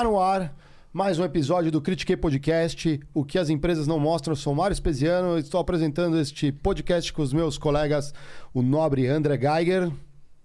[0.00, 0.56] Tá no ar
[0.94, 2.98] mais um episódio do Critiquei Podcast.
[3.12, 4.32] O que as empresas não mostram.
[4.32, 5.36] Eu sou Mário Espesiano.
[5.36, 8.14] Estou apresentando este podcast com os meus colegas,
[8.54, 9.92] o nobre André Geiger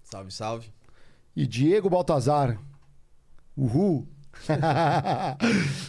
[0.03, 0.67] Salve, salve.
[1.33, 2.59] e Diego Baltazar.
[3.55, 4.05] Uhul!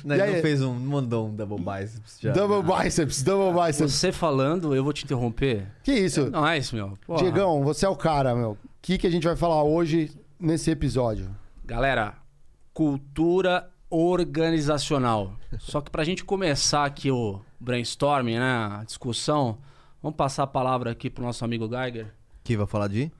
[0.04, 0.34] Não, E ele aí?
[0.36, 2.32] não fez um, não mandou um double biceps já.
[2.32, 3.94] double biceps, double biceps.
[3.94, 5.66] Você falando, eu vou te interromper.
[5.82, 6.30] Que isso?
[6.30, 6.96] Nice, meu.
[7.04, 7.18] Porra.
[7.20, 8.52] Diegão, você é o cara, meu.
[8.52, 11.28] O que, que a gente vai falar hoje nesse episódio?
[11.64, 12.14] Galera,
[12.76, 15.34] cultura organizacional.
[15.58, 18.52] Só que pra gente começar aqui o brainstorming, né?
[18.80, 19.56] A discussão,
[20.02, 22.12] vamos passar a palavra aqui pro nosso amigo Geiger.
[22.44, 23.10] Que vai falar de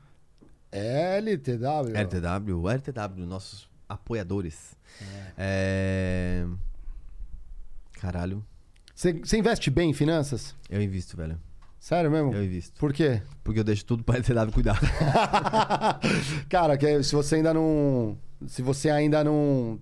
[0.70, 1.94] LTW.
[1.96, 4.76] RTW, RTW, nossos apoiadores.
[5.38, 6.44] É...
[7.94, 8.44] Caralho,
[8.94, 10.54] Você investe bem em finanças?
[10.68, 11.40] eu invisto, velho.
[11.80, 12.34] Sério mesmo?
[12.34, 12.78] Eu invisto.
[12.78, 13.22] Por quê?
[13.42, 14.78] Porque eu deixo tudo pra RTW cuidar.
[16.50, 18.18] Cara, que se você ainda não.
[18.46, 19.80] Se você ainda não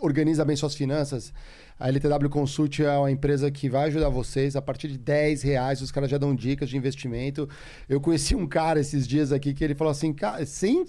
[0.00, 1.32] organiza bem suas finanças,
[1.78, 4.54] a LTW Consult é uma empresa que vai ajudar vocês.
[4.54, 7.48] A partir de 10 reais, os caras já dão dicas de investimento.
[7.88, 10.84] Eu conheci um cara esses dias aqui que ele falou assim, cara, sem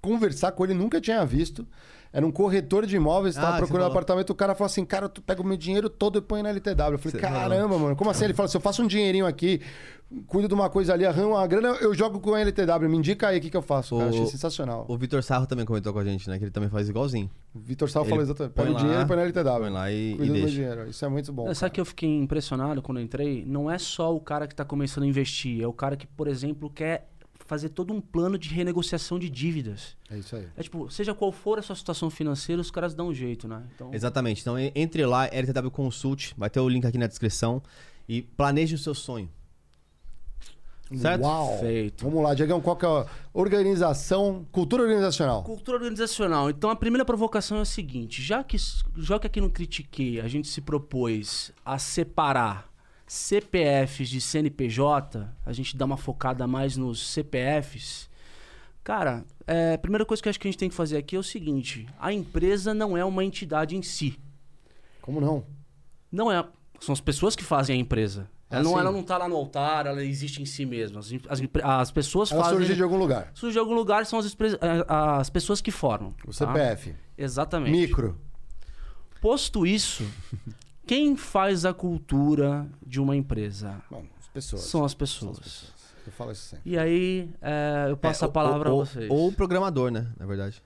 [0.00, 1.66] conversar com ele, nunca tinha visto.
[2.12, 3.92] Era um corretor de imóveis, estava Ah, procurando falou.
[3.92, 4.30] apartamento.
[4.30, 6.72] O cara falou assim: Cara, tu pega o meu dinheiro todo e põe na LTW.
[6.94, 8.24] Eu falei: Você Caramba, mano, como assim?
[8.24, 9.60] Ele falou: Se eu faço um dinheirinho aqui,
[10.26, 12.88] cuido de uma coisa ali, arranjo uma grana, eu jogo com a LTW.
[12.88, 13.96] Me indica aí o que, que eu faço.
[13.96, 14.84] Cara, O- achei sensacional.
[14.88, 16.36] o Vitor Sarro também comentou com a gente, né?
[16.36, 17.30] Que ele também faz igualzinho.
[17.54, 19.60] O Vitor Sal Ele falou exatamente: põe o dinheiro e põe na LTW.
[19.60, 20.56] põe lá e- Cuida e do meu deixa.
[20.56, 20.90] dinheiro.
[20.90, 21.54] Isso é muito bom.
[21.54, 23.44] Sabe que eu fiquei impressionado quando eu entrei?
[23.46, 26.26] Não é só o cara que tá começando a investir, é o cara que, por
[26.26, 27.08] exemplo, quer
[27.50, 29.96] fazer todo um plano de renegociação de dívidas.
[30.08, 30.46] É isso aí.
[30.56, 33.64] É tipo, seja qual for a sua situação financeira, os caras dão um jeito, né?
[33.74, 34.40] Então, Exatamente.
[34.40, 37.60] Então en- entre lá, RTW Consult, vai ter o link aqui na descrição.
[38.08, 39.28] E planeje o seu sonho.
[40.94, 41.22] Certo?
[41.22, 41.58] Uau!
[41.58, 42.04] Feito.
[42.04, 45.42] Vamos lá, Diegão, qual que é a organização, cultura organizacional?
[45.44, 46.50] Cultura organizacional.
[46.50, 48.56] Então a primeira provocação é a seguinte: já que,
[48.96, 52.69] já que aqui no Critiquei a gente se propôs a separar
[53.12, 58.08] CPFs de CNPJ, a gente dá uma focada mais nos CPFs.
[58.84, 61.16] Cara, é, a primeira coisa que eu acho que a gente tem que fazer aqui
[61.16, 64.16] é o seguinte: a empresa não é uma entidade em si.
[65.02, 65.44] Como não?
[66.12, 66.46] Não é.
[66.78, 68.30] São as pessoas que fazem a empresa.
[68.48, 71.00] Ela, Ah, não, ela não tá lá no altar, ela existe em si mesma.
[71.00, 72.58] As, as, as pessoas Ela fazem.
[72.58, 73.32] surgiu de algum lugar.
[73.34, 74.36] Surge de algum lugar, são as,
[74.86, 76.14] a- as pessoas que formam.
[76.24, 76.32] O tá?
[76.32, 76.94] CPF.
[77.18, 77.72] Exatamente.
[77.76, 78.20] Micro.
[79.20, 80.04] Posto isso,
[80.90, 83.80] quem faz a cultura de uma empresa?
[83.88, 84.62] Bom, as pessoas.
[84.62, 85.38] São as São pessoas.
[85.38, 85.72] as pessoas.
[86.04, 86.68] Eu falo isso sempre.
[86.68, 89.08] E aí, é, eu passo É, a palavra ou, a vocês.
[89.08, 90.08] Ou o programador, né?
[90.18, 90.60] Na verdade.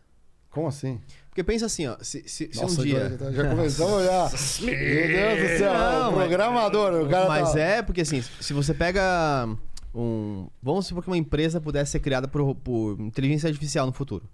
[0.48, 0.98] Como assim?
[1.28, 1.98] Porque pensa assim, ó.
[2.00, 3.18] Se, se, se Nossa, um dia.
[3.20, 4.30] Já, já começamos já.
[4.64, 5.74] Meu Deus do céu.
[5.74, 7.60] Não, o mas- programador, o cara Mas tá...
[7.60, 9.46] é porque assim, se você pega
[9.94, 10.48] um.
[10.62, 14.26] Vamos supor que uma empresa pudesse ser criada por, por inteligência artificial no futuro.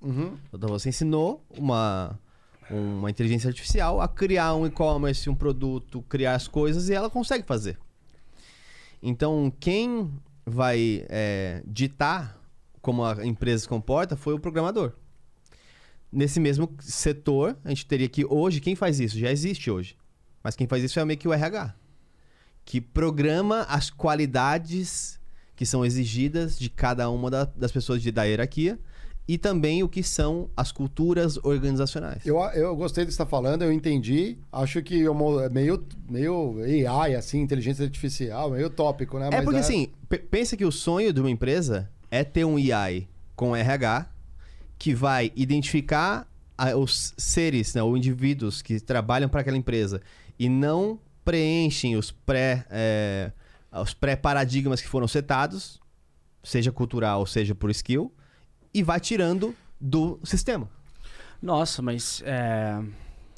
[0.00, 0.36] Uhum.
[0.52, 2.16] Então você ensinou uma,
[2.70, 7.44] uma inteligência artificial a criar um e-commerce, um produto, criar as coisas e ela consegue
[7.46, 7.78] fazer.
[9.02, 10.10] Então quem
[10.46, 12.40] vai é, ditar
[12.80, 14.92] como a empresa se comporta foi o programador.
[16.12, 19.18] Nesse mesmo setor, a gente teria que hoje, quem faz isso?
[19.18, 19.96] Já existe hoje.
[20.42, 21.74] Mas quem faz isso é meio que o RH.
[22.64, 25.18] Que programa as qualidades
[25.56, 28.78] que são exigidas de cada uma da- das pessoas de, da hierarquia
[29.26, 32.26] e também o que são as culturas organizacionais.
[32.26, 34.36] Eu, eu gostei do que você está falando, eu entendi.
[34.52, 36.56] Acho que é uma- é meio, meio
[36.90, 39.28] AI, assim, inteligência artificial, meio tópico, né?
[39.28, 42.56] é Mas porque assim, pe- pensa que o sonho de uma empresa é ter um
[42.56, 44.06] AI com RH
[44.78, 46.28] que vai identificar
[46.58, 50.00] a- os seres, né, ou indivíduos que trabalham para aquela empresa
[50.38, 53.32] e não preenchem os pré é,
[53.72, 55.80] os pré-paradigmas que foram setados,
[56.44, 58.12] seja cultural, seja por skill,
[58.74, 60.68] e vai tirando do sistema.
[61.40, 62.78] Nossa, mas é,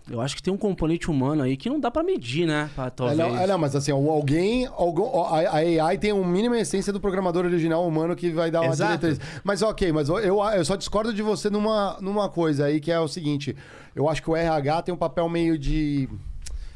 [0.09, 2.71] eu acho que tem um componente humano aí que não dá pra medir, né?
[2.75, 3.19] Pra, É, talvez.
[3.19, 7.01] não, é, não, mas assim, alguém, algum- a, a AI tem uma mínima essência do
[7.01, 8.99] programador original humano que vai dar uma Exato.
[8.99, 9.21] diretriz.
[9.45, 13.01] Mas ok, mas eu, eu só discordo de você numa, numa coisa aí, que é
[13.01, 13.57] o seguinte:
[13.95, 16.09] eu acho que o RH tem um papel meio de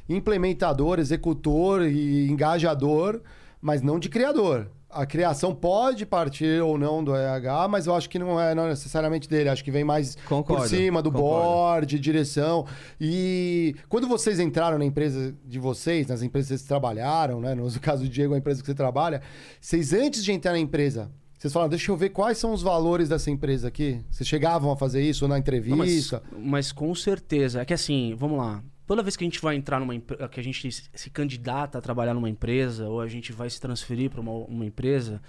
[0.09, 3.21] implementador, executor e engajador,
[3.61, 4.67] mas não de criador.
[4.93, 8.67] A criação pode partir ou não do RH, mas eu acho que não é não
[8.67, 9.49] necessariamente dele.
[9.49, 11.45] Acho que vem mais Concordo, por cima do concordo.
[11.45, 12.67] board, direção.
[13.01, 17.55] E quando vocês entraram na empresa de vocês, nas empresas que vocês trabalharam, né?
[17.55, 19.23] No caso do Diego, a empresa que você trabalha,
[19.61, 23.09] vocês antes de entrar na empresa, vocês falaram, deixa eu ver quais são os valores
[23.09, 24.01] dessa empresa aqui.
[24.11, 26.23] Vocês chegavam a fazer isso na Não, mas, entrevista?
[26.37, 27.63] mas com certeza.
[27.63, 28.63] É que assim, vamos lá.
[28.91, 29.95] Toda vez que a gente vai entrar numa
[30.29, 34.11] que a gente se candidata a trabalhar numa empresa, ou a gente vai se transferir
[34.11, 35.23] para uma, uma empresa,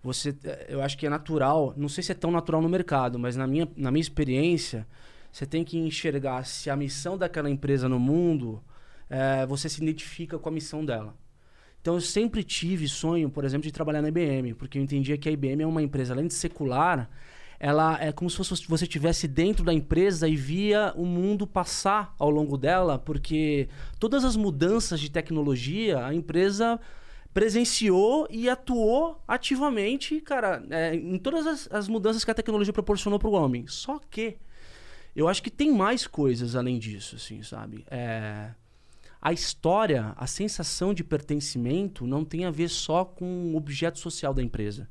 [0.00, 0.32] você,
[0.68, 3.48] eu acho que é natural, não sei se é tão natural no mercado, mas na
[3.48, 4.86] minha, na minha experiência,
[5.32, 8.62] Você tem que enxergar se a missão daquela empresa no mundo,
[9.08, 11.12] é, você se identifica com a missão dela.
[11.80, 15.28] Então eu sempre tive sonho, por exemplo, de trabalhar na IBM, porque eu entendia que
[15.28, 17.10] a IBM é uma empresa, além de secular,
[17.62, 22.14] ela é como se fosse você estivesse dentro da empresa e via o mundo passar
[22.18, 23.68] ao longo dela, porque
[23.98, 26.80] todas as mudanças de tecnologia, a empresa
[27.34, 33.18] presenciou e atuou ativamente, cara, é, em todas as, as mudanças que a tecnologia proporcionou
[33.18, 33.66] para o homem.
[33.66, 34.38] Só que
[35.14, 37.84] eu acho que tem mais coisas além disso, assim, sabe?
[37.90, 38.52] É,
[39.20, 44.32] a história, a sensação de pertencimento não tem a ver só com o objeto social
[44.32, 44.88] da empresa.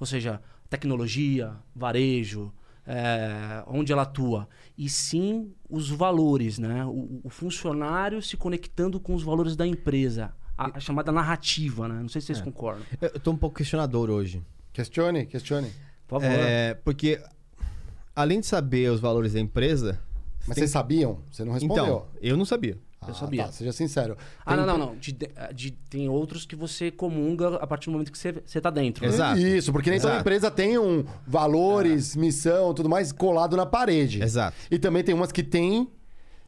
[0.00, 2.52] Ou seja, tecnologia, varejo,
[2.86, 4.48] é, onde ela atua.
[4.76, 6.84] E sim os valores, né?
[6.84, 10.32] O, o, funcionário se conectando com os valores da empresa.
[10.56, 12.00] A, a chamada narrativa, né?
[12.00, 12.42] Não sei se vocês É.
[12.42, 12.82] concordam.
[13.00, 14.42] Eu tô um pouco questionador hoje.
[14.72, 15.70] Questione, questione.
[16.06, 16.34] Por favor.
[16.34, 17.20] É, porque,
[18.16, 20.00] além de saber os valores da empresa.
[20.38, 21.20] Mas tem- vocês sabiam?
[21.30, 21.84] Você não respondeu.
[21.84, 22.78] Então, eu não sabia.
[23.00, 23.44] Ah, sabia.
[23.44, 24.16] Tá, seja sincero.
[24.44, 24.96] ah, Tem- não, não, não.
[24.96, 25.16] De-
[25.54, 29.02] de- tem outros que você comunga a partir do momento que você, você tá dentro.
[29.06, 29.08] né?
[29.08, 29.38] Exato.
[29.40, 30.22] Isso, porque nem toda Exato.
[30.22, 34.22] empresa tem um valores, missão, tudo mais colado na parede.
[34.22, 34.56] Exato.
[34.70, 35.88] E também tem umas que tem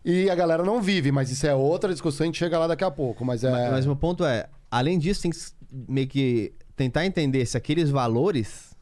[0.05, 2.83] e a galera não vive, mas isso é outra discussão, a gente chega lá daqui
[2.85, 3.25] a pouco.
[3.25, 3.51] Mas é.
[3.51, 5.39] Mas, mas meu ponto é, além disso, tem que
[5.89, 8.75] meio que tentar entender se aqueles valores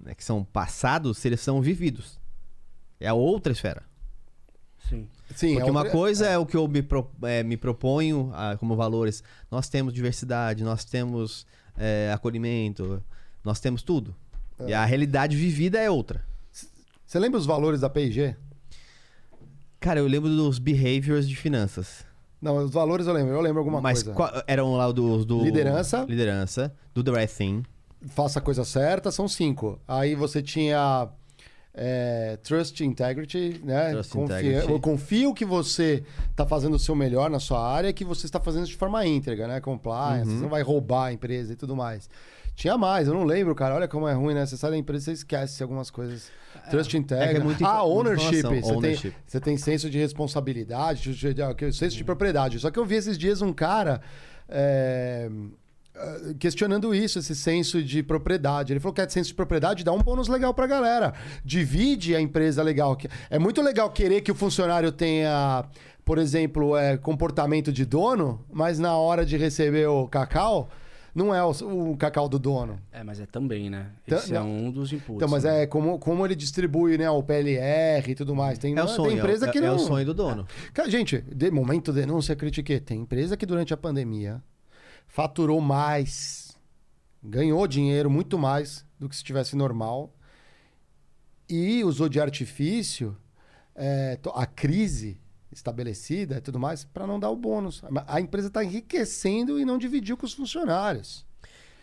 [0.00, 2.20] né, que são passados, se eles são vividos.
[3.00, 3.82] É a outra esfera.
[5.36, 5.54] Sim.
[5.54, 8.56] Porque é uma outra- coisa é o que eu me, pro- é, me proponho ah,
[8.58, 9.22] como valores.
[9.50, 13.00] Nós temos diversidade, nós temos é, acolhimento,
[13.44, 14.14] nós temos tudo.
[14.66, 16.24] E a realidade vivida é outra.
[17.06, 18.34] Você lembra os valores da P&G?
[19.78, 22.04] Cara, eu lembro dos behaviors de finanças.
[22.40, 23.34] Não, os valores eu lembro.
[23.34, 24.16] Eu lembro alguma Mas coisa.
[24.16, 26.04] qual- eram lá dos do Liderança.
[26.08, 27.62] Liderança, do The Right Thing.
[28.08, 29.78] Faça a coisa certa, são cinco.
[29.86, 31.08] Aí você tinha
[31.78, 33.90] é, Trust Integrity, né?
[33.90, 34.72] Trust Confia- integrity.
[34.72, 38.40] Eu confio que você está fazendo o seu melhor na sua área, que você está
[38.40, 39.60] fazendo de forma íntegra, né?
[39.60, 40.36] Compliance, Uhum.
[40.36, 42.08] você não vai roubar a empresa e tudo mais.
[42.54, 43.74] Tinha mais, eu não lembro, cara.
[43.74, 44.46] Olha como é ruim, né?
[44.46, 46.30] Você sai da empresa e você esquece algumas coisas.
[46.70, 47.36] Trust Integrity.
[47.36, 48.40] é muita info- ah, ownership.
[48.40, 49.10] Você, Ownership.
[49.10, 52.58] Tem, você tem senso de responsabilidade, de- de- de- senso de propriedade.
[52.58, 54.00] Só que eu vi esses dias um cara.
[54.48, 55.28] é,
[56.38, 58.72] questionando isso, esse senso de propriedade.
[58.72, 61.14] Ele falou que é senso de propriedade dá um bônus legal pra galera.
[61.44, 62.96] Divide a empresa legal.
[63.30, 65.64] É muito legal querer que o funcionário tenha,
[66.04, 70.68] por exemplo, é, comportamento de dono, mas na hora de receber o cacau,
[71.14, 71.50] não é o,
[71.92, 72.78] o cacau do dono.
[72.92, 73.86] É, mas é também, né?
[74.06, 75.16] Tá- Esse é um dos inputs.
[75.16, 75.62] Então, mas né?
[75.62, 78.58] é como, como ele distribui né, o PLR e tudo mais.
[78.58, 79.18] Tem, É o tem sonho.
[79.18, 79.76] empresa é, que é não...
[79.76, 80.46] o sonho do dono.
[80.74, 82.80] Cara, gente, de momento denúncia, critiquei.
[82.80, 84.42] Tem empresa que durante a pandemia
[85.20, 86.54] faturou mais,
[87.22, 90.12] ganhou dinheiro muito mais do que se estivesse normal
[91.48, 93.16] e usou de artifício
[93.74, 95.18] é, a crise
[95.50, 97.82] estabelecida e tudo mais para não dar o bônus.
[98.06, 101.24] A empresa está enriquecendo e não dividiu com os funcionários.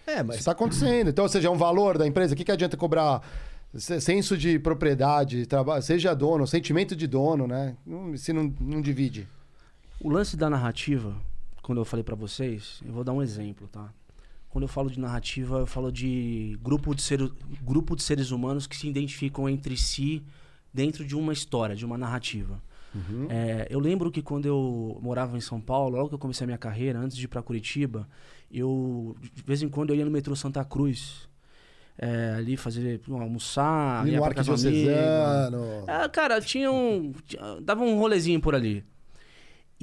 [0.06, 1.10] É, Isso mas está acontecendo.
[1.10, 2.36] Então, ou seja, é um valor da empresa.
[2.36, 3.28] O que, que adianta cobrar
[3.74, 7.76] se- senso de propriedade, traba- seja dono, sentimento de dono, né?
[8.16, 9.28] Se não, não divide.
[10.00, 11.16] O lance da narrativa,
[11.64, 13.92] quando eu falei pra vocês, eu vou dar um exemplo, tá?
[14.50, 17.20] Quando eu falo de narrativa, eu falo de grupo de, ser,
[17.64, 20.22] grupo de seres humanos que se identificam entre si
[20.72, 22.62] dentro de uma história, de uma narrativa.
[23.30, 26.48] É, eu lembro que quando eu morava em São Paulo, logo que eu comecei a
[26.48, 28.08] minha carreira, antes de ir pra Curitiba,
[28.52, 31.28] eu de vez em quando eu ia no metrô Santa Cruz,
[31.98, 34.68] é, ali fazer almoçar, Ali ia pra casa amigo.
[34.68, 35.86] Arquidiocesano.
[35.88, 37.14] Ah, cara, tinha um.
[37.64, 38.84] dava um rolezinho por ali.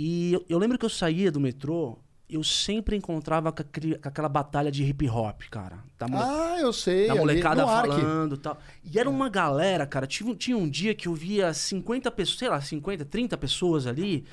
[0.02, 4.08] E eu, eu lembro que eu saía do metrô, eu sempre encontrava com, aquele- com
[4.08, 5.80] aquela batalha de hip hop, cara.
[5.98, 7.06] Da, mole- Ah, eu sei.
[7.08, 8.58] da molecada falando e tal.
[8.82, 10.06] E era uma galera, cara.
[10.06, 14.24] Tive, tinha um dia que eu via 50 pessoas, sei lá, 50, 30 pessoas ali.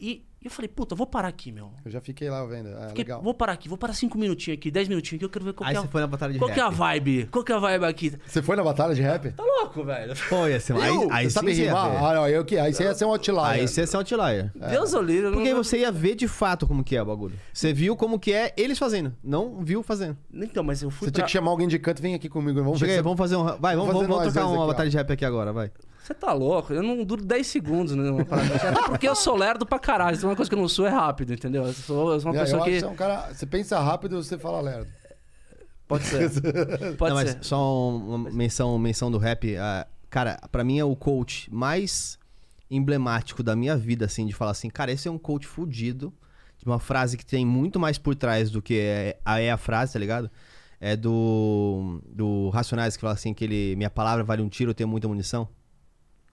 [0.00, 1.70] E eu falei, puta, vou parar aqui, meu.
[1.84, 2.68] Eu já fiquei lá vendo.
[2.68, 3.22] É Fiquei- legal.
[3.22, 5.66] vou parar aqui, vou parar 5 minutinhos aqui, 10 minutinhos aqui, eu quero ver qual
[5.66, 6.76] aí que é, você a- foi na batalha de qual que é a rap.
[6.76, 7.26] vibe.
[7.30, 8.12] Qual que é a vibe aqui?
[8.26, 9.30] Você foi na batalha de rap?
[9.32, 10.14] Tá louco, velho.
[10.50, 10.72] Ia ser...
[10.74, 11.90] Aí, aí você sim sabe você ia rimar?
[11.90, 11.96] ver.
[11.98, 12.58] Ah, não, eu que...
[12.58, 13.44] Aí você ia ser um outlier.
[13.44, 14.50] Aí você ia ser um outlier.
[14.70, 15.30] Deus o livre.
[15.32, 17.34] Porque aí não- você ia ver de fato como que é o bagulho.
[17.52, 20.16] Você viu como que é eles fazendo, não viu fazendo.
[20.32, 21.16] Então, mas eu fui Você pra...
[21.16, 22.62] tinha que chamar alguém de canto, vem aqui comigo.
[22.62, 23.44] Vamos Chega ver aí, se- vamos fazer um...
[23.44, 24.66] Vai, vamos, Vamos fazer vamos, uma aqui, ó.
[24.66, 25.70] batalha de rap aqui agora, vai.
[26.06, 26.72] Você tá louco?
[26.72, 28.68] Eu não duro 10 segundos numa parada dessa.
[28.68, 30.16] Até porque eu sou lerdo pra caralho.
[30.16, 31.64] Então uma coisa que eu não sou é rápido, entendeu?
[31.64, 32.78] Eu sou, eu sou uma É, eu pessoa acho que...
[32.78, 33.34] você é um cara...
[33.34, 34.88] Você pensa rápido, você fala lerdo.
[35.88, 36.30] Pode ser.
[36.96, 37.36] Pode não, ser.
[37.36, 39.56] mas só uma menção, menção do rap.
[39.56, 42.20] ah, cara, pra mim é o coach mais
[42.70, 46.14] emblemático da minha vida, assim, de falar assim, cara, esse é um coach fudido,
[46.56, 49.56] de uma frase que tem muito mais por trás do que é a, é a
[49.56, 50.30] frase, tá ligado?
[50.80, 54.74] É do, do Racionais, que fala assim, que ele, minha palavra vale um tiro, eu
[54.74, 55.48] tenho muita munição.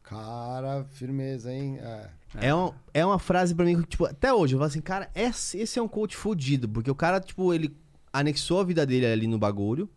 [0.03, 1.79] Cara, firmeza, hein?
[1.81, 2.10] É.
[2.48, 5.10] É, um- é uma frase pra mim que, tipo, até hoje, eu falo assim, cara,
[5.15, 6.67] esse, esse é um coach fudido.
[6.67, 7.75] Porque o cara, tipo, ele
[8.12, 9.89] anexou a vida dele ali no bagulho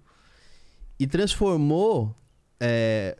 [0.98, 2.14] e transformou
[2.60, 3.16] é,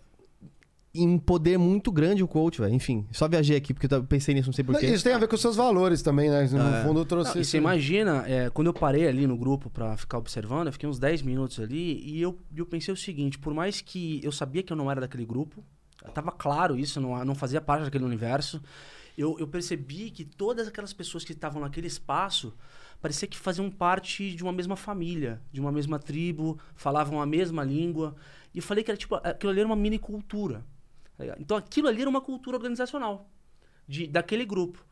[0.95, 2.73] em um poder muito grande o coach, velho.
[2.75, 4.87] Enfim, só viajei aqui porque eu pensei nisso, não sei porquê.
[4.87, 6.47] Isso tem a ver com os seus valores também, né?
[6.51, 6.83] No É.
[6.85, 7.51] fundo, eu trouxe Não, isso.
[7.51, 10.99] você imagina, é, quando eu parei ali no grupo pra ficar observando, eu fiquei uns
[10.99, 14.73] 10 minutos ali e eu, eu pensei o seguinte: por mais que eu sabia que
[14.73, 15.63] eu não era daquele grupo,
[16.13, 18.63] tava claro isso, não, não fazia parte daquele universo,
[19.17, 22.55] eu, eu percebi que todas aquelas pessoas que estavam naquele espaço
[23.01, 27.65] parecia que faziam parte de uma mesma família, de uma mesma tribo, falavam a mesma
[27.65, 28.15] língua.
[28.55, 30.65] E eu falei que era tipo, aquilo ali era uma mini cultura.
[31.17, 31.25] tá?
[31.39, 33.29] Então aquilo ali era uma cultura organizacional
[33.89, 34.85] de, daquele grupo.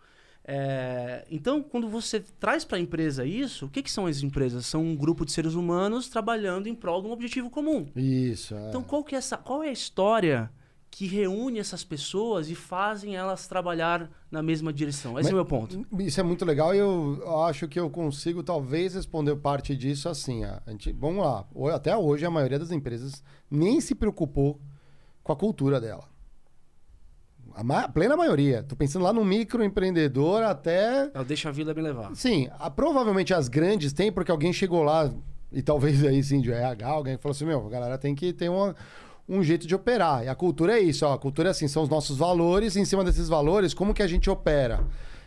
[0.47, 4.67] É, então, quando você traz para a empresa isso, o que, que são as empresas?
[4.67, 7.87] São um grupo de seres humanos trabalhando em prol de um objetivo comum.
[7.97, 8.69] Isso, é.
[8.69, 10.51] Então, qual, que é essa, qual é a história
[10.97, 15.19] que reúne essas pessoas e fazem elas trabalhar na mesma direção?
[15.19, 15.85] Esse Mas- é o meu ponto.
[15.99, 20.45] Isso é muito legal e eu acho que eu consigo talvez responder parte disso assim.
[20.45, 21.45] A gente, vamos lá.
[21.75, 24.61] Até hoje a maioria das empresas nem se preocupou
[25.25, 26.09] com a cultura dela.
[27.57, 28.63] A ma- plena maioria.
[28.63, 31.11] Tô pensando lá no microempreendedor até.
[31.13, 32.15] Eu deixo a vida me levar.
[32.15, 35.13] Sim, a- provavelmente as grandes têm, porque alguém chegou lá,
[35.53, 38.49] e talvez aí sim de RH, alguém falou assim: meu, a galera tem que ter
[38.49, 38.75] uma,
[39.29, 40.25] um jeito de operar.
[40.25, 41.15] E a cultura é isso, ó.
[41.15, 44.03] A cultura é assim, são os nossos valores, e em cima desses valores, como que
[44.03, 44.81] a gente opera?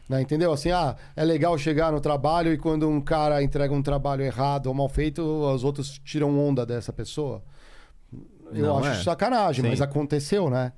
[0.07, 0.53] Né, entendeu?
[0.53, 4.67] Assim, ah, é legal chegar no trabalho e quando um cara entrega um trabalho errado
[4.67, 7.43] ou mal feito, os outros tiram onda dessa pessoa.
[8.53, 9.03] Eu Não acho é.
[9.03, 9.69] sacanagem, Sim.
[9.69, 10.71] mas aconteceu, né?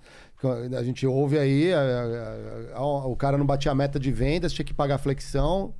[0.75, 4.51] A gente ouve aí, é, é, é, o cara não batia a meta de vendas,
[4.51, 5.75] tinha que pagar flexão,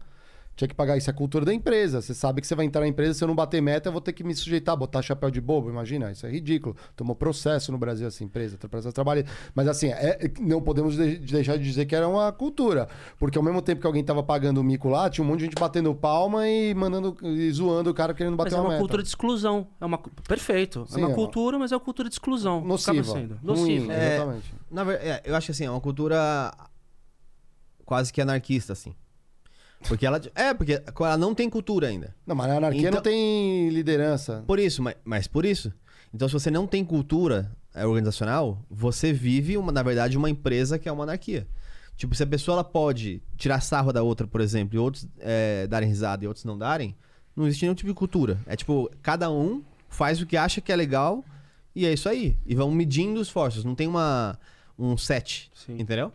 [0.59, 1.09] tinha que pagar isso.
[1.09, 2.01] É a cultura da empresa.
[2.01, 4.01] Você sabe que você vai entrar na empresa, se eu não bater meta, eu vou
[4.01, 5.69] ter que me sujeitar, botar chapéu de bobo.
[5.69, 6.75] Imagina, isso é ridículo.
[6.97, 9.23] Tomou processo no Brasil essa empresa, processo trabalho.
[9.55, 12.89] Mas assim, é- não podemos de- deixar de dizer que era uma cultura.
[13.17, 15.45] Porque ao mesmo tempo que alguém tava pagando o mico lá, tinha um monte de
[15.45, 18.69] gente batendo palma e mandando e zoando o cara querendo bater Mas é uma uma
[18.71, 18.79] meta.
[18.81, 19.65] cultura de exclusão.
[19.79, 20.85] É uma, perfeito.
[20.89, 22.59] Sim, é uma é uma- cultura, mas é uma cultura de exclusão.
[22.65, 22.99] Nociva.
[22.99, 23.35] Acaba sendo.
[23.35, 23.45] Ruim,
[23.77, 23.93] Nociva.
[23.93, 24.53] É, Exatamente.
[24.69, 26.53] Na ver- é, eu acho que assim, é uma cultura
[27.85, 28.93] quase que anarquista, assim.
[29.88, 30.19] Porque ela.
[30.36, 32.15] É, porque ela não tem cultura ainda.
[32.25, 34.43] Não, mas na anarquia Então- não tem liderança.
[34.45, 35.71] Por isso, mas, mas por isso.
[36.13, 40.77] Então, se você não tem cultura é, organizacional, você vive, uma, na verdade, uma empresa
[40.79, 41.48] que é uma anarquia.
[41.95, 45.67] Tipo, se a pessoa ela pode tirar sarro da outra, por exemplo, e outros é,
[45.67, 46.95] darem risada e outros não darem,
[47.36, 48.39] não existe nenhum tipo de cultura.
[48.45, 51.24] É tipo, cada um faz o que acha que é legal
[51.75, 52.38] e é isso aí.
[52.45, 53.63] E vão medindo os esforços.
[53.63, 54.38] Não tem uma,
[54.77, 55.74] um set, Sim.
[55.79, 56.12] entendeu?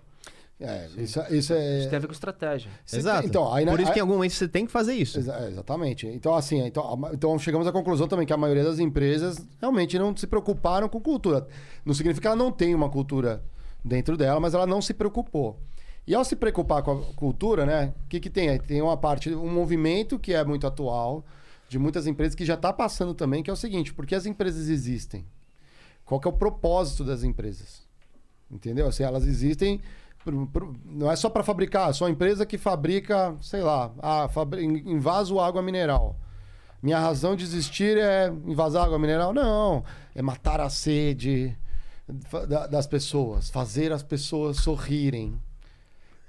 [0.64, 1.78] É, isso, isso é.
[1.80, 2.70] Isso tem a ver com estratégia.
[2.84, 3.20] Você Exato.
[3.20, 4.94] tem- Então, aí, na- Por isso aí- que em algum momento você tem que fazer
[4.94, 5.18] isso.
[5.18, 6.06] Exa- é, exatamente.
[6.06, 10.16] Então, assim, então, então chegamos à conclusão também que a maioria das empresas realmente não
[10.16, 11.46] se preocuparam com cultura.
[11.84, 13.42] Não significa que ela não tem uma cultura
[13.84, 15.58] dentro dela, mas ela não se preocupou.
[16.06, 17.94] E ao se preocupar com a cultura, né?
[18.04, 18.48] O que, que tem?
[18.50, 18.58] aí?
[18.58, 21.24] Tem uma parte, um movimento que é muito atual,
[21.68, 24.26] de muitas empresas, que já está passando também, que é o seguinte: por que as
[24.26, 25.24] empresas existem?
[26.04, 27.82] Qual que é o propósito das empresas?
[28.50, 28.86] Entendeu?
[28.86, 29.80] Assim, elas existem.
[30.86, 33.92] Não é só para fabricar, é só a empresa que fabrica, sei lá,
[34.58, 36.16] en- invaso água mineral.
[36.82, 39.32] Minha razão de existir é invasar água mineral?
[39.32, 39.82] Não.
[40.14, 41.56] É matar a sede
[42.70, 45.40] das pessoas, fazer as pessoas sorrirem.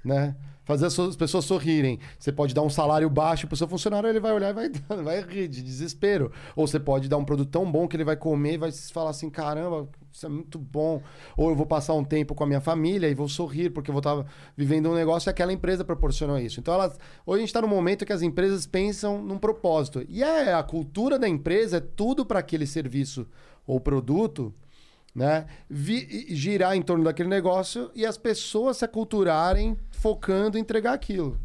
[0.04, 0.34] Né?
[0.64, 2.00] Fazer as pessoas sorrirem.
[2.18, 4.70] Você pode dar um salário baixo pro seu funcionário, ele vai olhar e vai,
[5.04, 6.32] vai rir de desespero.
[6.56, 9.10] Ou você pode dar um produto tão bom que ele vai comer e vai falar
[9.10, 11.02] assim: caramba, isso é muito bom.
[11.36, 13.92] Ou eu vou passar um tempo com a minha família e vou sorrir porque eu
[13.92, 14.24] vou estar
[14.56, 16.58] vivendo um negócio e aquela empresa proporcionou isso.
[16.58, 20.04] Então, elas, hoje a gente está num momento que as empresas pensam num propósito.
[20.08, 23.26] E é, a cultura da empresa é tudo para aquele serviço
[23.66, 24.54] ou produto
[25.14, 25.46] né?
[25.68, 31.40] Vi- girar em torno daquele negócio e as pessoas se aculturarem focando em entregar aquilo.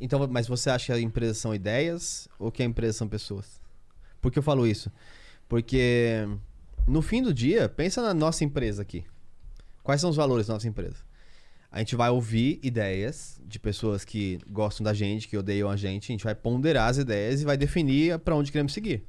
[0.00, 3.60] Então, mas você acha que a empresa são ideias ou que a empresa são pessoas?
[4.18, 4.90] Por que eu falo isso?
[5.46, 6.26] Porque
[6.86, 9.04] no fim do dia, pensa na nossa empresa aqui.
[9.82, 10.96] Quais são os valores da nossa empresa?
[11.70, 16.10] A gente vai ouvir ideias de pessoas que gostam da gente, que odeiam a gente,
[16.10, 19.06] a gente vai ponderar as ideias e vai definir para onde queremos seguir.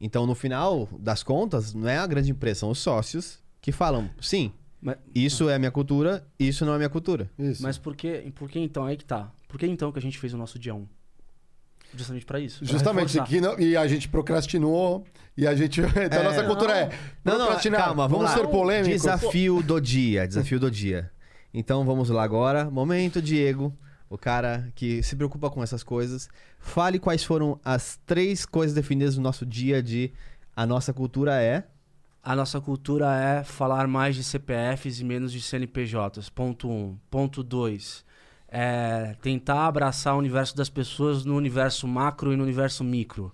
[0.00, 4.08] Então, no final das contas, não é a grande empresa, são os sócios que falam,
[4.20, 7.28] sim, Mas, isso é a minha cultura, isso não é a minha cultura.
[7.38, 7.62] Isso.
[7.62, 8.84] mas por que, por que então?
[8.84, 9.32] Aí que tá.
[9.48, 10.86] Por que então que a gente fez o nosso dia 1?
[11.94, 12.58] Justamente pra isso.
[12.60, 15.04] pra Justamente, que não- e a gente procrastinou,
[15.36, 15.80] e a gente.
[16.04, 16.46] Então, a nossa É.
[16.46, 16.88] cultura é.
[17.24, 17.84] Não, não, procrastinar.
[17.84, 18.34] calma, vamos, lá.
[18.34, 19.02] ser polêmicos.
[19.02, 21.10] Desafio do dia, desafio do dia.
[21.54, 22.70] Então vamos lá agora.
[22.70, 23.72] Momento, Diego,
[24.10, 26.28] o cara que se preocupa com essas coisas.
[26.58, 30.12] Fale quais foram as três coisas definidas no nosso dia de
[30.54, 31.64] a nossa cultura é.
[32.22, 36.28] A nossa cultura é falar mais de CPFs e menos de CNPJs.
[36.28, 36.72] Ponto 1.
[36.72, 36.98] Um.
[37.08, 38.04] Ponto 2.
[38.48, 43.32] É tentar abraçar o universo das pessoas no universo macro e no universo micro.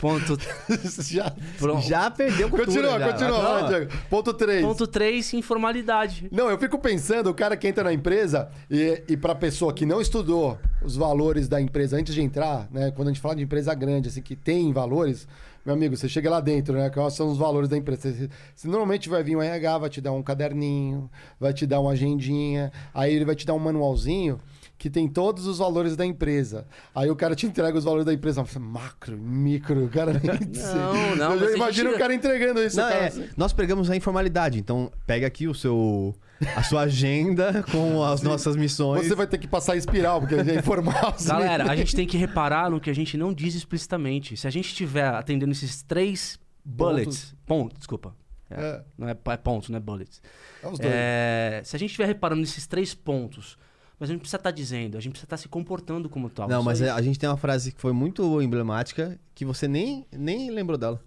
[0.00, 0.38] Ponto.
[1.02, 2.66] já, Pro- Já perdeu cultura.
[2.88, 3.12] continua, já.
[3.12, 3.70] continua.
[3.70, 3.88] Vai.
[4.08, 4.62] Ponto 3.
[4.64, 6.26] Ponto 3, informalidade.
[6.32, 9.84] Não, eu fico pensando, o cara que entra na empresa e, e pra pessoa que
[9.84, 12.90] não estudou os valores da empresa antes de entrar, né?
[12.92, 15.28] Quando a gente fala de empresa grande, assim, que tem valores,
[15.64, 16.90] meu amigo, você chega lá dentro, né?
[16.90, 18.12] Quais são os valores da empresa?
[18.12, 21.80] Você, você normalmente vai vir um RH, vai te dar um caderninho, vai te dar
[21.80, 24.38] uma agendinha, aí ele vai te dar um manualzinho
[24.76, 26.66] que tem todos os valores da empresa.
[26.94, 30.22] Aí o cara te entrega os valores da empresa, macro, micro, o cara nem
[30.62, 32.76] Não, não, Eu imagino gente- o cara entregando isso.
[32.76, 36.14] Não, é, nós pregamos a informalidade, então pega aqui o seu
[36.56, 39.06] a sua agenda com as nossas missões.
[39.06, 41.14] Você vai ter que passar espiral, porque é informal.
[41.26, 44.36] Galera, a gente tem que reparar no que a gente não diz explicitamente.
[44.36, 47.34] Se a gente estiver atendendo esses três bullets.
[47.46, 48.14] Pontos, desculpa.
[48.50, 48.84] É, É.
[48.96, 50.22] Não é, é pontos, não é bullets.
[50.62, 50.92] É os dois.
[50.94, 53.56] É, se a gente estiver reparando nesses três pontos,
[53.98, 56.48] mas a gente precisa estar dizendo, a gente precisa estar se comportando como tal.
[56.48, 60.06] Não, mas é- a gente tem uma frase que foi muito emblemática que você nem,
[60.12, 61.02] nem lembrou dela.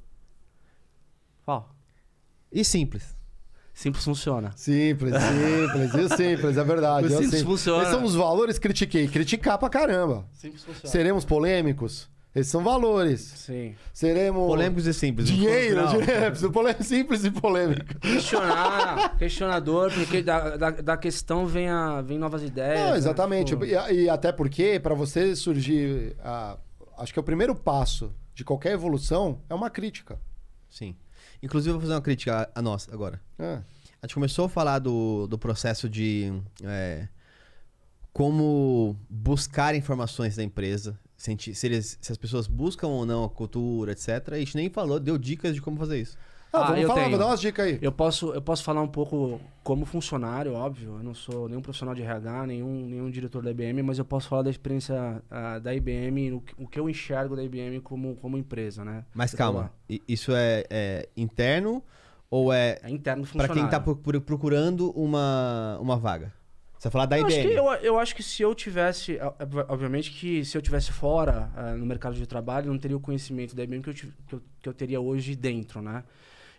[1.46, 1.74] Qual?
[2.52, 3.17] E simples.
[3.78, 4.52] Simples funciona.
[4.56, 7.08] Simples, simples, e o simples, é verdade.
[7.08, 7.84] O é o simples funciona.
[7.84, 9.08] Esses são os valores, critiquei.
[9.08, 10.26] Criticar pra caramba.
[10.34, 10.90] Simples funciona.
[10.92, 12.10] Seremos polêmicos?
[12.34, 13.22] Esses são valores.
[13.22, 13.76] Sim.
[13.94, 14.48] Seremos.
[14.48, 15.28] Polêmicos e simples.
[15.28, 18.00] Dinheiro, dinheiro, polê- simples e polêmico.
[18.00, 22.80] Questionar, questionador, porque da, da, da questão vem, a, vem novas ideias.
[22.80, 22.98] Não, né?
[22.98, 23.56] exatamente.
[23.56, 23.74] Pô, E,
[24.06, 26.16] e até porque, para você surgir.
[26.24, 26.58] a-
[26.98, 30.20] acho que é o primeiro passo de qualquer evolução é uma crítica.
[30.68, 30.96] Sim.
[31.42, 33.22] Inclusive, eu vou fazer uma crítica a, a nós agora.
[33.38, 33.62] É.
[34.02, 36.32] A gente começou a falar do, do processo de
[36.64, 37.08] é,
[38.14, 43.24] como buscar informações da empresa, se, gente- se eles- se as pessoas buscam ou não
[43.24, 44.08] a cultura, etc.
[44.30, 46.18] E a gente nem falou, deu dicas de como fazer isso.
[46.54, 47.18] Ah, vamos eu falar, tenho.
[47.18, 47.78] dar umas dicas aí.
[47.82, 50.96] Eu posso, eu posso falar um pouco como funcionário, óbvio.
[50.98, 54.28] Eu não sou nenhum profissional de RH, nenhum, nenhum diretor da IBM, mas eu posso
[54.30, 58.16] falar da experiência ah, da IBM, o, que- o que eu enxergo da IBM como,
[58.16, 59.04] como empresa, né?
[59.14, 59.72] Mas Você calma,
[60.08, 61.84] isso é, é interno
[62.30, 63.62] ou é É interno do para funcionário.
[63.64, 66.34] quem tá procura- procurando uma, uma vaga?
[66.80, 67.40] Você vai falar da eu IBM.
[67.40, 69.20] acho, que, eu, eu acho que se eu tivesse,
[69.68, 73.00] obviamente que se eu tivesse fora ah, no mercado de trabalho, eu não teria o
[73.00, 76.04] conhecimento da IBM que eu, que eu, que eu teria hoje dentro, né?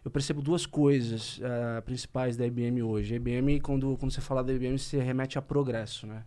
[0.09, 3.13] Eu percebo duas coisas ah, principais da IBM hoje.
[3.13, 6.23] A IBM, quando, quando você fala da IBM, você remete a progresso, né?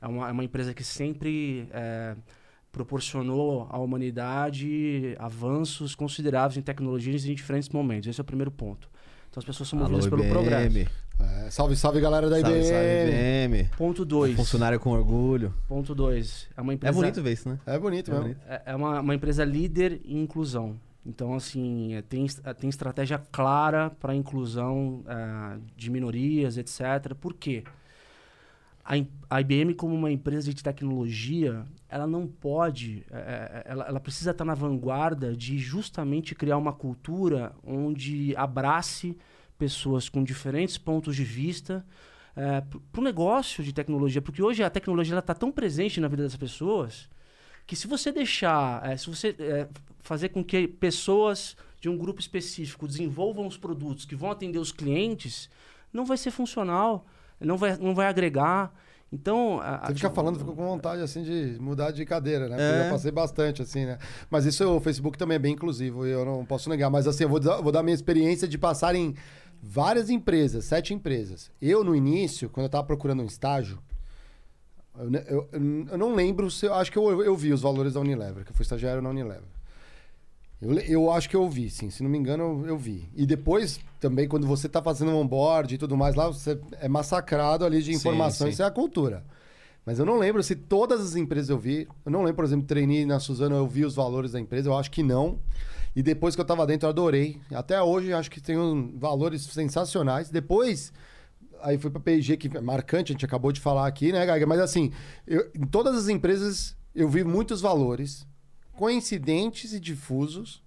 [0.00, 2.14] É uma, é uma empresa que sempre eh,
[2.70, 8.08] proporcionou à humanidade avanços consideráveis em tecnologias em diferentes momentos.
[8.08, 8.88] Esse é o primeiro ponto.
[9.30, 10.32] Então as pessoas são Alô, movidas pelo IBM.
[10.32, 10.90] progresso.
[11.18, 12.52] É, salve, salve, galera da IBM.
[12.52, 13.68] Salve, salve, IBM.
[13.76, 14.36] Ponto 2.
[14.36, 15.52] Funcionário com orgulho.
[15.66, 16.50] Ponto 2.
[16.56, 17.58] É uma É empresa bonito ver isso, né?
[17.66, 18.24] É bonito É mesmo.
[18.28, 18.40] bonito.
[18.46, 20.78] É é uma, uma empresa líder em inclusão.
[21.06, 27.14] Então, assim, é, tem, é, tem estratégia clara para a inclusão é, de minorias, etc.
[27.20, 27.62] Por quê?
[28.82, 28.94] A,
[29.28, 34.30] a IBM, como uma empresa de tecnologia, ela não pode, é, é, ela, ela precisa
[34.30, 39.16] estar na vanguarda de justamente criar uma cultura onde abrace
[39.58, 41.84] pessoas com diferentes pontos de vista
[42.90, 44.20] para o negócio de tecnologia.
[44.20, 47.08] Porque hoje a tecnologia está tão presente na vida das pessoas
[47.64, 49.36] que se você deixar, eh, se você
[50.04, 54.70] fazer com que pessoas de um grupo específico desenvolvam os produtos que vão atender os
[54.70, 55.50] clientes,
[55.92, 57.04] não vai ser funcional,
[57.40, 58.72] não vai, não vai agregar.
[59.12, 62.56] Então, a- Você fica falando, fica com vontade assim de mudar de cadeira, né?
[62.58, 62.80] É.
[62.80, 63.98] Eu já passei bastante assim, né?
[64.30, 66.90] Mas isso o Facebook também é bem inclusivo, eu não posso negar.
[66.90, 69.14] Mas assim, eu vou dar, vou dar minha experiência de passar em
[69.62, 71.50] várias empresas, sete empresas.
[71.62, 73.78] Eu, no início, quando eu tava procurando um estágio,
[74.96, 75.10] eu,
[75.52, 76.66] eu- eu não lembro se.
[76.66, 79.10] eu Acho que eu, eu vi os valores da Unilever, que eu fui estagiário na
[79.10, 79.42] Unilever.
[80.62, 81.90] Eu, eu acho que eu vi, sim.
[81.90, 83.08] Se não me engano, eu, eu vi.
[83.14, 86.88] E depois, também, quando você tá fazendo um onboard e tudo mais lá, você é
[86.88, 88.46] massacrado ali de informação.
[88.46, 88.52] sim.
[88.52, 89.24] Isso é a cultura.
[89.84, 91.86] Mas eu não lembro se todas as empresas eu vi.
[92.06, 94.70] Eu não lembro, por exemplo, treinei na Suzano, eu vi os valores da empresa.
[94.70, 95.38] Eu acho que não.
[95.94, 97.38] E depois que eu tava dentro, eu adorei.
[97.52, 100.30] Até hoje, acho que tem um- valores sensacionais.
[100.30, 100.90] Depois,
[101.60, 104.46] aí fui pra P&G, que é marcante, a gente acabou de falar aqui, né, Gaga?
[104.46, 104.90] Mas assim,
[105.26, 108.26] eu- em todas as empresas, eu vi muitos valores
[108.76, 110.62] coincidentes e difusos.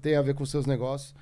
[0.00, 1.14] Tem a ver com seus negócios.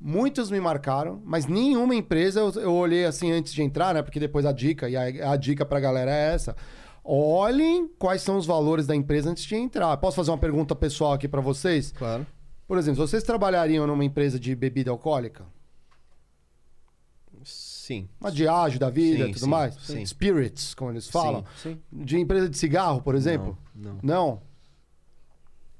[0.00, 4.02] Muitos me marcaram, mas nenhuma empresa eu, eu olhei assim antes de entrar, né?
[4.02, 6.54] Porque depois a dica, e a, a dica pra galera é essa.
[7.02, 9.96] Olhem quais são os valores da empresa antes de entrar.
[9.96, 11.90] Posso fazer uma pergunta pessoal aqui pra vocês?
[11.92, 12.24] Claro.
[12.68, 15.46] Por exemplo, vocês trabalhariam numa empresa de bebida alcoólica?
[17.42, 18.06] Sim.
[18.20, 19.74] Uma Diageo da vida Sim, e tudo sim, mais?
[19.76, 20.04] sim.
[20.04, 21.44] Spirits, como eles falam.
[21.56, 21.78] Sim.
[21.90, 23.56] De empresa de cigarro, por exemplo?
[23.74, 23.92] Não.
[23.94, 24.00] não.
[24.02, 24.42] Não.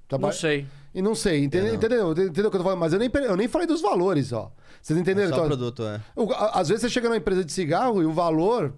[0.08, 0.66] Traba- Não sei.
[0.94, 1.76] E não sei, entende- É, não.
[1.76, 2.10] entendeu?
[2.12, 2.78] Entendeu o que eu tô falando?
[2.80, 4.50] Mas eu nem, eu nem falei dos valores, ó.
[4.80, 5.28] Vocês entenderam?
[5.28, 6.00] Só o Então, produto, é.
[6.16, 8.72] o- a- Às vezes você chega numa empresa de cigarro e o valor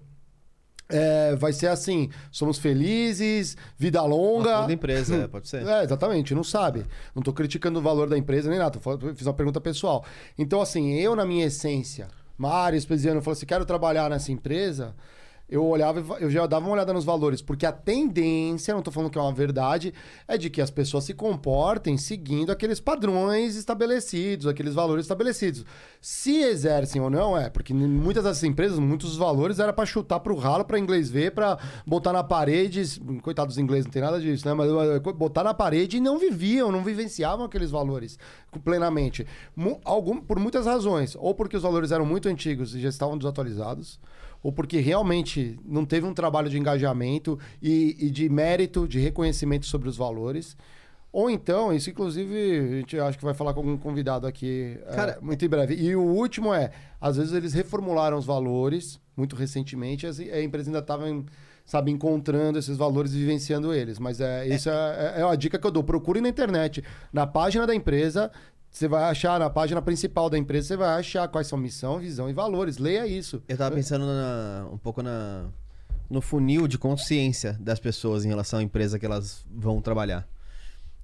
[0.88, 4.62] é, vai ser assim: somos felizes, vida longa.
[4.62, 5.64] Toda empresa, é, pode ser.
[5.66, 6.84] É, exatamente, não sabe.
[7.14, 10.04] Não tô criticando o valor da empresa nem nada, tô falando- fiz uma pergunta pessoal.
[10.36, 14.94] Então, assim, eu, na minha essência, Mário Espesiano, falou assim: quero trabalhar nessa empresa.
[15.50, 18.90] Eu olhava, va- eu já dava uma olhada nos valores, porque a tendência, não tô
[18.90, 19.92] falando que é uma verdade,
[20.28, 25.64] é de que as pessoas se comportem seguindo aqueles padrões estabelecidos, aqueles valores estabelecidos.
[26.00, 30.36] Se exercem ou não, é, porque muitas dessas empresas, muitos valores era para chutar pro
[30.36, 34.46] ralo, para inglês ver, para botar na parede, coitados dos ingleses, não tem nada disso,
[34.46, 34.54] né?
[34.54, 38.18] Mas eh, botar na parede e não viviam, não vivenciavam aqueles valores
[38.64, 39.26] plenamente.
[39.84, 43.98] Algum, por muitas razões, ou porque os valores eram muito antigos e já estavam desatualizados,
[44.42, 49.66] ou porque realmente não teve um trabalho de engajamento e, e de mérito, de reconhecimento
[49.66, 50.56] sobre os valores.
[51.12, 54.94] Ou então, isso inclusive a gente acho que vai falar com algum convidado aqui é,
[54.94, 55.74] Cara, muito em breve.
[55.74, 60.78] E o último é, às vezes eles reformularam os valores muito recentemente, a empresa ainda
[60.78, 61.04] estava,
[61.66, 63.98] sabe, encontrando esses valores e vivenciando eles.
[63.98, 65.84] Mas é, isso é, é, é a dica que eu dou.
[65.84, 68.30] Procure na internet, na página da empresa,
[68.70, 72.28] você vai achar, na página principal da empresa, você vai achar quais são missão, visão
[72.30, 72.78] e valores.
[72.78, 73.42] Leia isso.
[73.48, 75.46] Eu tava pensando na- um pouco na,
[76.08, 80.26] no funil de consciência das pessoas em relação à empresa que elas vão trabalhar.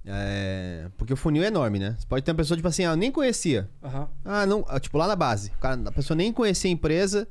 [0.05, 1.95] É, porque o funil é enorme, né?
[1.99, 3.69] Você pode ter uma pessoa, tipo assim, ah, eu nem conhecia.
[3.83, 4.07] Aham.
[4.23, 4.63] Ah, não.
[4.69, 5.49] ah, Tipo, lá na base.
[5.49, 7.27] O cara- a pessoa nem conhecia a empresa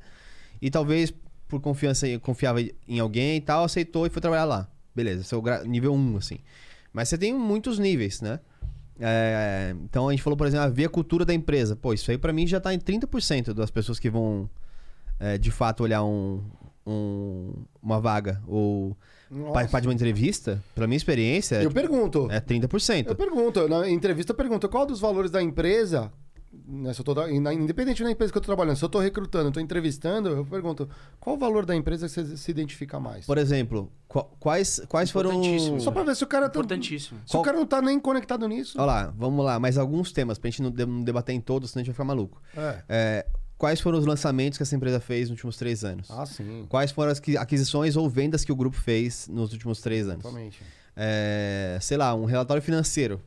[0.60, 1.12] e talvez
[1.48, 4.68] por confiança confiava em alguém e tal, aceitou e foi trabalhar lá.
[4.94, 6.38] Beleza, esse é o gra- nível 1, assim.
[6.92, 8.40] Mas você tem muitos níveis, né?
[9.00, 11.76] É, então a gente falou, por exemplo, ah, ver a cultura da empresa.
[11.76, 14.48] Pô, isso aí pra mim já tá em 30% das pessoas que vão
[15.20, 16.42] é, de fato olhar um,
[16.86, 18.96] um- uma vaga ou
[19.30, 19.52] Nossa.
[19.52, 20.62] participar de uma entrevista.
[20.74, 22.28] Pra minha experiência, Eu pergunto.
[22.30, 23.06] é 30%.
[23.08, 26.10] Eu pergunto, na entrevista eu pergunto qual dos valores da empresa,
[26.66, 29.48] né, se eu tô, independente da empresa que eu tô trabalhando, se eu tô recrutando,
[29.48, 30.88] eu tô entrevistando, eu pergunto
[31.20, 33.24] qual o valor da empresa que você se identifica mais.
[33.26, 35.30] Por exemplo, qua- quais, quais foram.
[35.30, 35.80] Importantíssimo.
[35.80, 37.20] Só pra ver se o cara tá, Importantíssimo.
[37.24, 38.76] se o cara não tá nem conectado nisso.
[38.78, 41.70] Olha lá, vamos lá, mais alguns temas pra gente não, de- não debater em todos,
[41.70, 42.42] senão a gente vai ficar maluco.
[42.56, 42.82] É.
[42.88, 43.26] É,
[43.56, 46.10] quais foram os lançamentos que essa empresa fez nos últimos três anos?
[46.10, 46.66] Ah, sim.
[46.68, 50.22] Quais foram as aquisições ou vendas que o grupo fez nos últimos três anos?
[50.22, 50.60] Totalmente.
[50.96, 53.20] É, sei lá, um relatório financeiro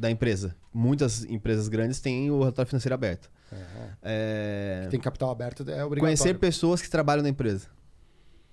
[0.00, 0.56] da empresa.
[0.72, 3.30] Muitas empresas grandes têm o relatório financeiro aberto.
[3.52, 3.88] É.
[4.02, 6.00] É, Tem capital aberto, é obrigatório.
[6.00, 7.66] conhecer pessoas que trabalham na empresa.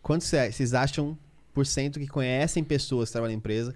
[0.02, 1.18] Quantos cê- vocês acham
[1.54, 3.74] por cento que conhecem pessoas que trabalham na empresa,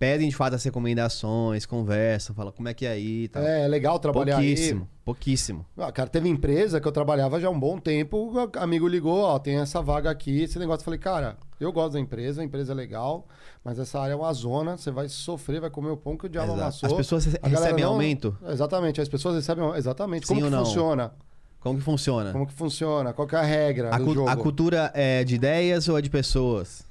[0.00, 3.42] pedem de fato as recomendações, conversam, falam como é que é aí e tal?
[3.42, 5.66] É, é legal trabalhar pouquíssimo, pouquíssimo.
[5.76, 5.84] aí.
[5.84, 9.20] Ah, cara, teve empresa que eu trabalhava já há um bom tempo, o amigo ligou,
[9.20, 10.80] ó, tem essa vaga aqui, esse negócio.
[10.80, 13.28] Eu falei, cara, eu gosto da empresa, a empresa é legal,
[13.62, 16.28] mas essa área é uma zona, você vai sofrer, vai comer o pão que o
[16.30, 16.62] diabo Exato.
[16.62, 16.88] amassou.
[16.88, 18.34] As pessoas A recebem não- aumento?
[18.48, 20.26] Exatamente, as pessoas recebem exatamente.
[20.26, 20.64] Sim Como ou que não?
[20.64, 21.12] funciona?
[21.60, 22.32] Como que funciona?
[22.32, 23.12] Como que funciona?
[23.12, 24.28] Qual que é a regra A, do jogo?
[24.30, 26.88] a cultura é de ideias ou é de pessoas?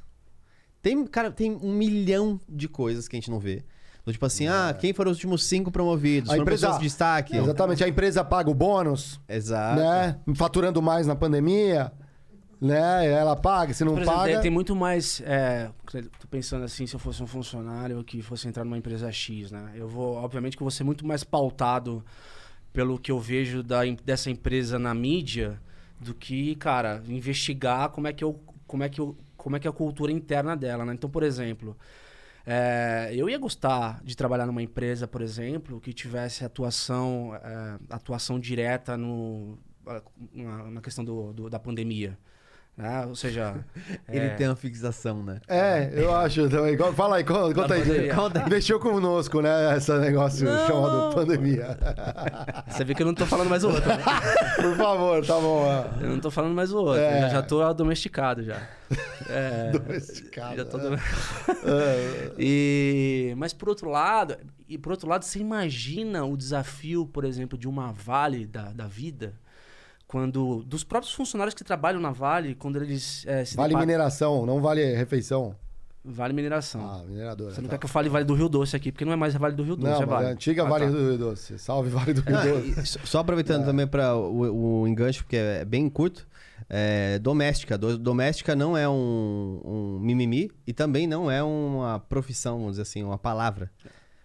[0.82, 3.64] Tem, cara, tem um milhão de coisas que a gente não vê.
[4.08, 6.30] Tipo assim, ah, quem foram os últimos cinco promovidos?
[6.30, 7.38] A foram empresa- pessoas de destaque?
[7.38, 9.80] Exatamente, a empresa paga o bônus, Exato.
[9.80, 10.18] né?
[10.34, 11.92] Faturando mais na pandemia,
[12.60, 13.06] né?
[13.08, 14.40] Ela paga, se não exemplo, paga...
[14.42, 15.22] tem- muito mais.
[15.24, 15.70] É,
[16.20, 19.74] tô pensando assim, se eu fosse um funcionário que fosse entrar numa empresa X, né?
[19.76, 22.04] Eu vou, obviamente, que eu vou ser muito mais pautado
[22.74, 25.62] pelo que eu vejo da, dessa empresa na mídia
[26.00, 29.16] do que, cara, investigar como é que eu, como é que eu,
[29.50, 30.94] como é que é a cultura interna dela, né?
[30.94, 31.76] Então, por exemplo,
[32.46, 38.40] é, eu ia gostar de trabalhar numa empresa, por exemplo, que tivesse atuação, é, atuação
[38.40, 39.58] direta no,
[40.34, 42.16] na, na questão do, do- da pandemia.
[42.80, 43.06] Né?
[43.06, 43.56] Ou seja,
[44.08, 45.40] Ele é, tem uma fixação, né?
[45.48, 46.78] É, eu acho também.
[46.78, 47.82] Co- Fala aí, conta, conta aí.
[47.84, 48.16] pandemia.
[48.16, 48.50] Conta.
[48.50, 49.76] Mexeu conosco, né?
[49.78, 50.66] Esse negócio Não.
[50.68, 51.78] chamado pandemia.
[52.68, 53.88] Você vê que eu não tô falando mais o outro.
[53.90, 53.98] né?
[54.56, 55.90] Por favor, tá bom.
[56.02, 57.02] Eu não tô falando mais o outro.
[57.02, 57.26] É.
[57.26, 58.58] Eu já tô domesticado já.
[59.30, 60.82] É, Domesticado, Já tô é.
[60.82, 60.96] dom-
[61.66, 62.32] É.
[62.38, 64.38] e, mas por outro lado,
[64.68, 68.88] e por outro lado, você imagina o desafio, por exemplo, de uma Vale da, da
[68.88, 69.34] vida,
[70.10, 74.60] quando dos próprios funcionários que trabalham na Vale, quando eles é, Vale deparam- mineração, não
[74.60, 75.56] vale refeição.
[76.04, 76.82] Vale mineração.
[76.82, 77.52] Ah, mineradora.
[77.54, 77.76] você não tá.
[77.76, 79.62] quer que eu fale Vale do Rio Doce aqui, porque não é mais Vale do
[79.62, 80.26] Rio Doce, Não, é Vale.
[80.26, 80.92] é a antiga Ah, Vale tá.
[80.92, 81.60] do Rio Doce.
[81.60, 83.00] Salve Vale do Rio Ah, Doce.
[83.06, 86.28] só- aproveitando também para o, o enganche, porque é bem curto.
[86.68, 87.78] É, doméstica.
[87.78, 92.82] Do- doméstica não é um, um mimimi e também não é uma profissão, vamos dizer
[92.82, 93.70] assim, uma palavra.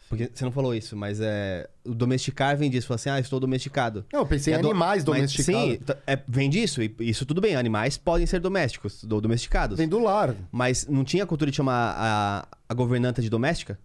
[0.08, 1.68] Porque você não falou isso, mas é.
[1.84, 2.86] O domesticar vem disso.
[2.86, 4.04] Fala assim, ah, estou domesticado.
[4.12, 5.62] Não, eu pensei em É do- animais domesticados.
[5.72, 6.82] Sim, é, vem disso.
[6.82, 7.56] E isso tudo bem.
[7.56, 9.78] Animais podem ser domésticos, do, domesticados.
[9.78, 10.34] Vem do lar.
[10.52, 13.78] Mas não tinha a cultura de chamar a, a governanta de doméstica?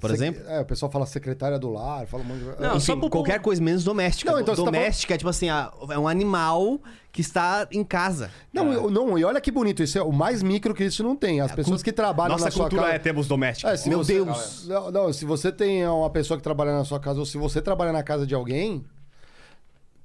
[0.00, 0.42] Por Sec- exemplo.
[0.48, 2.44] É, o pessoal fala secretária do lar, fala um monte de...
[2.60, 4.30] Não, É, só Enfim, pro- qualquer coisa menos doméstica.
[4.32, 6.80] Não, então tá doméstica é tipo assim, ah, é um animal
[7.12, 8.30] que está em casa.
[8.52, 11.14] Não, eu- não, e olha que bonito, isso é o mais micro que isso não
[11.14, 11.40] tem.
[11.40, 12.98] As pessoas que trabalham na sua casa.
[13.00, 13.86] temos domésticos.
[13.86, 14.66] É, Meu você- Deus.
[14.66, 17.60] Não, não, se você tem uma pessoa que trabalha na sua casa ou se você
[17.60, 18.84] trabalha na casa de alguém,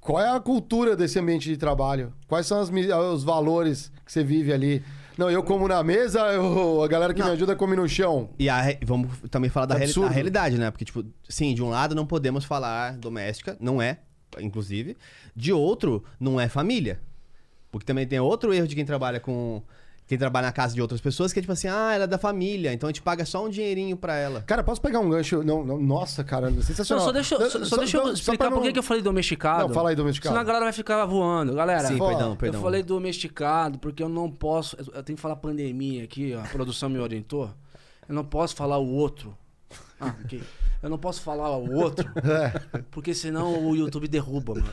[0.00, 2.12] qual é a cultura desse ambiente de trabalho?
[2.28, 4.84] Quais são as os valores que você vive ali?
[5.18, 8.30] Não, eu como na mesa, eu- a galera que me ajuda come no chão.
[8.38, 10.08] E a re- vamos também falar da reali- Absurdo.
[10.08, 10.70] da realidade, né?
[10.70, 13.98] Porque, tipo, sim, de um lado não podemos falar doméstica, não é,
[14.38, 14.96] inclusive.
[15.34, 17.00] De outro, não é família.
[17.70, 19.60] Porque também tem outro erro de quem trabalha com.
[20.08, 22.16] Quem trabalha na casa de outras pessoas, que é tipo assim, ah, ela é da
[22.16, 24.40] família, então a gente paga só um dinheirinho pra ela.
[24.40, 25.42] Cara, posso pegar um gancho?
[25.44, 27.04] Não, não, nossa, cara, Não, sensacional.
[27.04, 29.02] só deixa, eu- só, só deixa eu explicar pra por que não- que eu falei
[29.02, 29.68] domesticado.
[29.68, 30.30] Não, fala aí, domesticado.
[30.32, 31.54] Senão a galera vai ficar voando.
[31.54, 32.62] Galera, Sim, Pô, perdão, eu perdão.
[32.62, 34.76] falei domesticado porque eu não posso.
[34.80, 37.50] Eu eu tenho que falar pandemia aqui, ó, a produção me orientou.
[38.08, 39.36] Eu não posso falar o outro.
[40.00, 40.42] Ah, ok.
[40.80, 42.08] Eu não posso falar o outro,
[42.92, 44.68] porque senão o YouTube derruba, mano.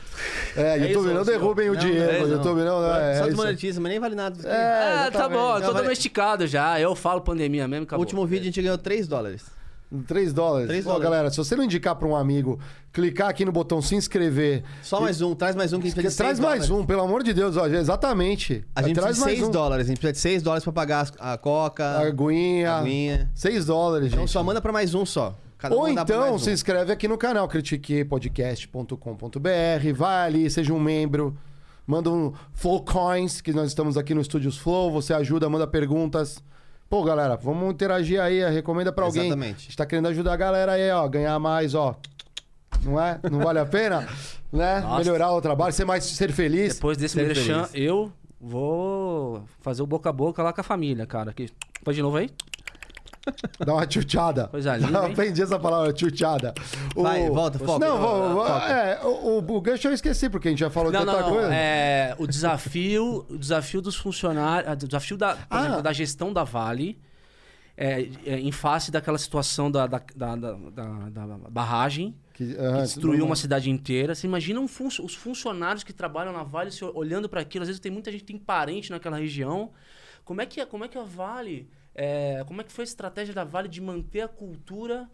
[0.56, 2.10] É, YouTube, isso, não derrubem o Não, dinheiro.
[2.12, 2.84] é isso, YouTube não.
[2.94, 3.36] É, só é de isso.
[3.36, 4.48] monetiza, mas nem vale nada.
[4.48, 6.78] É, É, tá bom, eu tô Não, domesticado já.
[6.80, 8.04] Eu falo pandemia mesmo, acabou.
[8.04, 9.44] último vídeo a gente ganhou 3 dólares.
[10.06, 10.68] 3 dólares.
[10.68, 11.10] Três Pô, dólares.
[11.10, 12.58] galera, se você não indicar pra um amigo,
[12.92, 14.64] clicar aqui no botão se inscrever.
[14.82, 16.84] Só mais um, traz mais um que a gente precisa de Traz mais dólares.
[16.84, 18.64] um, pelo amor de Deus, ó, exatamente.
[18.74, 19.52] A gente Traz precisa de 6 mais um.
[19.52, 22.72] dólares, a gente precisa de 6 dólares pra pagar a coca, A aguinha.
[22.72, 23.30] aguinha.
[23.34, 24.30] 6 dólares, Então gente.
[24.32, 25.34] só manda pra mais um só.
[25.58, 26.38] Cada Ou então um.
[26.38, 31.36] se inscreve aqui no canal critiquepodcast.com.br, vai ali, seja um membro,
[31.86, 36.42] manda um Flow Coins, que nós estamos aqui no Estúdios Flow, você ajuda, manda perguntas.
[36.88, 39.26] Pô, galera, vamos interagir aí, recomenda pra alguém.
[39.26, 39.56] Exatamente.
[39.56, 41.96] A gente tá querendo ajudar a galera aí, ó, ganhar mais, ó.
[42.82, 43.18] Não é?
[43.30, 44.06] Não vale a pena?
[44.52, 44.80] né?
[44.80, 44.98] Nossa.
[44.98, 46.74] Melhorar o trabalho, ser mais ser feliz.
[46.76, 51.30] Depois desse merchan, eu vou fazer o boca a boca lá com a família, cara.
[51.30, 51.48] Aqui.
[51.84, 52.30] Pode de novo aí?
[53.58, 54.48] Dá uma chuchada.
[54.48, 55.12] Coisa linda, hein?
[55.12, 56.54] Aprendi essa palavra, chuchada.
[56.94, 57.84] Vai, volta, foca.
[57.84, 59.08] Não, vou, vou- é, o,
[59.40, 61.30] o, o gancho eu esqueci, porque a gente já falou Não, de outra não.
[61.30, 61.54] coisa.
[61.54, 65.60] É, o desafio, o desafio dos funcionários, o desafio da, Ah.
[65.60, 66.98] exemplo, da gestão da Vale,
[67.76, 73.18] é, é, em face daquela situação da, da, da, da- barragem, Que, que aham, destruiu
[73.20, 74.14] não- uma cidade inteira.
[74.14, 77.62] Você imagina um fun- os funcionários que trabalham na Vale se olhando para aquilo.
[77.62, 79.70] Às vezes tem muita gente que tem parente naquela região.
[80.24, 82.86] Como é que, é- como é que a Vale, é, como é que foi a
[82.86, 85.08] estratégia da Vale de manter a cultura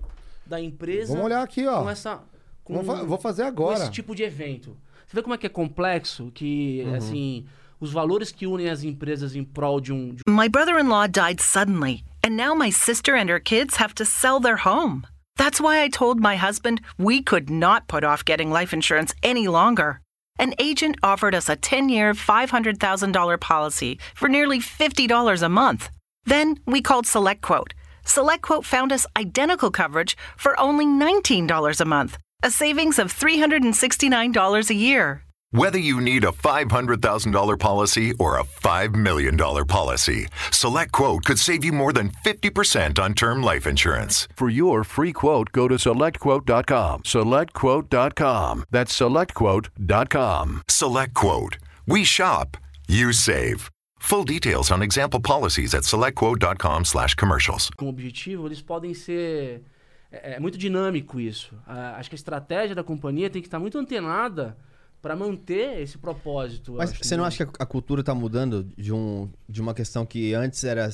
[0.44, 1.82] da empresa Vamos olhar aqui, ó.
[1.82, 2.20] com essa...
[2.64, 3.78] Com, Vou, fa- vou fazer com agora.
[3.78, 4.76] esse tipo de evento.
[5.06, 6.94] Você vê como é que é complexo, que, Uhum.
[6.94, 7.46] assim,
[7.80, 11.06] os valores que unem as empresas em prol de um, de My brother in law
[11.08, 15.02] died suddenly, and now my sister and her kids have to sell their home.
[15.36, 19.48] That's why I told my husband we could not put off getting life insurance any
[19.48, 20.00] longer.
[20.38, 25.90] An agent offered us a 10 year, $500,000 policy for nearly $50 a month.
[26.24, 27.72] Then we called SelectQuote.
[28.04, 34.74] SelectQuote found us identical coverage for only $19 a month, a savings of $369 a
[34.74, 35.22] year.
[35.54, 41.72] Whether you need a $500,000 policy or a $5 million policy, SelectQuote could save you
[41.72, 44.28] more than 50% on term life insurance.
[44.34, 47.02] For your free quote, go to selectquote.com.
[47.02, 48.64] Selectquote.com.
[48.70, 50.62] That's selectquote.com.
[50.68, 51.56] SelectQuote.
[51.86, 52.56] We shop,
[52.88, 53.71] you save.
[54.02, 57.70] Full details on example policies at selectquote.com slash commercials.
[57.76, 59.62] com objetivo, eles podem ser.
[60.10, 61.54] É, é muito dinâmico isso.
[61.64, 64.56] Ah, acho que a estratégia da companhia tem que estar muito antenada
[65.00, 66.74] para manter esse propósito.
[66.76, 70.04] Mas acho, você não acha que a, cultura tá mudando de, um, de uma questão
[70.04, 70.90] que antes era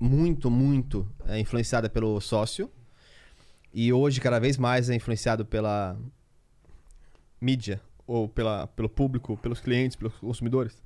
[0.00, 2.68] muito, muito é, influenciada pelo sócio
[3.72, 5.96] e hoje cada vez mais é influenciado pela
[7.40, 10.82] mídia ou pela, pelo público, pelos clientes, pelos consumidores?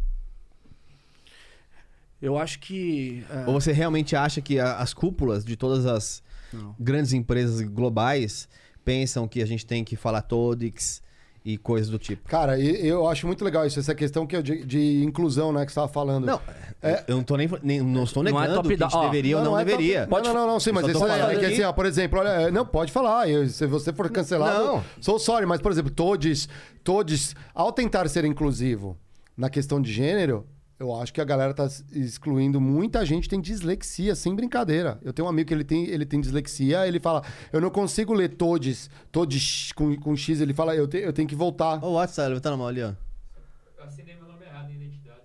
[2.25, 3.23] Eu acho que.
[3.31, 6.75] é, Ou você realmente acha que a- as cúpulas de todas as Não.
[6.81, 8.49] grandes empresas globais
[8.85, 11.03] pensam que a gente tem que falar TODIX
[11.45, 12.27] e coisas do tipo?
[12.27, 15.73] Cara, eu acho muito legal isso, essa questão que eu de, de inclusão, né, que
[15.73, 16.25] você tava falando.
[16.27, 16.41] Não,
[16.83, 18.97] É- eu não tô nem, nem- não estou Não é negando top que a gente.
[18.97, 20.07] Ó, deveria ou não, é deveria.
[20.07, 22.29] top- Não, não, não, sim, mas isso é, é que assim, ó, por exemplo, olha,
[22.29, 24.85] é, não, pode falar, eu- se você for cancelado, Não.
[25.01, 26.49] sou sorry, mas, por exemplo, todos,
[26.83, 28.97] todos, ao tentar ser inclusivo
[29.37, 30.47] na questão de gênero,
[30.79, 34.99] eu acho que a galera tá excluindo muita gente tem dislexia, sem brincadeira.
[35.03, 38.13] Eu tenho um amigo que ele tem, ele tem dislexia, ele fala, eu não consigo
[38.13, 41.83] ler todos, todos com, com X, ele fala, eu, te- eu tenho que voltar.
[41.85, 42.93] Ô, WhatsApp, levantando a mão ali, ó.
[43.79, 45.21] Eu assinei meu nome errado em identidade.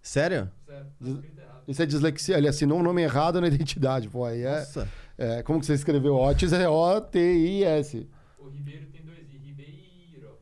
[0.00, 0.50] Sério?
[0.66, 1.62] Sério, tá escrito errado.
[1.68, 4.58] Isso é dislexia, ele assinou um nome errado na identidade, pô, aí é...
[4.60, 4.88] Nossa.
[5.18, 6.52] É, como que você escreveu Otis?
[6.52, 8.08] É O-T-I-S.
[8.38, 9.36] O Ribeiro tem dois I.
[9.36, 10.38] Ribeiro.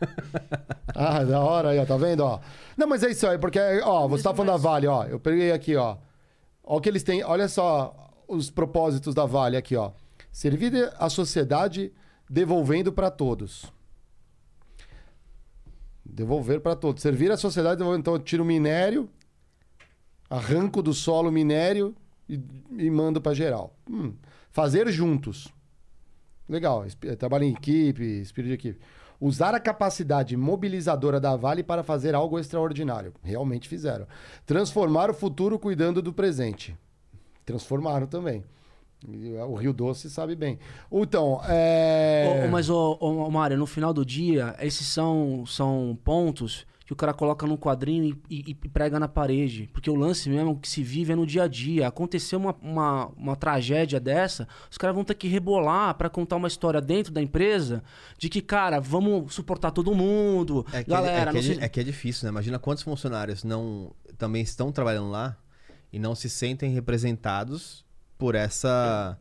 [0.94, 2.40] Ah, da hora aí, ó, tá vendo, ó?
[2.80, 5.04] Não, mas é isso aí, porque, ó, você tá falando da Vale, ó.
[5.04, 5.98] Eu peguei aqui, ó.
[6.64, 7.94] Ó o que eles têm, olha só
[8.26, 9.92] os propósitos da Vale aqui, ó.
[10.32, 11.92] Servir a sociedade
[12.28, 13.70] devolvendo para todos.
[16.04, 17.02] Devolver para todos.
[17.02, 18.00] Servir a sociedade devolvendo.
[18.00, 19.10] Então eu tiro o minério,
[20.30, 21.94] arranco do solo o minério
[22.28, 22.40] e,
[22.78, 23.76] e mando para geral.
[23.88, 24.14] Hum.
[24.50, 25.48] Fazer juntos.
[26.48, 26.86] Legal.
[26.86, 28.80] esp- Trabalho em equipe, espírito de equipe.
[29.20, 33.12] Usar a capacidade mobilizadora da Vale para fazer algo extraordinário.
[33.22, 34.06] Realmente fizeram.
[34.46, 36.76] Transformar o futuro cuidando do presente.
[37.44, 38.42] Transformaram também.
[39.48, 40.58] O Rio Doce sabe bem.
[40.90, 42.44] Então, é...
[42.46, 46.96] Ô, mas, ô, ô, Mário, no final do dia, esses são, são pontos que o
[46.96, 49.70] cara coloca num quadrinho e, e- e prega na parede.
[49.72, 51.86] Porque o lance mesmo que se vive é no dia a dia.
[51.86, 56.48] Aconteceu uma, uma, uma tragédia dessa, os caras vão ter que rebolar pra contar uma
[56.48, 57.80] história dentro da empresa
[58.18, 60.66] de que, cara, vamos suportar todo mundo.
[60.72, 61.54] É que, Galera, é, que é, sei...
[61.58, 62.30] di- é que é difícil, né?
[62.30, 65.36] Imagina quantos funcionários não também estão trabalhando lá
[65.92, 67.84] e não se sentem representados
[68.18, 69.16] por essa.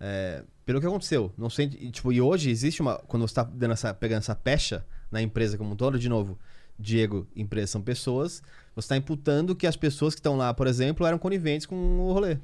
[0.00, 1.30] é, pelo que aconteceu.
[1.36, 2.96] Não e, tipo, e hoje existe uma.
[3.00, 6.38] Quando você está essa, pegando essa pecha na empresa como um todo, de novo,
[6.80, 8.42] Diego, empresa são pessoas,
[8.74, 12.12] você está imputando que as pessoas que estão lá, por exemplo, eram coniventes com o
[12.12, 12.38] rolê.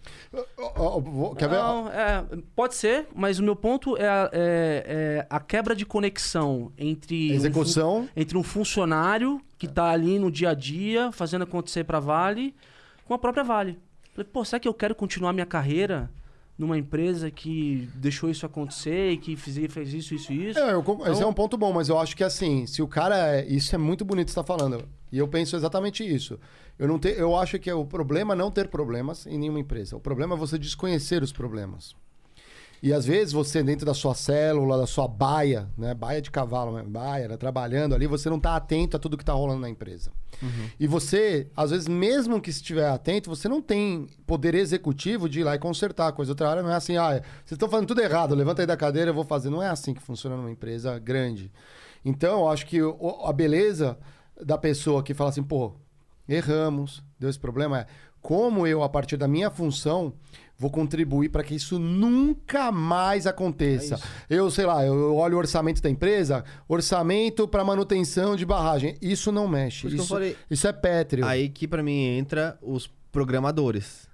[1.38, 1.56] Quer ver?
[1.56, 4.84] Não, é, pode ser, mas o meu ponto é, a- é-
[5.22, 8.08] é a quebra de conexão entre um Execução.
[8.16, 12.54] entre um funcionário que tá ali no dia a dia fazendo acontecer pra Vale
[13.06, 13.78] com a própria Vale.
[14.14, 16.10] Falei, pô, será que eu quero continuar minha carreira
[16.58, 20.58] numa empresa que deixou isso acontecer e que fez, fez isso, isso e isso?
[20.58, 22.80] É, eu con- esse Então- é um ponto bom, mas eu acho que assim, se
[22.82, 23.36] o cara.
[23.40, 24.82] é- Isso é muito bonito que você está falando.
[25.12, 26.38] E eu penso exatamente isso.
[26.78, 29.60] Eu, não te, eu acho que é o problema é não ter problemas em nenhuma
[29.60, 29.96] empresa.
[29.96, 31.94] O problema é você desconhecer os problemas.
[32.82, 35.94] E às vezes você, dentro da sua célula, da sua baia, né?
[35.94, 36.82] Baia de cavalo, né?
[36.86, 37.36] baia, né?
[37.36, 40.12] trabalhando ali, você não está atento a tudo que está rolando na empresa.
[40.78, 45.44] E você, às vezes, mesmo que estiver atento, você não tem poder executivo de ir
[45.44, 46.32] lá e consertar a coisa.
[46.32, 49.10] Outra hora não é assim, ah, vocês estão fazendo tudo errado, levanta aí da cadeira,
[49.10, 49.48] eu vou fazer.
[49.48, 51.50] Não é assim que funciona numa empresa grande.
[52.04, 52.78] Então, eu acho que
[53.24, 53.98] a beleza
[54.40, 55.72] da pessoa que fala assim, pô,
[56.28, 57.86] erramos, deu esse problema, é
[58.20, 60.12] como eu, a partir da minha função,
[60.58, 64.00] vou contribuir para que isso nunca mais aconteça.
[64.28, 68.96] eu, sei lá, eu olho o orçamento da empresa, orçamento para manutenção de barragem.
[69.02, 69.86] Isso não mexe.
[69.88, 71.24] Isso falei- isso é pétreo.
[71.26, 74.06] Aí que pra mim entra os programadores.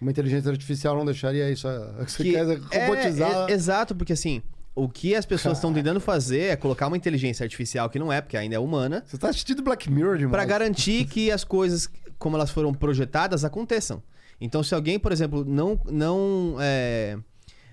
[0.00, 1.66] Uma inteligência artificial não deixaria isso.
[1.68, 3.48] é, Você que quer é- robotizar.
[3.50, 4.42] é- exato, porque assim,
[4.74, 8.20] o que as pessoas estão tentando fazer é colocar uma inteligência artificial que não é,
[8.20, 10.30] porque ainda é humana, Você tá assistindo Black Mirror demais.
[10.32, 14.02] Pra garantir que as coisas, como elas foram projetadas, aconteçam.
[14.40, 17.18] Então, se alguém, por exemplo, não não é,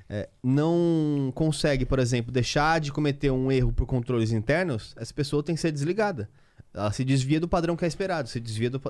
[0.10, 5.44] é, não consegue, por exemplo, deixar de cometer um erro por controles internos, essa pessoa
[5.44, 6.30] tem que ser desligada.
[6.74, 8.82] Ela se desvia do padrão que é esperado, se desvia do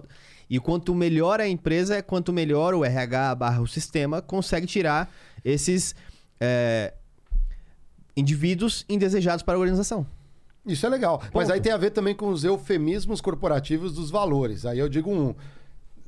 [0.49, 5.13] E quanto melhor a empresa, é quanto melhor o RH barra o sistema consegue tirar
[5.43, 5.95] esses
[6.39, 6.93] é,
[8.17, 10.05] indivíduos indesejados para a organização.
[10.65, 11.21] Isso é legal.
[11.31, 14.65] Mas aí tem a ver também com os eufemismos corporativos dos valores.
[14.65, 15.35] Aí eu digo um.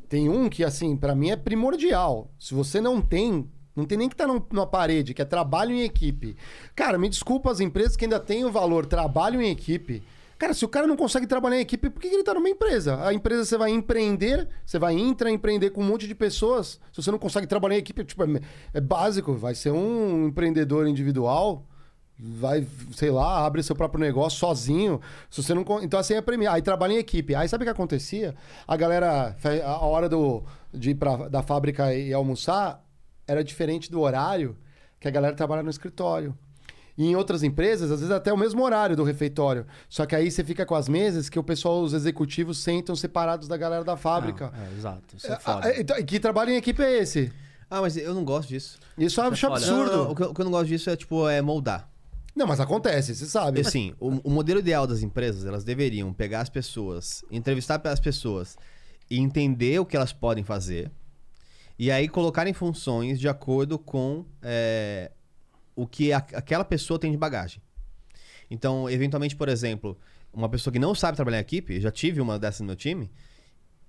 [0.10, 2.32] Tem um que, assim, pra mim é primordial.
[2.40, 3.50] Se você não tem.
[3.76, 6.36] Não tem nem que estar tá numa parede, que é trabalho em equipe.
[6.76, 10.02] Cara, me desculpa as empresas que ainda têm o valor trabalho em equipe.
[10.38, 13.04] Cara, se o cara não consegue trabalhar em equipe, por que ele tá numa empresa?
[13.04, 16.80] A empresa você vai empreender, você vai intraempreender com um monte de pessoas.
[16.92, 18.42] Se você não consegue trabalhar em equipe, tipo, é,
[18.74, 19.34] é básico.
[19.34, 21.64] Vai ser um empreendedor individual
[22.20, 25.00] vai, sei lá, abre seu próprio negócio sozinho.
[25.30, 26.56] Se você não, então assim é premiar.
[26.56, 27.36] Aí trabalha em equipe.
[27.36, 28.36] Aí sabe o que acontecia?
[28.68, 30.44] A galera, a hora do,
[30.74, 32.84] de ir pra, da fábrica e almoçar
[33.28, 34.58] era diferente do horário
[35.00, 36.36] que a galera trabalha no escritório.
[36.98, 39.68] E em outras empresas, às vezes até o mesmo horário do refeitório.
[39.88, 43.48] Só que aí você fica com as mesas que o pessoal, os executivos sentam separados
[43.48, 44.52] da galera da fábrica.
[44.52, 45.16] Não, é, exato.
[45.16, 45.68] Isso é, Ah, foda.
[45.68, 47.32] ah, então, que trabalho em equipe é esse?
[47.70, 48.80] Ah, mas eu não gosto disso.
[48.98, 49.58] Isso eu acho foda.
[49.60, 49.92] absurdo.
[49.92, 51.88] Não, não, o, que eu, o que eu não gosto disso é, tipo, é moldar.
[52.38, 53.62] Não, mas acontece, você sabe.
[53.62, 58.56] Assim, o, o modelo ideal das empresas, elas deveriam pegar as pessoas, entrevistar as pessoas
[59.10, 60.92] e entender o que elas podem fazer.
[61.80, 65.12] E aí colocar em funções de acordo com é,
[65.76, 67.60] o que a- aquela pessoa tem de bagagem.
[68.52, 69.98] Então, eventualmente, por exemplo,
[70.32, 73.10] uma pessoa que não sabe trabalhar em equipe, já tive uma dessas no meu time,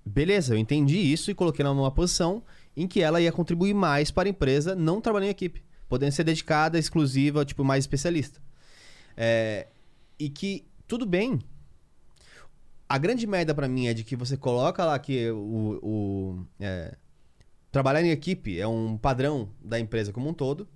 [0.03, 2.43] beleza, eu entendi isso e coloquei ela numa posição
[2.75, 6.23] em que ela ia contribuir mais para a empresa não trabalhar em equipe, podendo ser
[6.23, 8.39] dedicada, exclusiva, tipo, mais especialista.
[9.17, 9.67] É,
[10.17, 11.39] e que, tudo bem.
[12.87, 16.95] A grande merda pra mim é de que você coloca lá que o, o, é,
[17.71, 20.67] trabalhar em equipe é um padrão da empresa como um todo.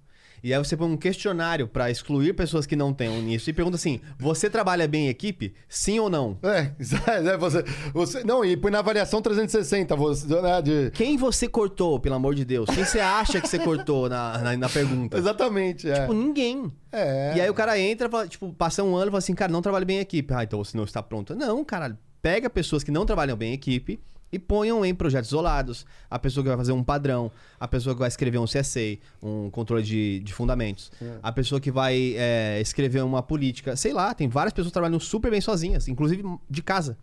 [0.43, 3.77] E aí você põe um questionário pra excluir pessoas que não tenham nisso e pergunta
[3.77, 5.53] assim: você trabalha bem em equipe?
[5.69, 6.37] Sim ou não?
[6.43, 6.73] É,
[7.31, 7.63] é, você,
[7.93, 8.23] você.
[8.25, 10.91] Não, e põe na avaliação 360, você, né, de...
[10.91, 12.69] Quem você cortou, pelo amor de Deus?
[12.69, 15.17] Quem você acha que você cortou na, na, na pergunta?
[15.17, 16.01] Exatamente, é.
[16.01, 16.69] Tipo, ninguém.
[16.91, 17.37] É.
[17.37, 19.61] E aí o cara entra, fala, tipo, passa um ano e fala assim, cara, não
[19.61, 20.33] trabalho bem em equipe.
[20.33, 21.33] Ah, então você não está pronto.
[21.33, 21.97] Não, caralho.
[22.21, 23.97] Pega pessoas que não trabalham bem em equipe
[24.33, 25.85] e ponham em projetos isolados.
[26.09, 29.49] A pessoa que vai fazer um padrão, a pessoa que vai escrever um CSA, um
[29.49, 33.75] controle de, de fundamentos, a pessoa que vai é, escrever uma política.
[33.75, 36.97] Sei lá, tem várias pessoas que trabalham super bem sozinhas, inclusive de casa.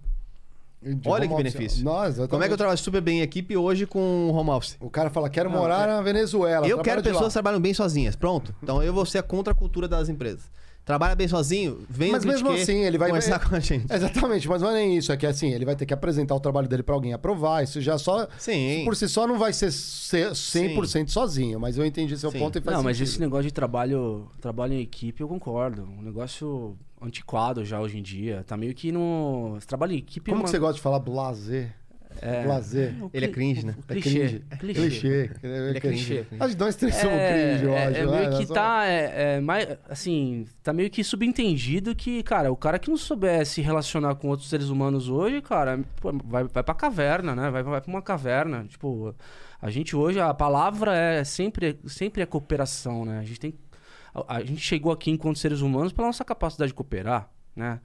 [0.83, 1.53] De Olha que office.
[1.53, 1.85] benefício.
[1.85, 4.79] Nossa, Como é que eu trabalho super bem em equipe hoje com home office?
[4.81, 6.67] O cara fala, quero morar na Venezuela.
[6.67, 8.17] Eu quero pessoas que trabalham bem sozinhas.
[8.17, 8.55] Pronto.
[8.63, 10.51] Então eu vou ser contra a cultura das empresas.
[10.91, 13.87] Trabalha bem sozinho, vem Mas mesmo assim, ele vai conversar com a gente.
[13.93, 15.13] Exatamente, mas não é nem isso.
[15.13, 17.63] É que assim, ele vai ter que apresentar o trabalho dele pra alguém aprovar.
[17.63, 18.27] Isso já só.
[18.39, 18.83] Sim.
[18.85, 21.61] Por si só não vai ser ser 100% sozinho.
[21.61, 22.41] Mas eu entendi seu Sim.
[22.41, 23.09] ponto e faz Não, mas sentido.
[23.13, 25.83] esse negócio de trabalho, trabalho em equipe, eu concordo.
[25.85, 28.45] Um negócio antiquado já hoje em dia.
[28.47, 29.59] Tá meio que no.
[29.67, 30.31] Trabalho em equipe.
[30.31, 31.73] Como é que uma- você gosta de falar blazer?
[32.23, 32.43] É.
[32.45, 32.95] Blazer.
[33.05, 33.75] O Ele é cringe, né?
[33.89, 34.11] É Clichê.
[34.11, 34.45] cringe.
[34.59, 34.75] Clichê.
[34.81, 35.31] Clichê.
[35.43, 36.27] Ele é cringe.
[36.39, 37.97] Acho que nós três somos É, cringe, eu é- acho.
[37.97, 38.11] é né?
[38.11, 42.53] meio que Nós somos- tá, é, é mais, assim, tá meio que subentendido que, cara,
[42.53, 46.45] o cara que não souber se relacionar com outros seres humanos hoje, cara, pô, vai,
[46.45, 47.51] vai pra caverna, né?
[47.51, 48.65] Vai, vai pra uma caverna.
[48.69, 49.15] Tipo,
[49.63, 53.19] a gente hoje, a palavra é sempre, sempre é cooperação, né?
[53.21, 53.55] A gente tem.
[54.15, 57.81] A, a gente chegou aqui enquanto seres humanos pela nossa capacidade de cooperar, né?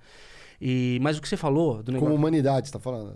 [0.60, 2.12] E, mas o que você falou do negócio.
[2.12, 3.14] Como humanidade, você tá falando.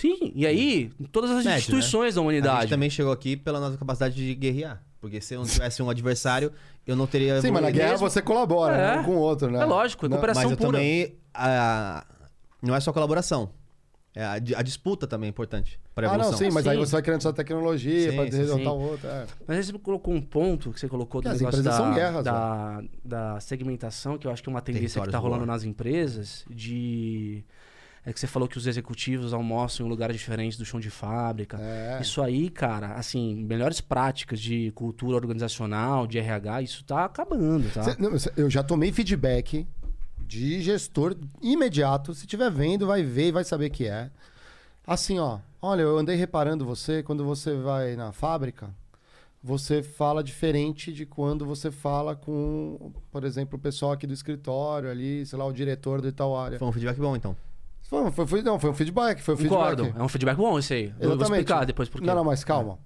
[0.00, 2.60] Sim, e aí, em todas as Médio, instituições da A humanidade.
[2.62, 4.82] gente também chegou aqui pela nossa capacidade de guerrear.
[5.00, 6.52] Porque se eu não tivesse um adversário,
[6.86, 7.40] eu não teria.
[7.40, 8.98] Sim, mas na guerra mesmo- você colabora É.
[9.00, 9.60] um com o outro, né?
[9.60, 10.72] É lógico, é Não- cooperação Mas eu pura.
[10.78, 11.16] também.
[11.32, 12.04] a-
[12.62, 13.50] não é só colaboração.
[14.14, 16.48] É a, a disputa também é importante para a Ah, não, evolução.
[16.48, 16.84] sim, mas aí Sim.
[16.86, 18.66] você vai criando sua tecnologia resultar sim.
[18.66, 19.06] o outro.
[19.06, 19.26] É.
[19.46, 22.82] Mas aí você colocou um ponto que você colocou do Que negócio da, guerras, da,
[23.04, 26.44] da segmentação, que eu acho que é uma tendência que Territórios tá rolando nas empresas,
[26.50, 27.44] de.
[28.08, 31.58] É que você falou que os executivos almoçam em lugares diferentes do chão de fábrica.
[31.60, 31.98] É.
[32.00, 37.82] Isso aí, cara, assim, melhores práticas de cultura organizacional, de RH, isso tá acabando, tá?
[37.82, 39.66] Cê- não, eu já tomei feedback
[40.20, 42.14] de gestor imediato.
[42.14, 44.08] Se tiver vendo, vai ver e vai saber que é.
[44.86, 45.40] Assim, ó.
[45.60, 48.70] Olha, eu andei reparando você quando você vai na fábrica.
[49.42, 54.88] Você fala diferente de quando você fala com, por exemplo, o pessoal aqui do escritório
[54.90, 56.56] ali, sei lá, o diretor de tal área.
[56.58, 57.36] Foi um feedback bom, então.
[57.88, 59.84] Foi, foi, foi- não, foi um feedback, foi um Concordo.
[59.84, 60.00] feedback.
[60.00, 60.84] É um feedback bom esse aí.
[60.86, 61.22] Eu vou Exatamente.
[61.42, 62.06] explicar depois por quê.
[62.06, 62.78] Não, não, mas calma.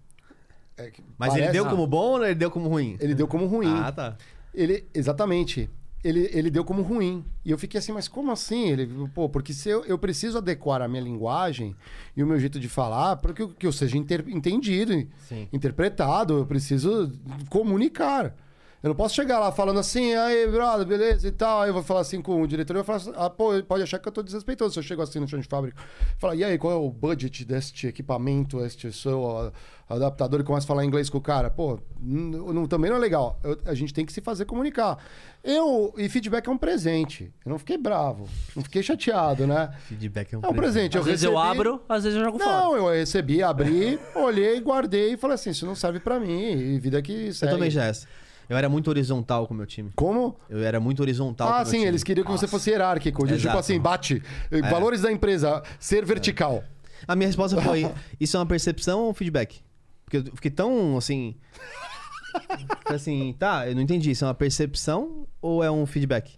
[0.76, 2.96] É que Mas ele parece- deu como bom ou ele deu como ruim?
[3.01, 3.72] Ele deu como ruim.
[3.82, 4.16] Ah, tá.
[4.55, 5.68] Ele, exatamente.
[6.03, 7.22] Ele, ele deu como ruim.
[7.44, 8.68] E eu fiquei assim, mas como assim?
[8.70, 11.76] Ele, pô, porque se eu, eu preciso adequar a minha linguagem
[12.16, 14.92] e o meu jeito de falar para que, eu- que eu seja inter- entendido,
[15.28, 15.46] Sim.
[15.53, 16.38] interpretado.
[16.38, 17.12] Eu preciso
[17.51, 18.34] comunicar.
[18.83, 21.61] Eu não posso chegar lá falando assim, aí, brother, beleza e tal.
[21.62, 23.62] Aí eu vou falar assim com o diretor, eu vou falar assim, ah, pô, ele
[23.62, 25.76] pode achar que eu tô desrespeitoso se eu chego assim no chão de fábrica.
[26.18, 29.53] Fala, e aí, qual é o budget deste equipamento, este seu
[29.89, 31.51] adaptador, e começa a falar inglês com o cara.
[31.51, 33.39] Pô, não- também não é legal.
[33.45, 34.97] Eu- a gente tem que se fazer comunicar.
[35.45, 37.31] Eu, e feedback é um presente.
[37.45, 39.70] Eu não fiquei bravo, não fiquei chateado, né?
[39.89, 40.97] Feedback é um É um presente.
[40.97, 42.51] Às vezes eu recebi- abro, às vezes eu jogo fora.
[42.61, 46.53] Não, eu recebi, abri, olhei, guardei e falei assim: isso não serve pra mim.
[46.53, 47.53] E vida que Eu segue.
[47.53, 48.07] também já essa.
[48.51, 49.92] Eu era muito horizontal com o meu time.
[49.94, 50.36] Como?
[50.48, 51.86] Eu era muito horizontal com o Ah, meu sim, time.
[51.86, 53.22] eles queriam que você fosse hierárquico.
[53.22, 53.59] Tipo Exato.
[53.59, 54.20] assim, bate.
[54.68, 56.64] Valores da empresa, ser vertical.
[57.07, 57.88] A minha resposta foi:
[58.18, 59.61] isso é uma percepção ou feedback?
[60.05, 61.36] Porque eu fiquei tão assim.
[62.86, 64.11] Assim, tá, eu não entendi.
[64.12, 66.34] Isso é uma percepção ou é um feedback?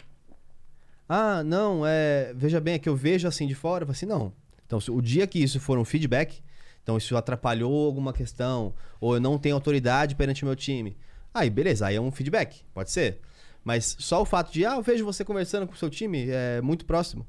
[1.08, 2.32] Ah, não, é.
[2.34, 3.82] Veja bem, é que eu vejo assim de fora.
[3.82, 4.32] Eu falei assim, não.
[4.66, 6.42] Então, o dia que isso for um feedback,
[6.82, 10.96] então isso atrapalhou alguma questão, ou eu não tenho autoridade perante o meu time.
[11.34, 13.20] Aí, beleza, aí é um feedback, pode ser.
[13.64, 16.60] Mas só o fato de, ah, eu vejo você conversando com o seu time, é
[16.60, 17.26] muito próximo.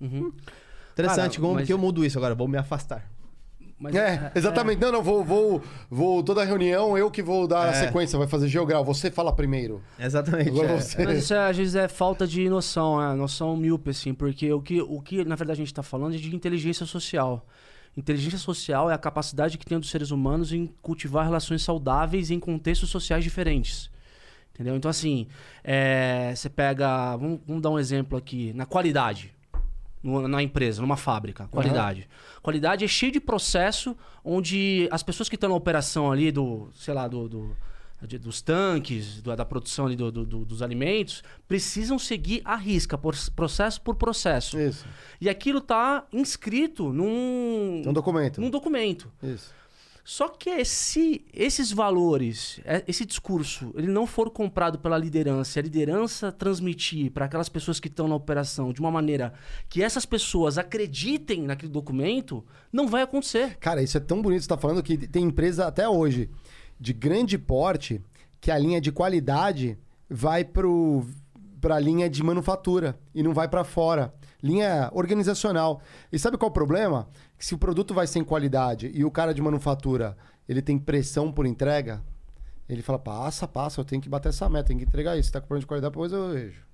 [0.00, 0.32] Uhum.
[0.92, 2.34] Interessante, Cara, como mas- que eu mudo isso agora?
[2.34, 3.08] Vou me afastar.
[3.80, 4.80] Mas É, exatamente.
[4.80, 6.20] Não, não, vou, vou, vou.
[6.20, 7.72] Toda reunião, eu que vou dar a É.
[7.74, 8.84] sequência, vai fazer geogral.
[8.84, 9.80] Você fala primeiro.
[9.96, 10.50] Exatamente.
[10.60, 10.66] É.
[10.80, 11.04] você.
[11.04, 14.60] Mas isso é, às vezes é falta de noção, é noção míope, assim, porque o
[14.60, 17.46] que, o que na verdade a gente está falando é de inteligência social.
[17.98, 22.38] Inteligência social é a capacidade que tem dos seres humanos em cultivar relações saudáveis em
[22.38, 23.90] contextos sociais diferentes.
[24.54, 24.76] Entendeu?
[24.76, 25.26] Então, assim,
[25.64, 27.16] é, você pega.
[27.16, 28.52] Vamos, vamos dar um exemplo aqui.
[28.54, 29.34] Na qualidade.
[30.00, 31.48] no- na empresa, numa fábrica.
[31.48, 32.08] Qualidade.
[32.40, 36.94] Qualidade é cheio de processo onde as pessoas que estão na operação ali do, sei
[36.94, 37.28] lá, do.
[37.28, 37.56] do-
[38.06, 43.80] dos tanques, da produção do- do- do- dos alimentos, precisam seguir a risca, por- processo
[43.80, 44.58] por processo.
[44.58, 44.86] Isso.
[45.20, 48.40] E aquilo tá inscrito num, um documento.
[48.40, 49.10] num documento.
[49.22, 49.56] Isso.
[50.04, 55.60] Só que se esses valores, é, esse discurso, ele não for comprado pela liderança, e
[55.60, 59.34] a liderança transmitir para aquelas pessoas que estão na operação de uma maneira
[59.68, 62.42] que essas pessoas acreditem naquele documento,
[62.72, 63.58] não vai acontecer.
[63.58, 66.30] Cara, isso é tão bonito que você tá falando que tem empresa até hoje
[66.78, 68.02] de grande porte
[68.40, 73.64] que a linha de qualidade vai para a linha de manufatura e não vai para
[73.64, 74.14] fora.
[74.42, 75.82] Linha organizacional.
[76.12, 77.08] E sabe qual é o problema?
[77.36, 80.16] Que se o produto vai sem qualidade e o cara de manufatura
[80.48, 82.02] ele tem pressão por entrega,
[82.68, 85.26] ele fala: passa, passa, eu tenho que bater essa meta, tenho que entregar isso.
[85.26, 86.67] Se tá com problema de qualidade, depois eu vejo.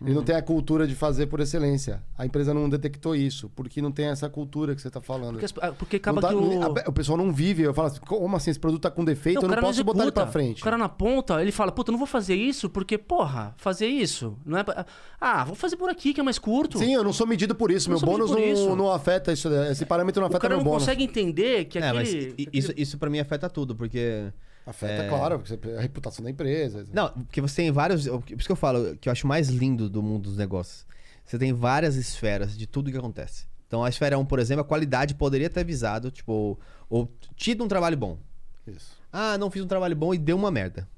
[0.00, 2.00] Ele não tem a cultura de fazer por excelência.
[2.16, 5.38] A empresa não detectou isso, porque não tem essa cultura que você está falando.
[5.40, 6.62] Porque, ah, porque acaba Não tá- que o...
[6.86, 7.64] a- o pessoal não vive.
[7.64, 8.50] Eu falo assim, como assim?
[8.50, 10.60] Esse produto tá com defeito, Não, eu o não cara posso botar ele pra frente.
[10.60, 13.88] O cara na ponta, ele fala, puta, eu não vou fazer isso porque, porra, fazer
[13.88, 14.62] isso não é...
[14.62, 14.86] pra-
[15.20, 16.78] Ah, vou fazer por aqui que é mais curto.
[16.78, 17.90] Sim, eu não sou medido por isso.
[17.90, 18.76] Não Meu bônus não, isso.
[18.76, 19.48] não afeta isso.
[19.70, 20.84] Esse parâmetro não o afeta cara meu não bônus.
[20.84, 22.34] consegue entender que É, mas aquele...
[22.38, 24.32] i- isso, isso pra mim afeta tudo, porque.
[24.68, 25.08] Afeta, É.
[25.08, 25.42] claro,
[25.76, 26.84] a reputação da empresa.
[26.92, 28.06] Não, porque você tem vários.
[28.06, 30.86] Por isso que eu falo que eu acho mais lindo do mundo dos negócios.
[31.24, 33.46] Você tem várias esferas de tudo que acontece.
[33.66, 36.58] Então a esfera 1, por exemplo, a qualidade poderia ter avisado, tipo, ou,
[36.88, 38.18] ou tido um trabalho bom.
[38.66, 38.96] Isso.
[39.12, 40.88] Ah, não fiz um trabalho bom e deu uma merda.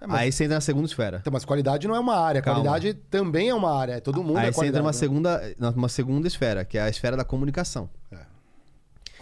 [0.00, 1.18] É, mas- Aí você entra na segunda esfera.
[1.20, 2.40] Então, mas qualidade não é uma área.
[2.40, 2.60] Calma.
[2.62, 3.94] Qualidade também é uma área.
[3.94, 4.92] É todo mundo Aí é você entra numa né?
[4.98, 7.88] segunda, numa segunda esfera, que é a esfera da comunicação.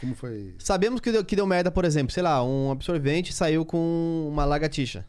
[0.00, 0.54] Como foi?
[0.58, 4.44] Sabemos que deu, que deu merda, por exemplo, sei lá, um absorvente saiu com uma
[4.44, 5.04] lagartixa.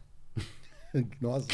[1.20, 1.46] Nossa.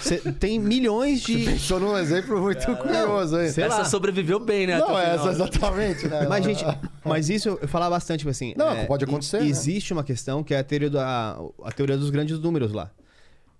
[0.00, 1.44] Você tem milhões de.
[1.44, 3.50] Pensou num exemplo muito curioso, hein?
[3.50, 3.84] sei Essa lá.
[3.84, 4.78] sobreviveu bem, né?
[4.78, 5.32] Não, essa final.
[5.32, 6.26] exatamente, né?
[6.28, 6.64] Mas, gente,
[7.04, 8.54] mas isso eu falava bastante, tipo assim.
[8.56, 9.46] Não, pode acontecer, né?
[9.46, 12.92] Existe uma questão que é a teoria, da, a teoria dos grandes números lá.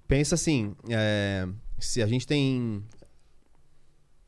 [0.06, 1.48] Pensa assim: é,
[1.80, 2.84] se a gente tem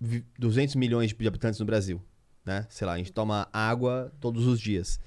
[0.00, 2.02] vi- 200 milhões de habitantes no Brasil,
[2.44, 2.66] né?
[2.70, 4.98] Sei lá, a gente toma água todos os dias.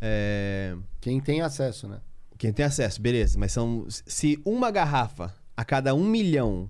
[0.00, 2.00] É, Quem tem acesso, né?
[2.36, 3.86] quem tem acesso, beleza, mas são.
[3.88, 6.68] Se uma garrafa a cada um milhão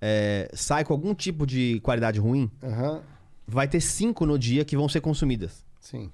[0.00, 3.00] é, sai com algum tipo de qualidade ruim, Aham,
[3.46, 5.64] vai ter cinco no dia que vão ser consumidas.
[5.80, 6.10] sim.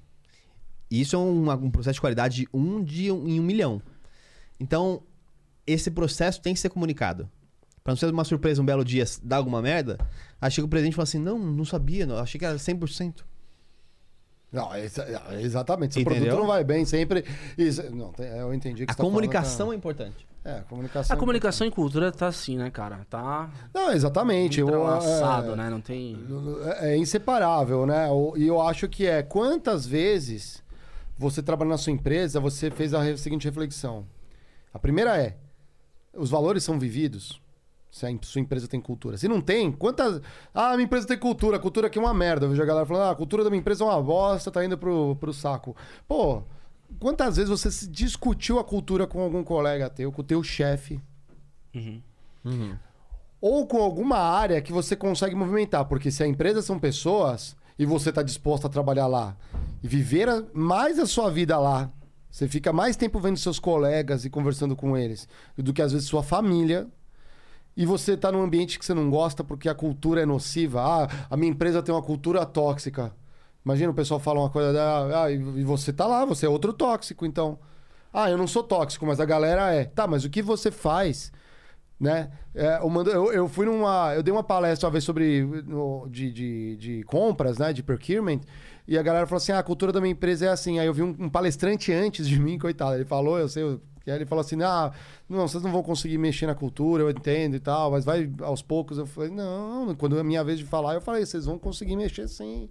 [0.93, 3.81] E isso é um, um processo de qualidade de um dia em um milhão.
[4.59, 5.03] Então,
[5.65, 7.31] esse processo tem que ser comunicado.
[7.85, 9.97] Pra não ser uma surpresa um belo dia dar alguma merda,
[10.41, 13.25] aí chega o presidente e fala assim: não, não sabia, não, achei que era 100%.
[14.53, 15.95] Não, é exa- é exatamente.
[15.95, 17.25] Se o produto não vai bem, sempre.
[17.57, 20.27] Isso, não, tem- eu entendi que A você tá falando, comunicação tá- é importante.
[20.45, 21.15] É, a comunicação.
[21.15, 23.07] A comunicação em cultura tá assim, né, cara?
[23.11, 24.61] Tá Não, exatamente.
[24.61, 25.69] entrelaçado, é, né?
[25.71, 26.19] Não tem...
[26.79, 28.09] É inseparável, né?
[28.37, 30.63] E eu acho que é quantas vezes
[31.19, 34.07] você trabalha na sua empresa, você fez a seguinte reflexão.
[34.73, 35.37] A primeira é:
[36.17, 37.39] os valores são vividos?
[37.91, 39.19] Se a sua empresa tem cultura.
[39.19, 40.21] Se não tem, quantas.
[40.55, 42.47] Ah, minha empresa tem cultura, a cultura aqui é uma merda.
[42.47, 44.65] Eu vejo a galera falando, ah, a cultura da minha empresa é uma bosta, tá
[44.65, 45.75] indo pro, pro saco.
[46.07, 46.43] Pô,
[46.99, 51.01] quantas vezes você se discutiu a cultura com algum colega teu, com o teu chefe?
[53.41, 55.85] ou com alguma área que você consegue movimentar.
[55.87, 59.37] Porque se a empresa são pessoas e você está disposto a trabalhar lá
[59.83, 61.91] e viver mais a sua vida lá,
[62.31, 65.27] você fica mais tempo vendo seus colegas e conversando com eles
[65.57, 66.87] do que às vezes sua família.
[67.77, 70.83] E você está num ambiente que você não gosta porque a cultura é nociva.
[70.83, 73.13] Ah, a minha empresa tem uma cultura tóxica.
[73.65, 74.73] Imagina o pessoal fala uma coisa,
[75.25, 77.59] ah, e você tá lá, você é outro tóxico, então.
[78.13, 79.85] Ah, eu não sou tóxico, mas a galera é.
[79.85, 81.33] Tá, mas o que você faz
[81.99, 82.31] né?
[82.55, 84.15] É, eu, mando- eu- eu fui numa.
[84.15, 85.43] Eu dei uma palestra uma vez sobre.
[85.67, 87.73] no- de, de, de compras, né?
[87.73, 88.41] De procurement.
[88.89, 90.79] E a galera falou assim: ah, a cultura da minha empresa é assim.
[90.79, 92.95] Aí eu vi um, um palestrante antes de mim, coitado.
[92.97, 93.79] Ele falou, eu sei.
[94.07, 94.93] E aí ele falou assim: ah,
[95.29, 98.63] não, vocês não vão conseguir mexer na cultura, eu entendo e tal, mas vai aos
[98.63, 98.99] poucos.
[98.99, 101.97] Eu falei: não, quando é a minha vez de falar, eu falei: vocês vão conseguir
[101.97, 102.69] mexer sim.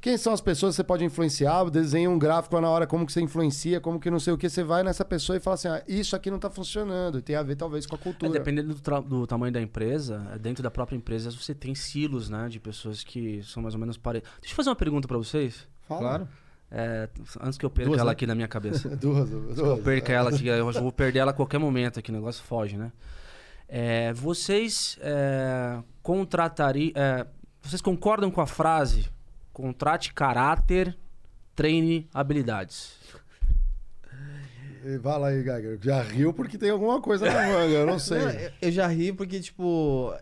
[0.00, 1.64] Quem são as pessoas que você pode influenciar?
[1.68, 4.38] Desenha um gráfico lá na hora, como que você influencia, como que não sei o
[4.38, 4.48] que.
[4.48, 7.18] Você vai nessa pessoa e fala assim: ah, isso aqui não tá funcionando.
[7.18, 8.32] E tem a ver, talvez, com a É, cultura.
[8.32, 12.48] dependendo do, do tamanho da empresa, é, dentro da própria empresa você tem silos, né?
[12.48, 14.32] De pessoas que são mais ou menos parecidas.
[14.40, 15.66] Deixa eu fazer uma pergunta pra vocês.
[15.86, 16.28] Fala.
[16.70, 17.08] É,
[17.40, 18.12] antes que eu perca Duas, ela né?
[18.12, 18.88] aqui na minha cabeça.
[18.96, 19.58] Duas, duas.
[19.58, 22.76] eu perca ela aqui, eu vou perder ela a qualquer momento aqui, o negócio foge,
[22.76, 22.92] né?
[23.68, 26.92] É, vocês é, contratariam.
[26.94, 27.26] é,
[27.62, 29.08] vocês concordam com a frase
[29.52, 30.96] contrate caráter,
[31.54, 32.98] treine habilidades?
[35.00, 35.78] Vai lá aí, Geiger.
[35.82, 38.18] Já riu porque tem alguma coisa na manga, eu não sei.
[38.18, 40.14] Não, eu, eu já ri porque, tipo,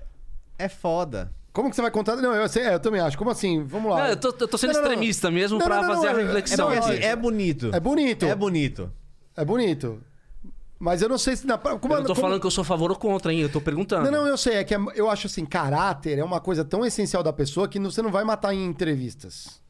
[0.58, 1.32] é foda.
[1.58, 2.14] Como que você vai contar?
[2.14, 3.18] Não, eu, sei, é, eu também acho.
[3.18, 3.64] Como assim?
[3.64, 3.98] Vamos lá.
[3.98, 4.92] Não, eu, tô, eu tô sendo Não, não, não.
[4.92, 6.66] extremista mesmo Não, pra não, não, fazer não, a é- É reflexão.
[6.68, 7.70] porque, Não, assim, é bonito.
[7.74, 8.24] É bonito.
[8.26, 8.92] É bonito.
[9.36, 10.00] É bonito.
[10.78, 11.44] Mas eu não sei se...
[11.44, 13.40] Na, como, eu não tô como- falando que eu sou a favor ou contra, hein?
[13.40, 14.04] Eu tô perguntando.
[14.08, 14.54] Não, não, eu sei.
[14.54, 17.80] É que é- eu acho assim, caráter é uma coisa tão essencial da pessoa que
[17.80, 19.60] não- você não vai matar em entrevistas.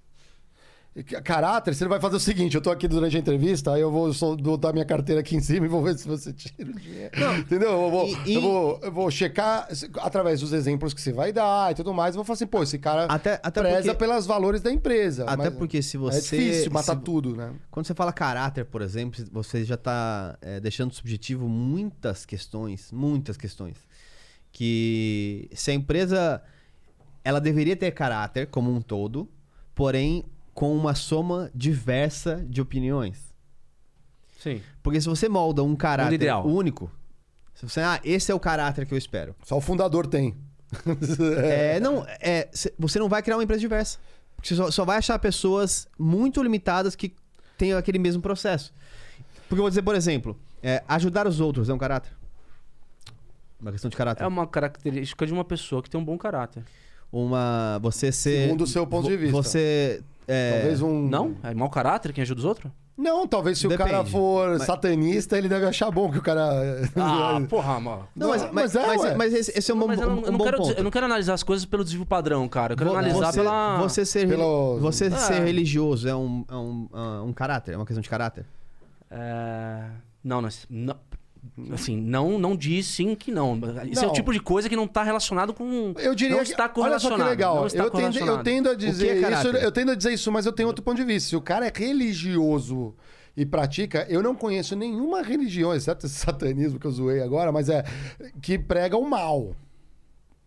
[1.23, 4.13] Caráter, você vai fazer o seguinte: eu tô aqui durante a entrevista, aí eu vou
[4.43, 7.13] botar minha carteira aqui em cima e vou ver se você tira o dinheiro.
[7.39, 7.71] Entendeu?
[7.71, 9.69] Eu vou, E- eu, vou, eu vou checar
[10.01, 12.15] através dos exemplos que você vai dar e tudo mais.
[12.15, 15.25] Eu vou falar assim, pô, esse cara Até- até preza porque- pelos valores da empresa.
[15.25, 16.37] Até porque se É você.
[16.37, 17.53] difícil matar se- tudo, né?
[17.71, 23.77] Quando você fala caráter, por exemplo, você já está deixando subjetivo muitas questões, muitas questões.
[24.51, 26.43] Que se a empresa
[27.25, 29.29] ela deveria ter caráter como um todo,
[29.75, 30.25] porém
[30.59, 33.33] com uma soma diversa de opiniões.
[34.41, 34.61] Sim.
[34.83, 36.45] Porque se você molda um caráter ideal.
[36.45, 36.91] único,
[37.55, 39.37] se você, ah, esse é o caráter que eu espero.
[39.45, 40.35] Só o fundador tem.
[41.45, 44.01] É, não, é, cê- você não vai criar uma empresa diversa.
[44.35, 47.15] Porque você só, só vai achar pessoas muito limitadas que
[47.57, 48.75] tenham aquele mesmo processo.
[49.49, 52.11] Porque eu vou dizer, por exemplo, é, ajudar os outros é um caráter.
[53.61, 54.25] Uma questão de caráter.
[54.25, 56.65] É uma característica de uma pessoa que tem um bom caráter.
[57.13, 57.79] Uma.
[57.83, 58.43] Você ser.
[58.47, 59.33] Segundo o seu ponto de vista.
[59.37, 60.03] Você.
[60.27, 61.09] é, Talvez um.
[61.09, 61.35] Não?
[61.43, 62.71] É mau caráter quem ajuda os outros?
[62.97, 63.91] Não, talvez se o Depende.
[63.93, 66.51] cara for Mas- satanista, ele deve achar bom que o cara.
[66.97, 68.09] Ah, porra, mano.
[68.15, 69.15] Não, mas, mas, mas é, mas- ué.
[69.15, 70.73] mas esse, esse é um, bom, Mas eu não, um eu não bom quero, ponto.
[70.77, 72.73] eu não quero analisar as coisas pelo desvio padrão, cara.
[72.73, 73.79] Eu quero Vo- analisar você, pela.
[73.79, 75.11] Você ser, Pelo- você É.
[75.11, 77.73] ser religioso é um, é um, ah, um caráter?
[77.75, 78.45] É uma questão de caráter?
[79.11, 79.85] É...
[80.25, 80.97] Não, não, não-
[81.73, 83.59] Assim, não, não diz sim que não.
[83.91, 85.93] Isso é o tipo de coisa que não está relacionado com.
[85.99, 86.51] Eu diria não que.
[86.51, 86.75] está Olha só
[87.09, 87.23] correlacionado.
[87.25, 87.57] que legal.
[87.57, 89.49] Não está Eu tendo, eu tendo a dizer é isso.
[89.49, 91.31] Eu tendo a dizer isso, mas eu tenho outro ponto de vista.
[91.31, 92.95] Se o cara é religioso
[93.37, 97.69] e pratica, eu não conheço nenhuma religião, exceto esse satanismo que eu zoei agora, mas
[97.69, 97.85] é
[98.41, 99.55] que prega o mal.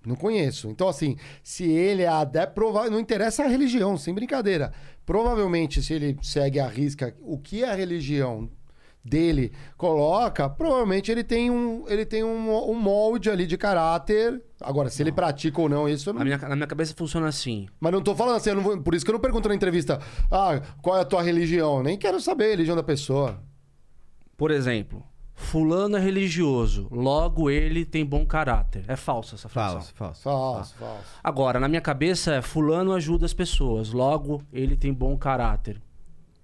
[0.06, 0.68] Não conheço.
[0.70, 4.74] Então, assim, se ele é adepto, prova- não interessa a religião, sem brincadeira.
[5.06, 8.50] Provavelmente, se ele segue a risca o que a religião
[9.04, 14.42] dele coloca, provavelmente ele tem um, ele tem um, um molde ali de caráter.
[14.62, 17.68] Agora, se ele pratica ou não, isso não Na minha, na minha cabeça funciona assim.
[17.80, 19.56] mas não tô falando assim, eu não vou- por isso que eu não pergunto na
[19.56, 20.00] entrevista,
[20.30, 21.82] ah, qual é a tua religião?
[21.82, 23.42] Nem quero saber a religião da pessoa.
[24.38, 28.86] Por exemplo, Fulano é religioso, logo ele tem bom caráter.
[28.88, 29.80] É falsa essa afirmação.
[29.82, 30.22] Falso, falso.
[30.22, 31.04] Falso, falso.
[31.24, 35.82] Agora, na minha cabeça é Fulano ajuda as pessoas, logo ele tem bom caráter.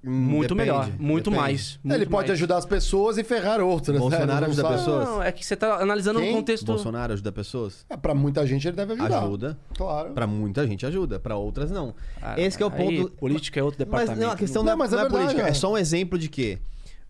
[0.04, 1.42] Muito Depende, melhor, muito depende.
[1.42, 1.80] mais.
[1.84, 2.38] muito ele pode mais.
[2.40, 3.98] ajudar as pessoas e ferrar outras.
[4.00, 4.40] Bolsonaro né?
[4.42, 4.76] Não ajuda sabe.
[4.78, 5.08] pessoas?
[5.10, 6.30] Não, é que você tá analisando Quem?
[6.32, 6.66] no contexto.
[6.66, 7.86] Bolsonaro ajuda pessoas?
[7.90, 9.24] É, pra muita gente ele deve ajudar.
[9.24, 9.58] Ajuda.
[9.76, 10.14] Claro.
[10.14, 11.96] Pra muita gente ajuda, pra outras não.
[12.22, 13.12] Ah, Esse que é o aí, ponto.
[13.18, 14.22] política é outro Mas departamento.
[14.26, 15.48] não, a questão Não, não, mas é, é não é verdade, política.
[15.48, 15.52] é.
[15.52, 16.60] É só um exemplo de que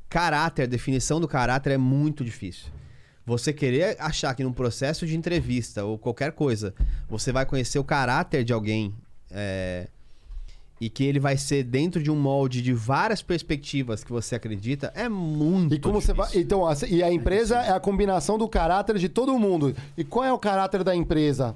[0.09, 2.67] caráter, definição do caráter é muito difícil.
[3.25, 6.73] Você querer achar que num processo de entrevista ou qualquer coisa,
[7.09, 8.95] você vai conhecer o caráter de alguém
[9.29, 9.89] é,
[10.79, 14.91] e que ele vai ser dentro de um molde de várias perspectivas que você acredita,
[14.95, 16.27] é muito E como você vai.
[16.27, 16.41] difícil.
[16.45, 19.75] Então, a- e a empresa é a combinação do caráter de todo mundo.
[19.97, 21.55] E qual é o caráter da empresa?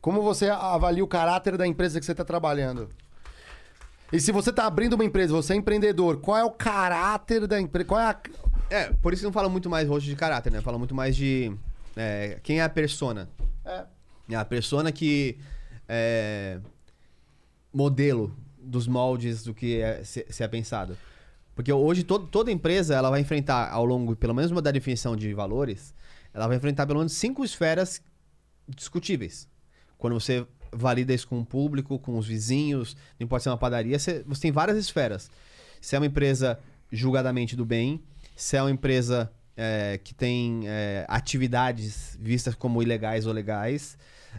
[0.00, 2.88] Como você avalia o caráter da empresa que você está trabalhando?
[4.12, 7.60] E se você está abrindo uma empresa, você é empreendedor, qual é o caráter da
[7.60, 7.88] empresa?
[7.88, 8.16] Qual é a.
[8.70, 10.60] É, por isso que não fala muito mais hoje de caráter, né?
[10.60, 11.52] Fala muito mais de
[11.96, 13.28] é, quem é a persona.
[13.64, 13.84] É.
[14.30, 15.38] É a persona que
[15.88, 16.58] é
[17.72, 18.32] modelo
[18.66, 20.96] dos moldes do que é, se, se é pensado.
[21.54, 25.16] Porque hoje todo, toda empresa ela vai enfrentar ao longo, pelo menos uma da definição
[25.16, 25.94] de valores,
[26.34, 28.02] ela vai enfrentar pelo menos cinco esferas
[28.68, 29.48] discutíveis.
[29.96, 33.56] Quando você valida isso com o público, com os vizinhos, não importa se é uma
[33.56, 35.30] padaria, você, você tem várias esferas.
[35.80, 36.58] Se é uma empresa
[36.92, 38.02] julgadamente do bem,
[38.34, 43.96] se é uma empresa é, que tem é, atividades vistas como ilegais ou legais,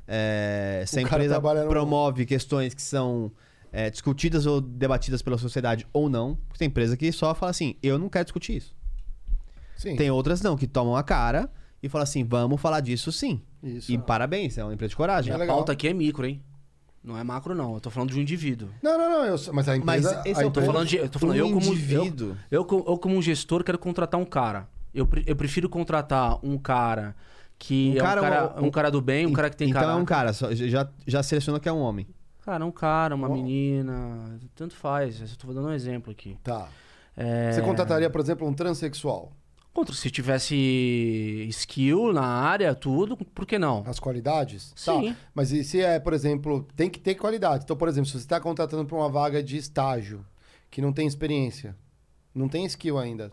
[0.07, 3.31] é, se a empresa trabalha no- promove questões que são
[3.71, 7.75] é, discutidas ou debatidas pela sociedade ou não, porque tem empresa que só fala assim,
[7.83, 8.75] eu não quero discutir isso.
[9.75, 9.95] Sim.
[9.95, 11.49] Tem outras não, que tomam a cara
[11.81, 13.41] e falam assim, vamos falar disso sim.
[13.61, 13.91] Isso.
[13.91, 15.33] E parabéns, é uma empresa de coragem.
[15.33, 16.41] É A pauta aqui é micro, hein?
[17.03, 17.75] Não é macro, não.
[17.75, 18.69] Eu tô falando de um indivíduo.
[18.81, 19.25] Não, não, não.
[19.25, 20.21] Eu, mas a Mas empresa.
[20.25, 20.97] esse a é o Tô empresa- falando de.
[20.97, 22.37] Eu tô falando, Um eu como indivíduo.
[22.51, 24.67] Eu, eu, eu como um gestor quero contratar um cara.
[24.93, 27.15] Eu, eu prefiro contratar um cara
[27.57, 29.69] que Um é cara um cara, ou- um cara do bem, um cara que tem
[29.69, 29.99] então caráter.
[29.99, 32.05] é um cara, só- já, já selecionou que é um homem.
[32.47, 35.19] Cara, um cara, uma menina, tanto faz.
[35.19, 36.37] Eu tô dando um exemplo aqui.
[36.41, 36.69] Tá.
[37.17, 39.33] É, Você contrataria, por exemplo, um transexual?
[39.73, 40.55] Contra, se tivesse
[41.49, 43.83] skill na área, tudo, por que não?
[43.85, 44.71] As qualidades?
[44.77, 45.09] Sim.
[45.11, 45.19] Tá.
[45.35, 47.65] Mas e se é, por exemplo, tem que ter qualidade.
[47.65, 50.25] Então, por exemplo, se você está contratando para uma vaga de estágio
[50.71, 51.75] que não tem experiência,
[52.33, 53.29] não tem skill ainda.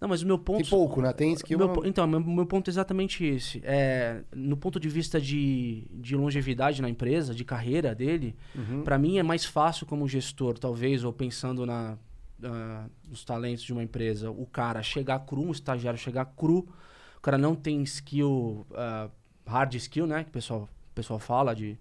[0.00, 0.58] Não, mas o meu ponto.
[0.62, 1.12] Tem pouco, né?
[1.12, 1.58] Tem skill.
[1.58, 3.60] Meu então, meu, meu ponto é exatamente esse.
[3.64, 8.82] É, no ponto de vista de, de longevidade na empresa, de carreira dele, Uhum.
[8.82, 11.98] pra mim é mais fácil como gestor, talvez, ou pensando na,
[12.44, 16.68] ah, nos talentos de uma empresa, o cara chegar cru, um estagiário chegar cru,
[17.16, 19.08] o cara não tem skill, ah,
[19.44, 20.22] hard skill, né?
[20.22, 21.76] Que o pessoal, o pessoal fala de.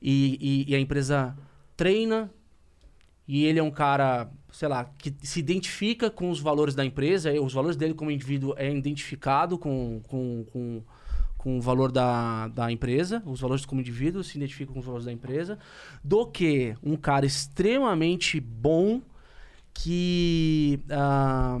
[0.00, 0.38] E,
[0.68, 1.36] e, e a empresa
[1.76, 2.30] treina
[3.26, 7.32] e ele é um cara, sei lá, que se identifica com os valores da empresa,
[7.32, 10.82] e os valores dele como indivíduo é identificado com, com, com,
[11.36, 15.06] com o valor da, da empresa, os valores como indivíduo se identificam com os valores
[15.06, 15.58] da empresa,
[16.02, 19.00] do que um cara extremamente bom
[19.72, 20.80] que.
[20.90, 21.60] ah,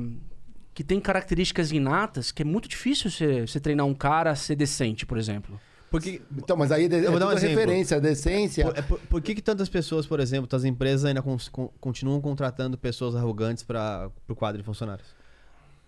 [0.72, 5.04] que tem características inatas que é muito difícil você treinar um cara a ser decente,
[5.04, 5.60] por exemplo.
[5.90, 7.58] Porque Então, mas aí é, Eu vou dar um tudo exemplo.
[7.58, 8.64] referência, a decência.
[8.66, 11.70] Por, é por- por que, que tantas pessoas, por exemplo, as empresas ainda cons- con-
[11.80, 15.08] continuam contratando pessoas arrogantes para o quadro de funcionários?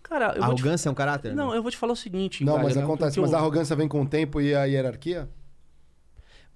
[0.03, 1.35] Cara, eu vou te- Arrogância é um caráter?
[1.35, 2.45] Não, eu vou te falar o seguinte.
[2.45, 3.21] Não, mas Wagner, acontece.
[3.21, 5.29] Mas eu- a arrogância vem com o tempo e a hierarquia?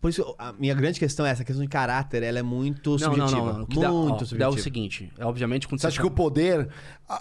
[0.00, 2.90] Por isso, a minha grande questão é essa, a questão de caráter, ela é muito
[2.90, 3.40] Não, não, subjetiva.
[3.46, 3.62] não, não.
[3.64, 4.50] O que dá, Muito ó, dá é subjetiva.
[4.50, 6.68] o seguinte, é obviamente quando Você acha que o poder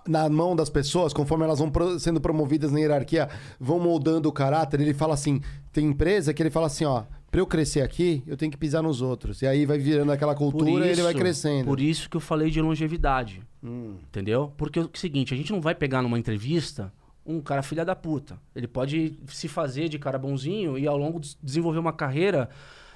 [0.08, 4.82] na mão das pessoas, conforme elas vão sendo promovidas na hierarquia, vão moldando o caráter?
[4.82, 8.36] Ele fala assim: tem empresa que ele fala assim, ó, pra eu crescer aqui, eu
[8.38, 9.42] tenho que pisar nos outros.
[9.42, 11.66] E aí vai virando aquela cultura e ele vai isso- crescendo.
[11.66, 13.42] Por isso que eu falei de longevidade.
[13.64, 13.96] Hum.
[14.10, 14.54] Entendeu?
[14.58, 16.92] Porque é o seguinte, a gente não vai pegar numa entrevista
[17.26, 18.40] um cara filha da puta.
[18.56, 22.50] Ele pode se fazer de cara bonzinho e ao longo des- desenvolver uma carreira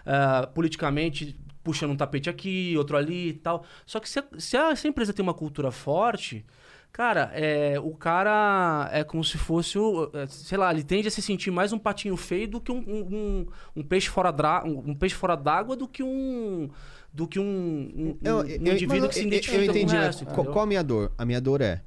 [0.05, 3.63] ah, politicamente puxando um tapete aqui, outro ali e tal.
[3.85, 6.45] Só que se a, se a- se a empresa tem uma cultura forte,
[6.91, 11.11] cara, é, o cara é como se fosse, o, é, sei lá, ele tende a
[11.11, 14.91] se sentir mais um patinho feio do que um, um- um- peixe fora dra- um,
[14.91, 16.69] um peixe fora d'água do que um
[17.11, 19.93] do que um, um, Eu, um eu- indivíduo mas que se eu- identifica eu entendi,
[19.95, 20.25] com o resto.
[20.27, 21.11] qual a minha dor?
[21.17, 21.81] A minha dor é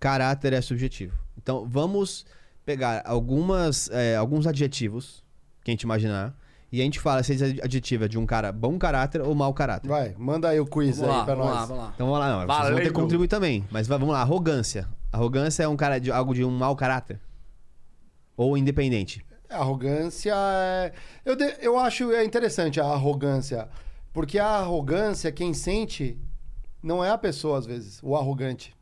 [0.00, 1.16] caráter é subjetivo.
[1.36, 2.24] Então vamos
[2.64, 5.22] pegar algumas, é, alguns adjetivos
[5.64, 6.34] que a gente imaginar
[6.72, 9.54] e a gente fala se esse adjetivo é de um cara bom caráter ou mau
[9.54, 9.88] caráter.
[9.88, 11.60] Vai, manda aí o quiz Vamos aí lá, pra vamos nós.
[11.60, 11.92] lá, vamos lá.
[11.94, 13.64] Então vamos lá, não, vocês vão ter que contribuir também.
[13.70, 14.88] Mas va- vamos lá, arrogância.
[15.12, 17.20] Arrogância é um cara de algo de um mau caráter?
[18.36, 19.24] Ou independente?
[19.48, 20.92] Arrogância é...
[21.24, 23.68] Eu, de- eu acho é interessante a arrogância.
[24.12, 26.18] Porque a arrogância, quem sente,
[26.82, 28.75] não é a pessoa, às vezes, o arrogante.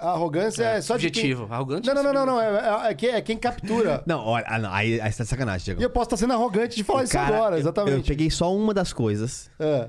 [0.00, 1.22] A arrogância é, só de quem...
[1.22, 1.52] Subjetivo.
[1.52, 2.40] Arrogante Não, não, é não, não, não.
[2.40, 4.02] É, é, é quem, é quem captura.
[4.06, 5.80] Não, olha, ah, não, aí, aí você tá de sacanagem, Diego.
[5.80, 7.96] E eu posso estar sendo arrogante de falar O isso cara- agora, eu- exatamente.
[7.96, 9.88] Eu, peguei só uma das coisas, É.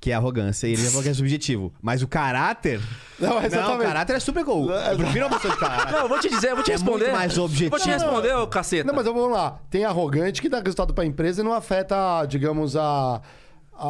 [0.00, 1.72] que é a arrogância, e ele já falou que é subjetivo.
[1.82, 2.80] Mas o caráter.
[3.18, 3.80] Não, Não, exatamente.
[3.80, 4.70] o caráter é super cool.
[4.72, 5.92] Eu prefiro uma pessoa de caráter.
[5.92, 7.04] Não, eu vou te dizer, eu vou te É responder.
[7.04, 7.70] muito mais objetivo.
[7.70, 8.84] Vou te responder, ô caceta.
[8.84, 9.58] Não, mas vamos lá.
[9.68, 13.20] Tem arrogante que dá resultado pra empresa e não afeta, digamos, a,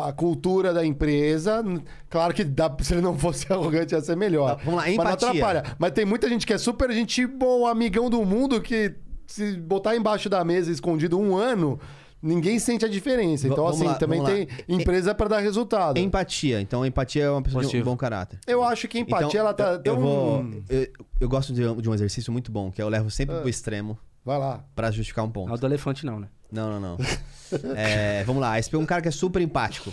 [0.09, 1.63] a cultura da empresa.
[2.09, 4.57] Claro que dá, se ele não fosse arrogante ia ser melhor.
[4.57, 5.29] Tá, vamos lá, Mas não empatia.
[5.31, 5.65] atrapalha.
[5.79, 8.95] Mas tem muita gente que é super gente boa, amigão do mundo, que
[9.27, 11.79] se botar embaixo da mesa escondido um ano,
[12.23, 13.47] ninguém sente a diferença.
[13.47, 14.55] Então, vamos assim, lá, também tem lá.
[14.69, 15.99] empresa pra dar resultado.
[15.99, 16.61] Empatia.
[16.61, 17.91] Então, empatia é uma pessoa de um Positivo.
[17.91, 18.39] bom caráter.
[18.47, 20.45] Eu acho que empatia, Então, ela tá eu, vou.
[20.69, 20.87] Eu,
[21.21, 23.41] eu gosto de, de um exercício muito bom, que eu levo sempre Ah.
[23.41, 24.65] pro extremo Vai lá.
[24.75, 25.53] pra justificar um ponto.
[25.53, 26.29] o do elefante não, né?
[26.51, 26.99] Não, não, não.
[27.77, 28.59] É, vamos lá.
[28.61, 29.93] Esse é um cara que é super empático.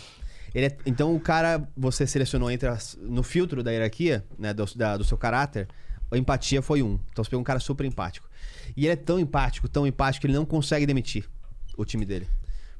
[0.53, 4.63] Ele é- então, o cara, você selecionou entre as- no filtro da hierarquia, né, do,
[4.75, 5.67] da- do seu caráter,
[6.11, 6.99] a empatia foi um.
[7.11, 8.29] Então, você pegou um cara super empático.
[8.75, 11.27] E ele é tão empático, tão empático, que ele não consegue demitir
[11.75, 12.27] o time dele.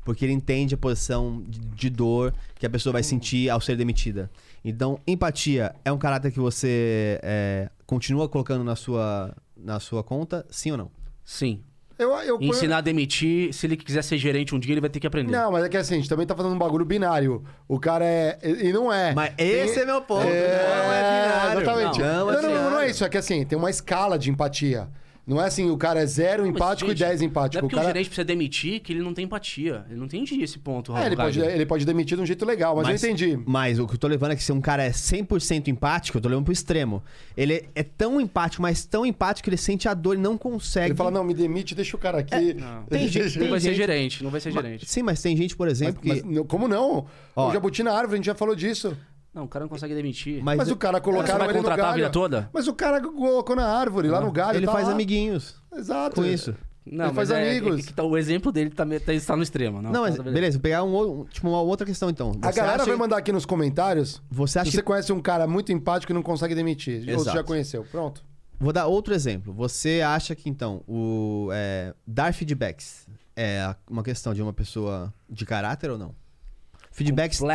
[0.06, 3.76] Porque ele entende a posição de, de dor que a pessoa vai sentir ao ser
[3.76, 4.30] demitida.
[4.64, 10.46] Então, empatia é um caráter que você é, continua colocando na sua, na sua conta,
[10.52, 10.92] sim ou não?
[11.26, 11.64] Sim.
[11.98, 14.90] Eu, eu ponho- Ensinar a demitir, se ele quiser ser gerente um dia, ele vai
[14.90, 15.32] ter que aprender.
[15.32, 17.44] Não, mas é que assim, a gente também tá fazendo um bagulho binário.
[17.68, 18.38] O cara é.
[18.44, 19.14] E não é.
[19.16, 20.22] Mas esse é meu ponto.
[20.28, 21.62] É, Não é binário.
[21.62, 22.00] Exatamente.
[22.00, 22.90] Não, Não, é não, não, não, é binário.
[22.92, 23.04] isso.
[23.04, 24.88] É que assim, tem uma escala de empatia.
[25.28, 27.62] Não é assim, o cara é zero Mas, empático gente, e 10 Não é empático.
[27.62, 27.94] porque o o, cara...
[27.94, 29.84] gerente precisa demitir que ele não tem empatia.
[29.90, 32.46] Ele não entendi esse ponto, Raul É, ele, pode, ele pode demitir de um jeito
[32.46, 33.38] legal, mas, eu entendi.
[33.46, 36.22] Mas o que eu tô levando é que se um cara é 100% empático, eu
[36.22, 37.04] tô levando pro extremo.
[37.36, 40.38] Ele é, é tão empático, mas tão empático que ele sente a dor e não
[40.38, 40.92] consegue.
[40.92, 42.54] Ele fala, não, me demite, deixa o cara aqui.
[42.56, 42.84] Não.
[42.84, 44.86] Tem gente- Não tem vai ser gerente, não vai ser gerente.
[44.90, 46.28] Sim, mas tem gente, por Mas, exemplo, mas que.
[46.28, 47.06] não- como não?
[47.36, 47.50] Ó.
[47.50, 48.98] o Jabuti na árvore, a gente já falou disso.
[49.38, 50.42] Não, o cara não consegue demitir.
[50.44, 52.50] Mas, Mas, o cara colocaram vai ele contratar a vida toda?
[52.52, 54.58] Mas o cara colocou na árvore, lá no galho.
[54.58, 54.94] ele tá faz lá.
[54.94, 56.16] amiguinhos Exato.
[56.16, 56.56] com isso.
[56.90, 57.80] Não, Ele faz é- amigos.
[57.82, 59.80] é que tá- o exemplo dele tá, tá- está no extremo.
[59.82, 62.32] Não, Não, mas tá- beleza, vou pegar um, tipo, uma outra questão então.
[62.42, 65.20] A Você galera acha- vai mandar aqui nos comentários Você acha você que- conhece um
[65.22, 67.00] cara muito empático e não consegue demitir.
[67.02, 67.38] Ou você Exato.
[67.38, 67.84] já conheceu.
[67.92, 68.24] Pronto.
[68.60, 69.54] Vou dar outro exemplo.
[69.54, 75.14] Você acha que, então, o é, dar feedbacks é a- uma questão de uma pessoa
[75.30, 76.16] de caráter ou não?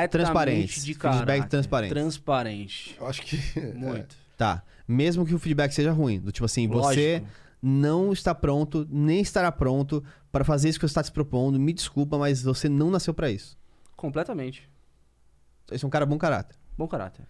[0.09, 0.85] Transparentes.
[0.85, 1.91] De Feedback transparente.
[1.91, 2.97] Transparente.
[3.01, 3.37] Eu acho que.
[3.75, 4.17] Muito.
[4.37, 4.63] Tá.
[4.87, 6.21] Mesmo que o feedback seja ruim.
[6.21, 6.95] Do tipo assim, Lógico.
[6.95, 7.23] você
[7.61, 11.59] não está pronto, nem estará pronto para fazer isso que você está se propondo.
[11.59, 13.59] Me desculpa, mas você não nasceu para isso.
[13.97, 14.69] Completamente.
[15.71, 16.57] Esse é um cara bom caráter.
[16.77, 17.27] Bom caráter.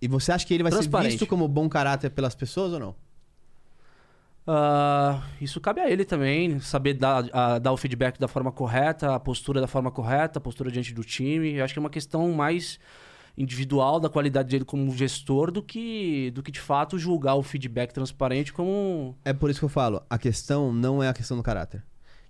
[0.00, 1.12] E você acha que ele vai ser Transparente.
[1.12, 2.96] visto como bom caráter pelas pessoas ou não?
[4.46, 7.22] Ah, isso cabe a ele também, saber dar,
[7.60, 11.04] dar o feedback da forma correta, a postura da forma correta, a postura diante do
[11.04, 11.54] time.
[11.54, 12.78] Eu acho que é uma questão mais.
[13.34, 17.90] individual da qualidade dele como gestor do que, do que de fato julgar o feedback
[17.90, 19.16] transparente como.
[19.24, 21.82] É por isso que eu falo, a questão não é a questão do caráter.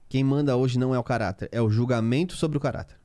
[0.08, 2.96] Quem manda hoje não é o caráter, é o julgamento sobre o caráter.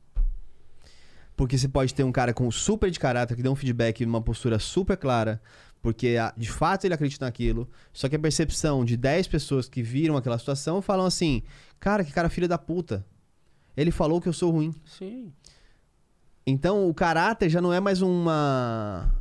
[1.36, 4.22] Porque você pode ter um cara com super de caráter que dá um feedback numa
[4.22, 5.42] postura super clara,
[5.82, 9.82] porque ah, de fato ele acredita naquilo, só que a percepção de 10 pessoas que
[9.82, 11.44] viram aquela situação falam assim:
[11.80, 13.06] "Cara, que cara filho da puta.
[13.76, 14.74] Ele falou que eu sou ruim".
[14.86, 15.32] Sim.
[16.46, 19.12] Então o caráter já não é mais uma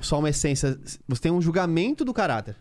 [0.00, 2.56] só uma essência, você tem um julgamento do caráter.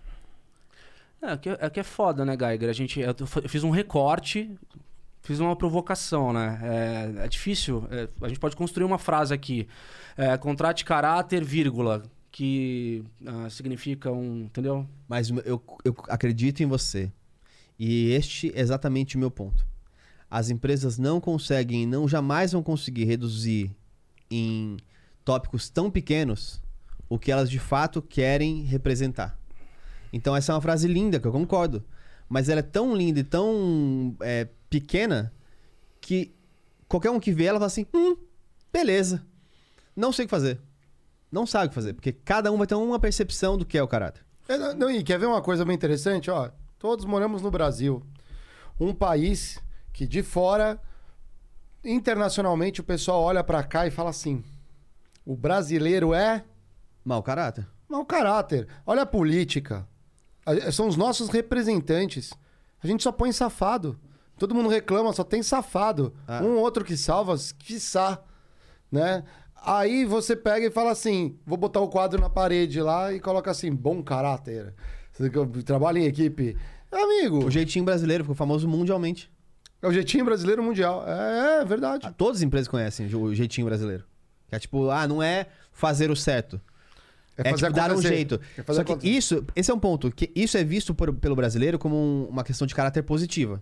[1.21, 2.69] É que é, que é foda, né, Geiger?
[2.69, 4.51] A gente, eu, eu fiz um recorte,
[5.21, 6.59] fiz uma provocação, né?
[6.61, 7.87] É, é difícil.
[7.89, 9.67] é, a gente pode construir uma frase aqui.
[10.15, 12.03] É, contrate caráter, vírgula,
[12.35, 14.41] que ah, significa um.
[14.41, 14.85] Entendeu?
[15.07, 17.09] Mas eu, eu acredito em você.
[17.79, 19.65] E este é exatamente o meu ponto.
[20.29, 23.73] As empresas não conseguem, não jamais vão conseguir reduzir
[24.29, 24.75] em
[25.23, 26.61] tópicos tão pequenos
[27.07, 29.39] o que elas de fato querem representar.
[30.11, 31.85] Então essa é uma frase linda, que eu concordo.
[32.27, 35.31] Mas ela é tão linda e tão é, pequena
[36.01, 36.35] que
[36.85, 38.17] qualquer um que vê ela fala assim: hum,
[38.73, 39.25] beleza.
[39.95, 40.59] Não sei o que fazer.
[41.35, 43.83] Não sabe o que fazer, porque cada um vai ter uma percepção do que é
[43.83, 44.23] o caráter.
[44.47, 46.31] É, não, não, e quer ver uma coisa bem interessante?
[46.31, 48.01] Ó, todos moramos no Brasil.
[48.79, 49.59] Um país
[49.91, 50.79] que de fora,
[51.83, 54.43] internacionalmente, o pessoal olha pra cá e fala assim:
[55.25, 56.43] o brasileiro é
[57.03, 57.67] Mau caráter.
[57.89, 58.67] mau caráter.
[58.85, 59.85] Olha a política.
[60.45, 62.33] A- São os nossos representantes.
[62.81, 63.99] A gente só põe safado.
[64.37, 66.13] Todo mundo reclama, só tem safado.
[66.27, 66.41] Ah.
[66.41, 68.21] Um outro que salva, quiçá.
[68.91, 69.23] Né?
[69.65, 73.49] Aí você pega e fala assim: vou botar o quadro na parede lá e coloca
[73.51, 74.73] assim: bom caráter.
[75.65, 76.55] Trabalha em equipe.
[76.91, 79.29] Amigo, O jeitinho brasileiro ficou famoso mundialmente.
[79.81, 81.03] é o jeitinho brasileiro mundial.
[81.07, 82.09] É, é verdade.
[82.17, 84.03] Todas as empresas conhecem o jeitinho brasileiro.
[84.47, 86.59] Que é tipo, ah, não é fazer o certo.
[87.37, 88.39] É, fazer tipo dar um jeito.
[88.57, 89.11] É fazer Só que acontecer.
[89.17, 92.43] isso, esse é um ponto, que isso é visto por- pelo brasileiro como um- uma
[92.45, 93.61] questão de caráter positiva.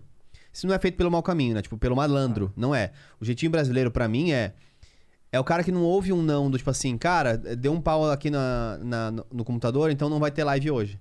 [0.52, 1.62] Isso não é feito pelo mau caminho, né?
[1.62, 2.52] Tipo, pelo malandro.
[2.56, 2.92] Não é.
[3.20, 4.54] O jeitinho brasileiro, pra mim, é.
[5.34, 8.08] É o cara que não ouve um não do tipo assim, cara, deu um pau
[8.10, 10.98] aqui na, na- no- computador, então não vai ter live hoje.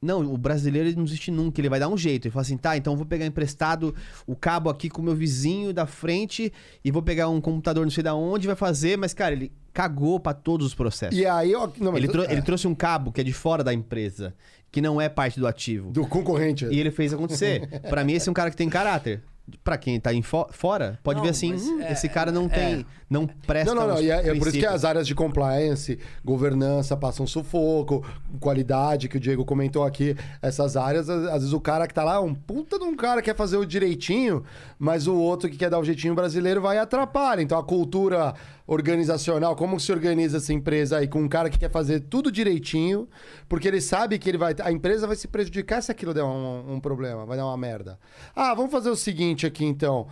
[0.00, 2.26] Não, o brasileiro ele não existe nunca, ele vai dar um jeito.
[2.26, 3.92] Ele fala assim, tá, então eu vou pegar emprestado
[4.26, 6.52] o cabo aqui com o meu vizinho da frente
[6.84, 10.20] e vou pegar um computador não sei da onde, vai fazer, mas, cara, ele cagou
[10.20, 11.18] pra todos os processos.
[11.18, 13.64] E aí, ó, não, ele, trou- é, ele trouxe um cabo que é de fora
[13.64, 14.34] da empresa,
[14.70, 15.90] que não é parte do ativo.
[15.90, 16.66] do concorrente.
[16.66, 17.66] E ele fez acontecer.
[17.90, 19.22] Pra mim, esse é um cara que tem caráter.
[19.64, 22.46] Pra quem tá em fo- fora, pode Não, ver assim, "Hum, é- esse cara não
[22.46, 24.02] é- tem, não presta Não, não, não.
[24.02, 28.04] E é, é por isso que as áreas de compliance, governança passam sufoco,
[28.40, 30.16] qualidade, que o Diego comentou aqui.
[30.42, 32.94] Essas áreas, às às vezes o cara que tá lá, é um puta de um
[32.96, 34.42] cara que quer fazer o direitinho,
[34.78, 37.40] mas o outro que quer dar o jeitinho brasileiro vai e atrapalha.
[37.42, 38.34] Então a cultura
[38.66, 43.08] organizacional, como se organiza essa empresa aí com um cara que quer fazer tudo direitinho,
[43.48, 44.54] porque ele sabe que ele vai.
[44.62, 47.98] A empresa vai se prejudicar se aquilo der um, um problema, vai dar uma merda.
[48.36, 50.06] Ah, vamos fazer o seguinte aqui então.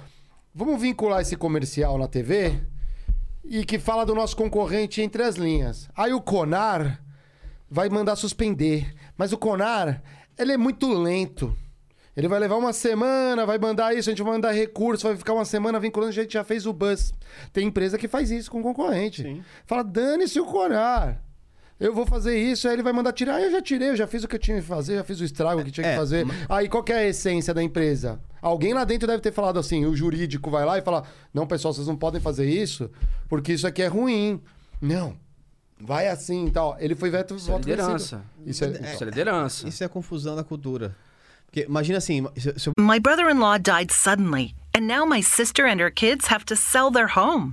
[0.55, 2.61] Vamos vincular esse comercial na TV
[3.45, 5.89] e que fala do nosso concorrente entre as linhas.
[5.95, 7.03] Aí o Conar
[7.71, 8.95] vai mandar suspender.
[9.17, 10.03] Mas o Conar,
[10.39, 11.57] ele é muito lento.
[12.17, 15.35] Ele vai levar uma semana, vai mandar isso, a gente vai mandar recurso, vai ficar
[15.35, 17.13] uma semana vinculando, a gente já fez o bus.
[17.53, 19.23] Tem empresa que faz isso com concorrente.
[19.67, 21.23] Fala, dane-se o Conar.
[21.79, 23.35] Eu vou fazer isso, aí ele vai mandar tirar.
[23.35, 25.21] Ah, eu já tirei, eu já fiz o que eu tinha que fazer, já fiz
[25.21, 26.27] o estrago que tinha É, que fazer.
[26.49, 28.19] Aí qual que é a essência da empresa?
[28.41, 31.05] Alguém lá dentro deve ter falado assim, o jurídico vai lá e fala:
[31.35, 32.91] Não, pessoal, vocês não podem fazer isso,
[33.29, 34.41] porque isso aqui é ruim.
[34.81, 35.17] Não.
[35.79, 36.77] Vai assim e tal.
[36.81, 38.25] Ele foi veto Isso é voto liderança.
[38.39, 38.51] vencido.
[38.51, 39.69] Isso é, Isso é liderança.
[39.69, 40.97] Isso é a confusão da cultura.
[41.45, 45.79] Porque imagina assim, se, My brother in law died suddenly, and now my sister and
[45.81, 47.53] her kids have to sell their home.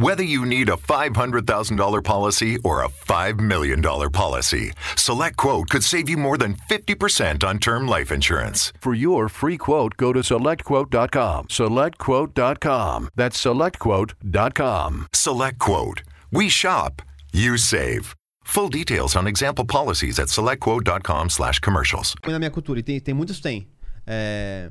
[0.00, 6.08] Whether you need a $500,000 policy or a $5 million policy, Select Quote could save
[6.08, 8.72] you more than 50% on term life insurance.
[8.80, 11.48] For your free quote, go to selectquote.com.
[11.48, 13.10] Selectquote.com.
[13.14, 15.06] That's selectquote.com.
[15.12, 16.02] Select Quote.
[16.32, 17.02] We shop,
[17.34, 18.14] you save.
[18.44, 22.14] Full details on example policies at selectquote.com slash commercials.
[22.26, 23.68] na minha cultura, tem, tem muitos tem.
[24.06, 24.70] É,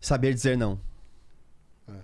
[0.00, 0.80] saber dizer não.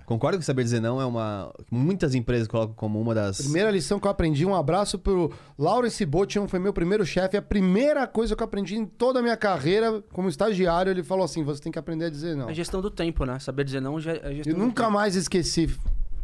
[0.04, 1.52] Concorda que saber dizer não é uma.
[1.70, 3.38] Muitas empresas colocam como uma das.
[3.38, 7.36] Primeira lição que eu aprendi, um abraço pro Lawrence Botion, foi meu primeiro chefe.
[7.36, 11.24] A primeira coisa que eu aprendi em toda a minha carreira como estagiário, ele falou
[11.24, 12.50] assim: você tem que aprender a dizer não.
[12.50, 13.38] É gestão do tempo, né?
[13.38, 14.94] Saber dizer não é gestão Eu nunca tempo.
[14.94, 15.74] mais esqueci.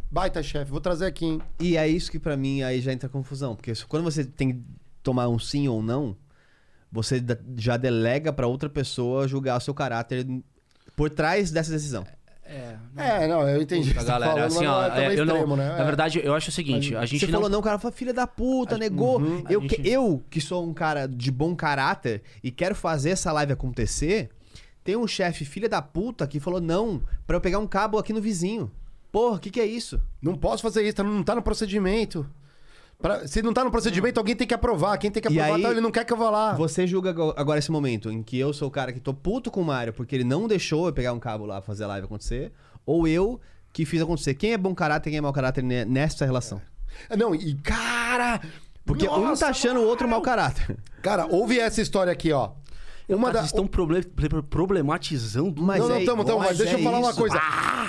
[0.09, 1.41] Baita chefe, vou trazer aqui, hein?
[1.59, 3.55] E é isso que pra mim aí já entra confusão.
[3.55, 4.61] Porque quando você tem que
[5.03, 6.15] tomar um sim ou não,
[6.91, 7.21] você
[7.57, 10.25] já delega pra outra pessoa julgar o seu caráter
[10.95, 12.05] por trás dessa decisão.
[12.49, 13.89] É, É, não, eu entendi.
[13.89, 15.67] Puta, tá galera, falando, assim, ó, não é é, eu não, extremo, né?
[15.69, 15.83] na É.
[15.85, 17.33] verdade, eu acho o seguinte, a gente você não...
[17.39, 17.41] Uhum.
[17.43, 19.21] falou não, o cara falou, filha da puta, negou.
[19.49, 23.09] eu, a que- gente- eu, que sou um cara de bom caráter e quero fazer
[23.11, 24.29] essa live acontecer,
[24.83, 28.13] tem um chefe filha da puta que falou não pra eu pegar um cabo aqui
[28.13, 28.71] no vizinho.
[29.11, 29.99] Porra, o que, que é isso?
[30.21, 32.25] Não posso fazer isso, tá- não tá no procedimento.
[32.99, 34.97] Pra- se não tá no procedimento, alguém tem que aprovar.
[34.97, 36.53] Quem tem que aprovar, aí, então ele não quer que eu vá lá.
[36.55, 39.51] Você julga ago- agora esse momento em que eu sou o cara que tô puto
[39.51, 42.05] com o Mário porque ele não deixou eu pegar um cabo lá fazer a live
[42.05, 42.51] acontecer,
[42.85, 43.39] ou eu
[43.71, 44.33] que fiz acontecer.
[44.33, 46.59] Quem é bom caráter e quem é mau caráter ne- nessa relação?
[47.15, 48.41] Não, e cara.
[48.83, 50.75] Porque um nossa, tá achando o outro mau caráter.
[51.03, 52.51] Cara, ouve essa história aqui, ó.
[53.07, 53.39] Uma Cara, da.
[53.41, 53.67] Vocês estão
[54.49, 55.61] problematizando...
[55.61, 57.19] Mas não, não, é- tamo, tamo, mas mas deixa eu é falar uma isso.
[57.19, 57.39] coisa.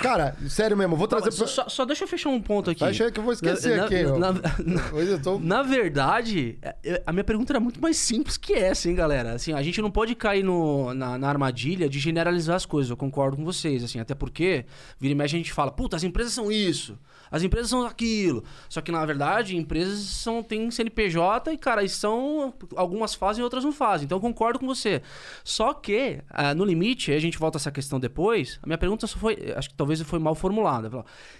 [0.01, 1.31] Cara, sério mesmo, vou trazer.
[1.31, 2.83] Só, só- só deixa eu fechar um ponto aqui.
[2.83, 4.17] Aí que eu vou esquecer Na- aqui, ó.
[4.17, 4.41] Na, na-
[4.93, 5.39] Hoje eu tô.
[5.39, 9.33] na verdade, é- a minha pergunta era muito mais simples que essa, hein, galera?
[9.33, 12.89] Assim, a gente não pode cair no- na, na armadilha de generalizar as coisas.
[12.89, 14.65] Eu concordo com vocês, assim, até porque
[14.99, 16.97] vira e mexe a gente fala, puta, as empresas são isso,
[17.31, 18.43] as empresas são aquilo.
[18.67, 23.71] Só que na verdade, empresas são têm CNPJ e cara, são algumas fazem, outras não
[23.71, 24.05] fazem.
[24.05, 25.01] Então eu concordo com você.
[25.43, 28.59] Só que ah, no limite, a gente volta a essa questão depois.
[28.63, 30.89] A minha pergunta só foi, acho que talvez foi mal formulada.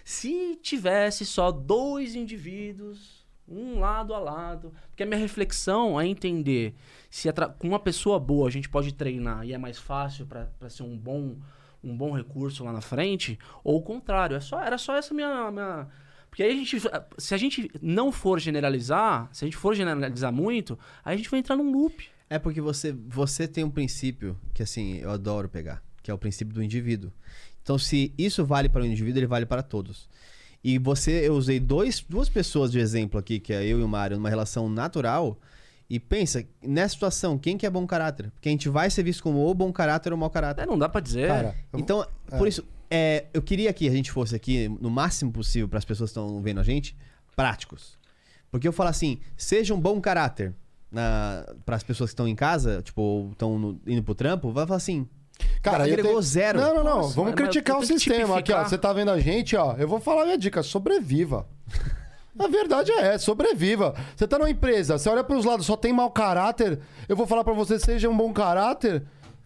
[0.04, 3.20] Se tivesse só dois indivíduos
[3.52, 4.72] um lado a lado.
[4.90, 6.76] Porque a minha reflexão é entender
[7.10, 10.70] se atra- com uma pessoa boa a gente pode treinar e é mais fácil para
[10.70, 11.36] ser um bom,
[11.84, 14.36] um bom recurso lá na frente, ou o contrário.
[14.36, 15.88] É só, era só essa minha, minha.
[16.30, 16.78] Porque aí a gente.
[17.18, 21.30] Se a gente não for generalizar, se a gente for generalizar muito, aí a gente
[21.30, 22.08] vai entrar num loop.
[22.30, 26.18] É porque você, você tem um princípio que, assim, eu adoro pegar, que é o
[26.18, 27.12] princípio do indivíduo.
[27.64, 30.08] Então, se isso vale para o indivíduo, ele vale para todos.
[30.64, 33.88] E você, eu usei dois, duas pessoas de exemplo aqui, que é eu e o
[33.88, 35.40] Mário, numa relação natural.
[35.90, 38.30] E pensa, nessa situação, quem que é bom caráter?
[38.32, 40.62] Porque a gente vai ser visto como ou bom caráter ou mau caráter.
[40.62, 41.28] É, não dá pra dizer.
[41.28, 42.06] Cara, eu- Então,
[42.38, 45.86] por isso, é, eu queria que a gente fosse aqui, no máximo possível, para as
[45.86, 46.96] pessoas que estão vendo a gente,
[47.36, 47.98] práticos.
[48.52, 50.54] Porque eu falo assim, seja um bom caráter
[50.92, 54.78] para as pessoas que estão em casa, tipo, ou estão indo pro trampo, vai falar
[54.78, 55.08] assim,
[55.62, 56.60] Cara, eu agregou tenho- zero.
[56.60, 56.98] Não, não, não.
[57.02, 58.64] Nossa, Vamos criticar o sistema aqui, ó.
[58.64, 59.74] Você tá vendo a gente, ó.
[59.78, 61.48] Eu vou falar a minha dica: sobreviva.
[62.40, 63.94] A verdade é, sobreviva.
[64.16, 66.80] Você tá numa empresa, você olha pros lados, só tem mau caráter.
[67.08, 69.04] Eu vou falar pra você, seja um bom caráter.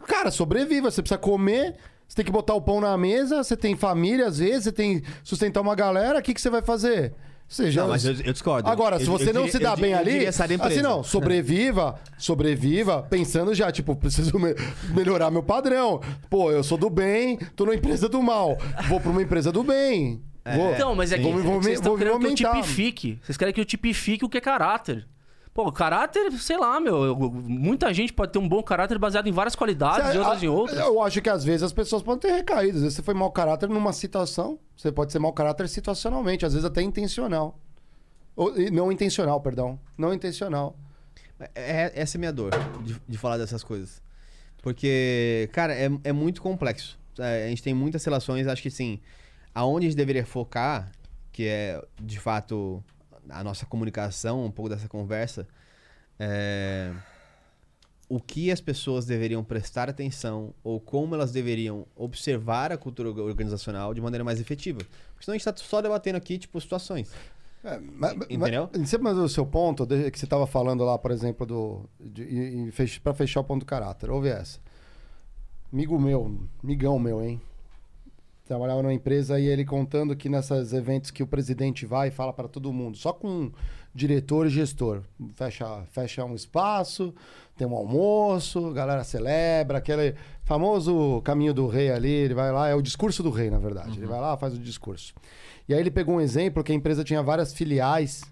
[0.07, 0.91] Cara, sobreviva.
[0.91, 1.75] Você precisa comer,
[2.07, 4.99] você tem que botar o pão na mesa, você tem família às vezes, você tem
[4.99, 6.19] que sustentar uma galera.
[6.19, 7.13] O que, que você vai fazer?
[7.47, 7.81] Seja...
[7.81, 8.67] Não, mas eu, eu discordo.
[8.69, 13.03] Agora, se Eu- você eu não diria- se dá bem ali, assim não, sobreviva, sobreviva,
[13.09, 14.55] pensando já, tipo, preciso me-
[14.93, 15.99] melhorar meu padrão.
[16.29, 19.63] Pô, eu sou do bem, tô numa empresa do mal, vou pra uma empresa do
[19.63, 20.21] bem.
[20.45, 23.19] Vou, Então, mas é que, vou, é vocês estão querendo que eu tipifique.
[23.23, 25.07] Vocês querem que eu tipifique o que é caráter.
[25.53, 27.03] Pô, caráter, sei lá, meu.
[27.03, 30.45] eu- muita gente pode ter um bom caráter baseado em várias qualidades e outras Ah,
[30.45, 30.79] em outras.
[30.79, 32.77] Eu acho que às vezes as pessoas podem ter recaído.
[32.77, 36.53] Às vezes você foi mau caráter numa situação, você pode ser mau caráter situacionalmente, às
[36.53, 37.59] vezes até intencional.
[38.35, 39.79] Ou, não intencional, perdão.
[39.95, 40.75] Não intencional.
[41.53, 42.51] É, essa é a minha dor
[42.83, 44.01] de, de falar dessas coisas.
[44.61, 46.97] Porque, cara, é, é muito complexo.
[47.19, 48.99] É, a gente tem muitas relações, acho que sim.
[49.53, 50.91] Aonde a gente deveria focar,
[51.31, 52.83] que é de fato
[53.29, 55.47] a nossa comunicação, um pouco dessa conversa,
[56.19, 56.93] é
[58.13, 63.91] o que as pessoas deveriam prestar atenção ou como elas deveriam observar a cultura organizacional
[63.91, 64.81] de maneira mais efetiva.
[65.13, 67.11] Porque senão a gente tá só debatendo aqui, tipo, situações.
[67.63, 68.69] É, mas, Entendeu?
[68.71, 71.89] Mas, em cima do seu ponto, que você estava falando lá, por exemplo, do,
[73.01, 74.59] para fechar o ponto do caráter, ouve essa.
[75.71, 77.41] Amigo meu, migão meu, hein?
[78.45, 82.33] Trabalhava numa empresa e ele contando que nesses eventos que o presidente vai e fala
[82.33, 83.51] para todo mundo, só com
[83.95, 85.01] diretor e gestor.
[85.33, 87.13] Fecha, fecha um espaço,
[87.55, 92.75] tem um almoço, galera celebra, aquele famoso caminho do rei ali, ele vai lá, é
[92.75, 93.97] o discurso do rei, na verdade.
[93.97, 95.13] Ele vai lá, faz o discurso.
[95.67, 98.23] E aí ele pegou um exemplo que a empresa tinha várias filiais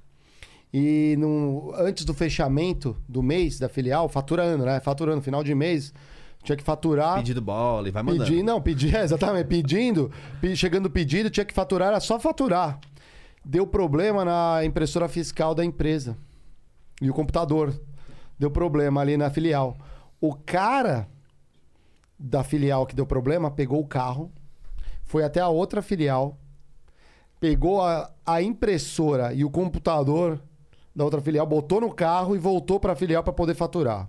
[0.74, 4.80] e no, antes do fechamento do mês da filial, faturando, né?
[4.80, 5.94] Faturando, final de mês,
[6.44, 7.16] tinha que faturar.
[7.18, 8.26] Pedido bola e vai mandando.
[8.26, 12.20] Pedir, não, pedir, é, exatamente, pedindo, pe- chegando o pedido, tinha que faturar, era só
[12.20, 12.80] faturar.
[13.44, 16.18] Deu problema na impressora fiscal da empresa.
[17.02, 17.74] E o computador.
[18.38, 19.78] Deu problema ali na filial.
[20.20, 21.08] O cara
[22.18, 24.32] da filial que deu problema pegou o carro,
[25.04, 26.38] foi até a outra filial,
[27.40, 30.40] pegou a, a impressora e o computador
[30.96, 34.08] da outra filial, botou no carro e voltou para a filial para poder faturar.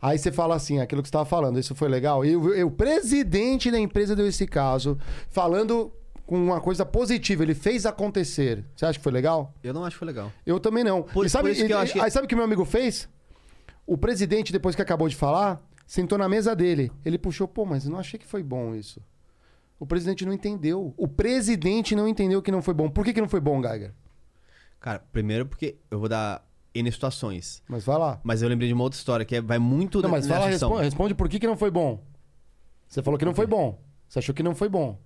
[0.00, 2.24] Aí você fala assim, aquilo que você estava falando, isso foi legal.
[2.24, 4.98] E o, o presidente da empresa deu esse caso,
[5.30, 5.92] falando
[6.26, 8.64] com uma coisa positiva, ele fez acontecer.
[8.74, 9.54] Você acha que foi legal?
[9.62, 10.32] Eu não acho que foi legal.
[10.44, 11.02] Eu também não.
[11.02, 12.64] Por- e sabe, por isso que eu acho que- Aí sabe o que meu amigo
[12.64, 13.08] fez?
[13.86, 16.90] O presidente, depois que acabou de falar, sentou na mesa dele.
[17.04, 19.00] Ele puxou, pô, mas eu não achei que foi bom isso.
[19.78, 20.92] O presidente não entendeu.
[20.96, 22.88] O presidente não entendeu que não foi bom.
[22.90, 23.92] Por que, que não foi bom, Geiger?
[24.80, 26.45] Cara, primeiro porque eu vou dar
[26.78, 27.62] N situações.
[27.68, 28.20] Mas vai lá.
[28.24, 30.68] Mas eu lembrei de uma outra história que é- vai muito Não, mas fala, questão.
[30.70, 32.02] responde, responde por que, que não foi bom.
[32.88, 33.78] Você falou que não foi bom.
[34.08, 34.98] Você achou que não foi bom.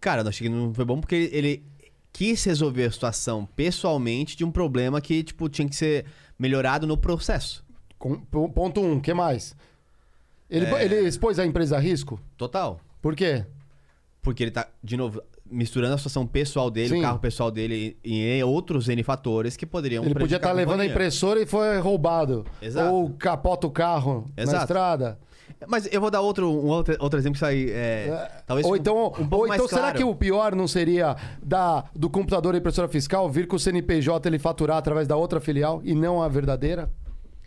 [0.00, 1.66] Cara, eu achei que não foi bom porque ele, ele
[2.12, 6.06] quis resolver a situação pessoalmente de um problema que, tipo, tinha que ser
[6.38, 7.64] melhorado no processo.
[7.98, 9.54] Com- po- ponto um, o que mais?
[10.50, 10.84] Ele, É.
[10.84, 12.20] ele expôs a empresa a risco?
[12.36, 12.80] Total.
[13.00, 13.44] Por quê?
[14.22, 16.98] Porque ele tá, de novo, misturando a situação pessoal dele, Sim.
[16.98, 20.80] o carro pessoal dele e, e outros N fatores que poderiam Ele podia estar levando
[20.80, 22.44] a impressora e foi roubado.
[22.60, 22.92] Exato.
[22.92, 24.62] Ou capota o carro na Exato.
[24.64, 25.18] estrada.
[25.68, 28.72] Mas eu vou dar outro, um outro, outro exemplo que aí é, É, talvez ou
[28.72, 29.96] um- então, um pouco ou então será claro.
[29.98, 34.28] que o pior não seria da, do computador e impressora fiscal vir com o CNPJ
[34.28, 36.90] ele faturar através da outra filial e não a verdadeira?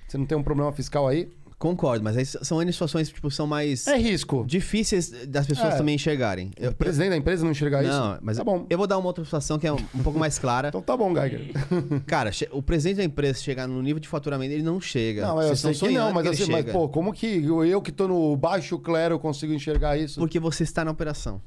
[0.08, 1.30] Você não tem um problema fiscal aí?
[1.60, 4.45] Concordo, mas aí são N situações que tipo, são mais É risco.
[4.47, 5.78] difíceis das pessoas É.
[5.78, 6.51] também enxergarem.
[6.57, 7.91] Eu, O presidente da empresa não enxergar isso?
[7.91, 8.66] não, mas tá bom.
[8.70, 10.70] eu vou dar uma outra situação que é um, um pouco mais clara.
[10.80, 11.51] Então tá bom, Geiger.
[12.07, 15.24] Cara, che- o presidente da empresa chegar no nível de faturamento, ele não chega.
[15.28, 16.71] Não, eu Vocês sei estão que não, sonhando mas ele assim, mas chega.
[16.71, 20.17] pô, como que eu, eu que tô no baixo clero consigo enxergar isso?
[20.17, 21.42] Porque você está na operação.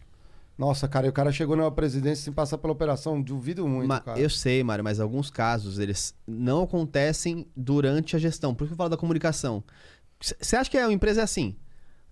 [0.59, 4.01] Nossa, cara, e o cara chegou na presidência sem passar pela operação, duvido muito, Ma-
[4.01, 4.20] cara.
[4.20, 8.55] eu sei, Mário, mas alguns casos eles não acontecem durante a gestão.
[8.55, 9.65] Por isso que eu falo da comunicação.
[10.40, 11.57] Você acha que a empresa é assim?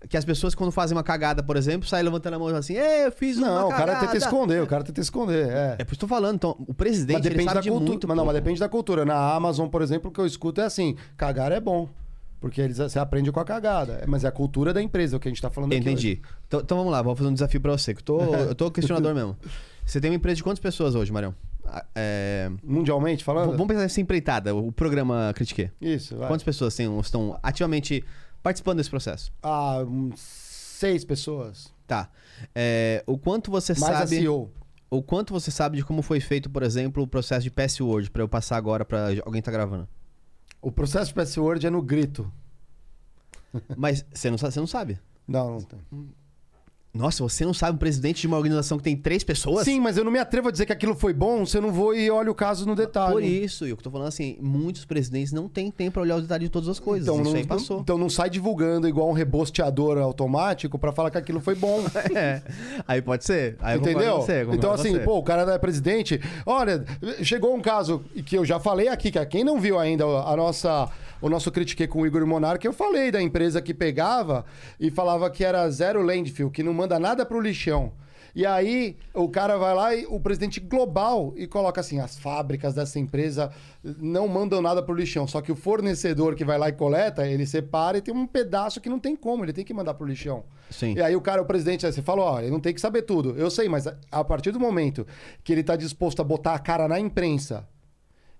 [0.09, 3.05] Que as pessoas, quando fazem uma cagada, por exemplo, saem levantando a mão assim, Ei,
[3.05, 3.99] eu fiz uma Não, o cara cagada.
[4.07, 5.75] tenta esconder, o cara tenta esconder, é.
[5.77, 6.35] É por isso que eu tô falando.
[6.35, 7.89] Então, o presidente, Mas ele depende sabe da de cultura.
[7.91, 9.05] muito Mas não, mas depende da cultura.
[9.05, 11.87] Na Amazon, por exemplo, o que eu escuto é assim: cagar é bom.
[12.39, 14.03] Porque eles, você aprende com a cagada.
[14.07, 15.81] Mas é a cultura da empresa, o que a gente tá falando aqui.
[15.81, 16.19] Entendi.
[16.47, 17.93] Então, então vamos lá, vou fazer um desafio pra você.
[17.93, 19.37] Que eu, tô, eu tô questionador mesmo.
[19.85, 21.35] Você tem uma empresa de quantas pessoas hoje, Marião?
[21.95, 22.49] É...
[22.63, 23.51] Mundialmente falando?
[23.51, 25.71] v- Vamos pensar nessa empreitada, o programa Critique.
[25.81, 26.27] Isso, vai.
[26.27, 28.03] Quantas pessoas tem- estão ativamente
[28.43, 29.31] participando desse processo?
[29.43, 29.79] Ah,
[30.15, 31.73] seis pessoas.
[31.87, 32.09] Tá.
[32.55, 34.17] É, o quanto você Mais a sabe.
[34.17, 34.51] CEO.
[34.89, 38.21] O quanto você sabe de como foi feito, por exemplo, o processo de password pra
[38.23, 39.87] eu passar agora pra alguém tá gravando?
[40.61, 42.31] O processo de password é no grito.
[43.77, 44.99] Mas você não, você não sabe.
[45.27, 45.79] Não, não tem.
[46.93, 49.63] Nossa, você não sabe um presidente de uma organização que tem três pessoas?
[49.63, 51.71] Sim, mas eu não me atrevo a dizer que aquilo foi bom se eu não
[51.71, 53.13] vou e olho o caso no detalhe.
[53.13, 56.01] Por isso, e o que eu tô falando assim, muitos presidentes não têm tempo pra
[56.01, 57.07] olhar os detalhes de todas as coisas.
[57.07, 57.79] Então isso não, aí passou.
[57.79, 61.81] então não sai divulgando igual um rebosteador automático pra falar que aquilo foi bom.
[62.13, 62.41] É.
[62.87, 63.55] Aí pode ser.
[63.59, 64.17] Aí Entendeu?
[64.17, 66.19] você, então, assim, pô, o cara é presidente.
[66.45, 66.83] Olha,
[67.23, 70.89] chegou um caso que eu já falei aqui, que quem não viu ainda a nossa,
[71.21, 74.43] o nosso critiquei com o Igor Monarque, eu falei da empresa que pegava
[74.79, 77.91] e falava que era zero landfill, que não manda nada pro lixão.
[78.33, 82.73] E aí o cara vai lá e o presidente global e coloca assim: as fábricas
[82.73, 83.51] dessa empresa
[83.83, 85.27] não mandam nada pro lixão.
[85.27, 88.79] Só que o fornecedor que vai lá e coleta, ele separa e tem um pedaço
[88.79, 90.45] que não tem como, ele tem que mandar pro lixão.
[90.69, 90.93] Sim.
[90.95, 93.35] E aí o cara, o presidente, você falou, ó, ele não tem que saber tudo.
[93.37, 95.05] Eu sei, mas a- partir do momento
[95.43, 97.67] que ele tá disposto a botar a cara na imprensa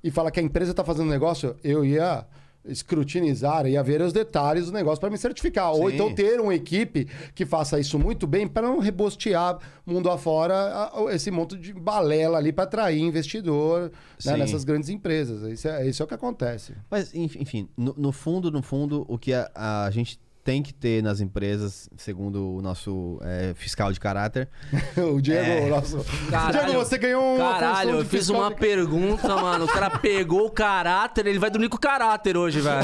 [0.01, 2.25] e falar que a empresa tá fazendo negócio, eu ia
[2.65, 5.71] escrutinizar, ia ver os detalhes do negócio para me certificar.
[5.71, 5.95] Ou Sim.
[5.95, 11.31] então ter uma equipe que faça isso muito bem para não rebostear mundo afora esse
[11.31, 13.91] monte de balela ali para atrair investidor
[14.25, 15.41] né, nessas grandes empresas.
[15.51, 16.73] Isso é, isso é o que acontece.
[16.89, 20.73] Mas, enf- enfim, no, no fundo, no fundo, o que a, a gente tem que
[20.73, 24.49] ter nas empresas, segundo o nosso é, fiscal de caráter,
[24.97, 26.05] o Diego, o nosso...
[26.29, 26.65] Caralho.
[26.65, 29.65] Diego, você ganhou uma Caralho, eu fiz uma de- pergunta, mano.
[29.65, 32.83] O cara pegou o caráter, ele vai dormir com o caráter hoje, velho.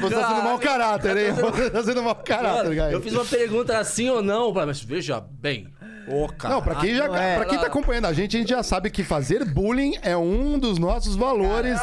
[0.00, 1.32] Você tá sendo mau caráter, hein?
[1.32, 2.92] Você tá sendo mau caráter, cara.
[2.92, 5.68] eu fiz uma pergunta assim ou não, mas veja bem.
[6.08, 6.54] Ô, cara.
[6.54, 8.62] Não, pra quem, já, não é, pra quem tá acompanhando a gente, a gente já
[8.62, 11.78] sabe que fazer bullying é um dos nossos valores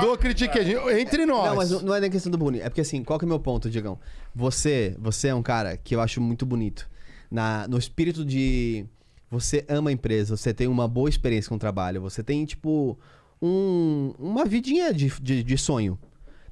[0.00, 0.58] do Critique
[0.98, 1.48] entre nós.
[1.48, 2.60] Não, mas não- é nem questão do bullying.
[2.60, 3.98] É porque assim, qual que é o meu ponto, Diegão?
[4.34, 6.88] Você, você é um cara que eu acho muito bonito.
[7.30, 8.86] Na, no espírito de
[9.28, 12.96] você ama a empresa, você tem uma boa experiência com o trabalho, você tem, tipo,
[13.42, 15.98] um- uma vidinha de, de, de sonho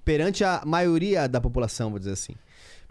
[0.05, 2.35] perante a maioria da população, vou dizer assim.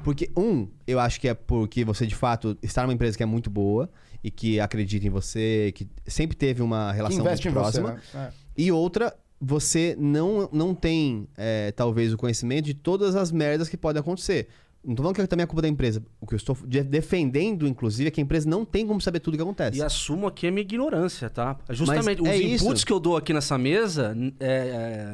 [0.04, 3.26] Porque, um, eu acho que é porque você, de fato, está numa empresa que é
[3.26, 3.90] muito boa
[4.24, 7.94] e que acredita em você, que sempre teve uma relação muito em você, próxima.
[7.94, 8.02] né?
[8.16, 8.32] É.
[8.58, 13.78] E outra, você não, não tem, é, talvez, o conhecimento de todas as merdas que
[13.78, 14.48] podem acontecer.
[14.84, 16.02] Não tô falando que também é culpa da empresa.
[16.20, 19.20] O que eu estou de- defendendo, inclusive, é que a empresa não tem como saber
[19.20, 19.78] tudo o que acontece.
[19.78, 21.56] E assumo aqui a minha ignorância, tá?
[21.70, 22.86] Justamente, os é inputs isso.
[22.86, 24.48] que eu dou aqui nessa mesa, é,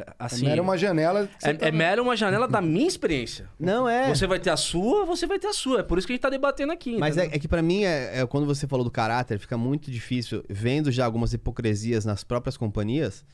[0.06, 0.48] é, assim...
[0.48, 1.30] Era uma janela.
[1.38, 3.50] você É, tá- é mera uma janela da minha experiência.
[3.60, 4.08] Não é.
[4.16, 5.82] Você vai ter a sua, você vai ter a sua.
[5.82, 6.98] É por isso que a gente tá debatendo aqui.
[6.98, 9.92] Mas é, é que pra mim, é, é quando você falou do caráter, fica muito
[9.92, 13.26] difícil, vendo já algumas hipocrisias nas próprias companhias,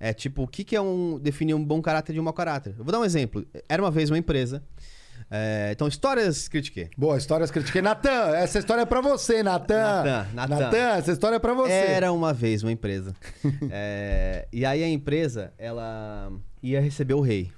[0.00, 2.74] é tipo, o que, que é um definir um bom caráter de um mau caráter?
[2.78, 3.44] Eu vou dar um exemplo.
[3.68, 4.62] Era uma vez uma empresa.
[5.30, 6.90] É, então, histórias critiquei.
[6.96, 7.82] Boa, histórias critiquei.
[7.82, 10.26] Natan, essa história é pra você, Natan.
[10.34, 11.72] Natan, essa história é pra você.
[11.72, 13.14] Era uma vez uma empresa.
[13.70, 16.30] É, e aí a empresa, ela
[16.62, 17.50] ia receber o rei.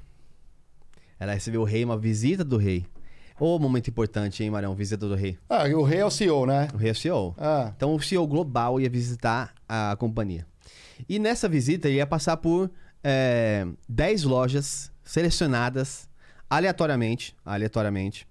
[1.19, 2.87] Ela recebeu o rei, uma visita do rei.
[3.39, 4.75] Ô, momento importante, hein, Marão?
[4.75, 5.37] Visita do rei.
[5.49, 6.69] Ah, e o rei é o CEO, né?
[6.73, 7.35] O rei é o CEO.
[7.37, 10.47] Ah, Então o CEO global ia visitar a companhia.
[11.09, 12.71] E nessa visita ele ia passar por
[13.03, 16.09] é, 10 lojas selecionadas
[16.49, 18.27] aleatoriamente, aleatoriamente,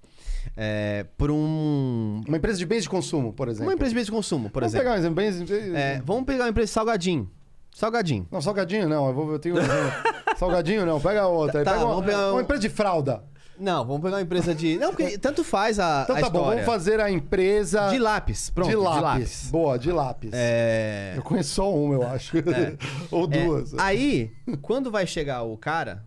[0.57, 3.67] é, por um, uma empresa de bens de consumo, por exemplo.
[3.67, 4.83] uma empresa de bens de consumo, por Vamos exemplo.
[4.85, 5.15] pegar um exemplo.
[5.15, 5.75] Bens...
[5.75, 7.29] É, vamos pegar uma empresa de salgadinho.
[7.73, 8.27] Salgadinho.
[8.31, 9.07] Não, salgadinho não.
[9.07, 9.55] Eu, vou, eu tenho.
[10.37, 11.63] salgadinho não, pega outra.
[11.63, 13.23] Tá, pega uma, vamos pegar um- uma empresa de fralda.
[13.57, 14.77] Não, vamos pegar uma empresa de.
[14.77, 16.63] Não, porque tanto faz a, Então a tá bom, história.
[16.63, 18.69] vamos fazer a empresa De lápis, pronto.
[18.69, 19.47] de lápis.
[19.51, 20.31] Boa, de lápis.
[20.33, 21.13] É.
[21.15, 22.35] Eu conheço só uma, eu acho.
[23.11, 23.73] Ou É, duas.
[23.79, 24.31] aí,
[24.61, 26.03] quando vai chegar o cara,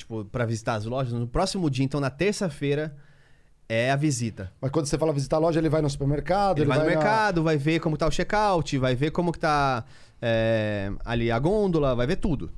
[0.00, 2.94] tipo, pra visitar as lojas, no próximo dia, então na terça-feira,
[3.68, 4.52] é a visita.
[4.60, 6.90] Mas quando você fala visitar a loja, ele vai no supermercado, Ele, vai, no na-
[6.90, 9.84] mercado, vai ver como tá o check-out, vai ver como que tá
[10.20, 12.50] é, ali a gôndola, vai ver tudo.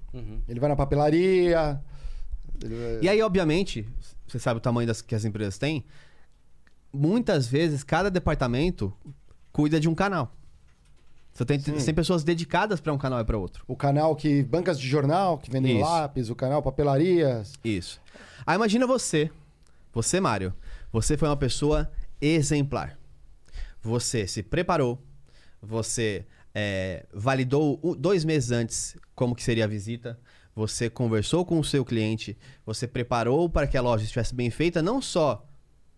[0.49, 1.81] Ele vai na papelaria.
[2.65, 3.87] ele vai- E aí, obviamente,
[4.27, 5.85] você sabe o tamanho das, que as empresas têm,
[6.93, 8.93] muitas vezes cada departamento
[9.53, 10.35] cuida de um canal.
[11.33, 13.65] Você tem, tem pessoas dedicadas pra um canal e pra outro.
[13.67, 14.43] O canal que.
[14.43, 15.89] Bancas de jornal que vendem Isso.
[15.89, 17.55] lápis, o canal papelarias.
[17.65, 18.01] Isso.
[18.47, 19.31] Aí imagina você,
[19.93, 20.53] você, Mário,
[20.93, 21.91] você foi uma pessoa
[22.21, 22.99] exemplar.
[23.81, 24.99] Você se preparou,
[25.61, 30.19] você é, validou dois meses antes como que seria a visita,
[30.55, 34.83] você conversou com o seu cliente, você preparou para que a loja estivesse bem feita,
[34.83, 35.47] não só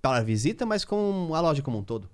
[0.04, 2.10] para a visita, mas com a loja como um todo.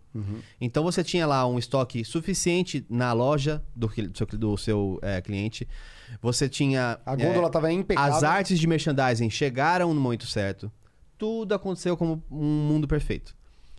[0.61, 5.21] Então você tinha lá um estoque suficiente na loja do, do seu, do seu, é,
[5.21, 5.67] cliente.
[6.23, 7.01] Você tinha.
[7.05, 8.15] A é, gôndola tava impecável.
[8.15, 10.71] as artes de merchandising chegaram no momento certo.
[11.19, 13.35] Tudo aconteceu como um mundo perfeito.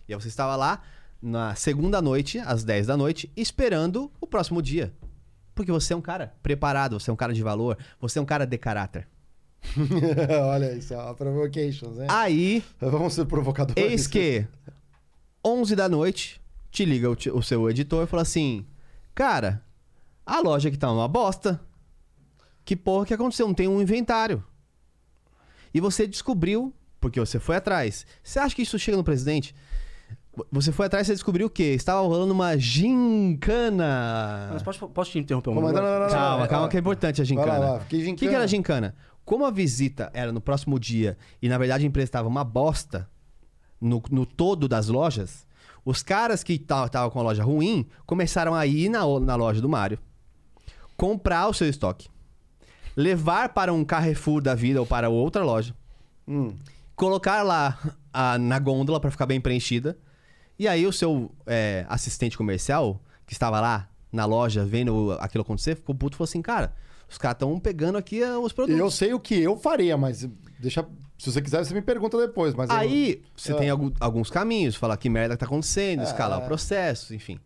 [0.06, 0.82] E aí você estava lá
[1.20, 4.92] na segunda noite, às 10 da noite, esperando o próximo dia.
[5.54, 8.26] Porque você é um cara preparado, você é um cara de valor, você é um
[8.26, 9.08] cara de caráter.
[10.50, 12.06] Olha isso, ó, provocations, né?
[12.10, 13.82] Aí, Vamos ser provocadores.
[13.82, 14.46] eis que
[15.44, 16.40] 11 da noite,
[16.70, 18.66] te liga o, o seu editor e fala assim:
[19.14, 19.62] Cara,
[20.26, 21.60] a loja aqui tá uma bosta.
[22.64, 23.46] Que porra que aconteceu?
[23.46, 24.42] Não tem um inventário.
[25.74, 28.06] E você descobriu, porque você foi atrás.
[28.22, 29.54] Você acha que isso chega no presidente?
[30.50, 31.74] Você foi atrás e você descobriu o quê?
[31.74, 34.50] Estava rolando uma gincana.
[34.52, 35.72] Mas posso, posso te interromper um não.
[35.72, 36.68] Calma, É, calma, é.
[36.70, 37.80] que é importante a gincana.
[37.88, 38.94] que O que, que era a gincana?
[39.24, 43.08] Como a visita era no próximo dia e na verdade a empresa estava uma bosta
[43.80, 45.46] no, no todo das lojas,
[45.84, 49.68] os caras que estavam com a loja ruim começaram a ir na, na loja do
[49.68, 49.98] Mário,
[50.96, 52.08] comprar o seu estoque,
[52.96, 55.74] levar para um Carrefour da vida ou para outra loja,
[56.26, 56.54] Hum.
[56.94, 57.78] colocar lá
[58.12, 59.98] a- na gôndola para ficar bem preenchida.
[60.58, 65.74] E aí o seu é, assistente comercial, que estava lá na loja vendo aquilo acontecer,
[65.74, 66.74] ficou puto e falou assim, cara,
[67.12, 68.80] os caras estão pegando aqui ah, os produtos.
[68.80, 70.28] Eu sei o que eu faria, mas
[70.58, 70.84] deixa.
[71.18, 72.52] Se você quiser, você me pergunta depois.
[72.54, 73.56] Mas eu- Aí você Ah.
[73.56, 77.36] tem algu- alguns caminhos, falar que merda que tá acontecendo, escalar o processo, enfim.
[77.36, 77.40] O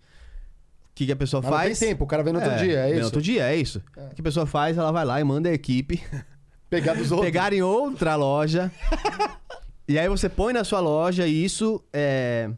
[0.95, 1.79] que, que a pessoa Mas não faz?
[1.79, 3.05] tem tempo, o cara vem no outro dia, é vem no isso?
[3.07, 3.83] outro dia, é isso.
[3.97, 4.79] O que a pessoa faz?
[4.79, 6.03] Ela vai lá e manda a equipe
[6.71, 7.27] Pegar dos outros.
[7.27, 8.73] pegar em outra loja.
[9.87, 12.51] e aí você põe na sua loja e isso é,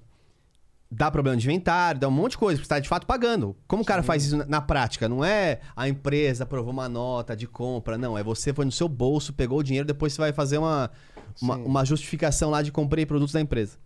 [0.90, 3.54] dá problema de inventário, dá um monte de coisa, porque você tá de fato pagando.
[3.66, 5.08] Como o cara faz isso na, na prática?
[5.08, 8.16] Não é a empresa aprovou uma nota de compra, não.
[8.16, 10.90] É você foi no seu bolso, pegou o dinheiro, depois você vai fazer uma,
[11.42, 11.64] uma, Sim.
[11.64, 13.76] uma justificação lá de comprei produtos da empresa.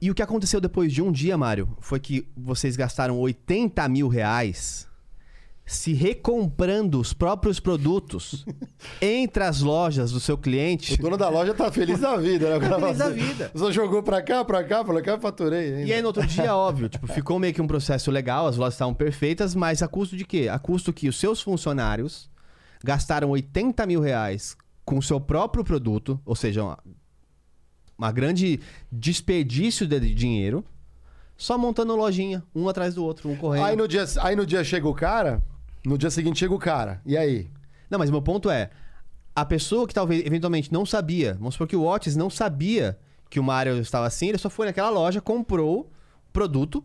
[0.00, 4.06] E o que aconteceu depois de um dia, Mário, foi que vocês gastaram 80 mil
[4.06, 4.87] reais
[5.68, 8.46] se recomprando os próprios produtos
[9.02, 10.94] entre as lojas do seu cliente.
[10.94, 12.56] O dono da loja tá feliz da vida, né?
[12.56, 13.52] O cara feliz da assim, vida.
[13.54, 15.74] Só jogou pra cá, pra cá, pra cá, faturei.
[15.74, 15.82] ainda.
[15.82, 18.74] E aí no outro dia, óbvio, tipo, ficou meio que um processo legal, as lojas
[18.74, 20.48] estavam perfeitas, mas a custo de quê?
[20.50, 22.30] A custo que os seus funcionários
[22.82, 26.78] gastaram 80 mil reais com o seu próprio produto, ou seja, uma,
[27.98, 28.58] uma grande
[28.90, 30.64] desperdício de dinheiro,
[31.36, 33.66] só montando lojinha, um atrás do outro, um correndo.
[33.66, 35.42] Aí no, dia, aí no dia chega o cara,
[35.88, 37.00] no dia seguinte chega o cara.
[37.04, 37.50] E aí?
[37.90, 38.70] Não, mas meu ponto é,
[39.34, 42.98] a pessoa que talvez eventualmente não sabia, vamos supor que o Otis não sabia
[43.30, 46.84] que o Mário estava assim, ele só foi naquela loja, comprou o produto,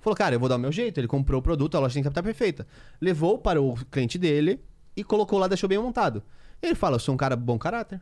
[0.00, 0.98] falou, cara, eu vou dar o meu jeito.
[0.98, 2.66] Ele comprou o produto, a loja tem que estar perfeita.
[3.00, 4.60] Levou para o cliente dele
[4.96, 6.22] e colocou lá, deixou bem montado.
[6.62, 8.00] Ele fala, eu sou um cara bom caráter.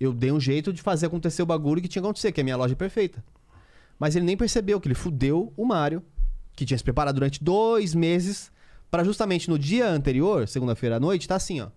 [0.00, 2.44] Eu dei um jeito de fazer acontecer o bagulho que tinha que acontecer, que a
[2.44, 3.24] minha loja é perfeita.
[3.98, 6.02] Mas ele nem percebeu que ele fudeu o Mário,
[6.54, 8.52] que tinha se preparado durante dois meses,
[8.90, 11.68] para justamente no dia anterior, segunda-feira à noite, tá assim, ó.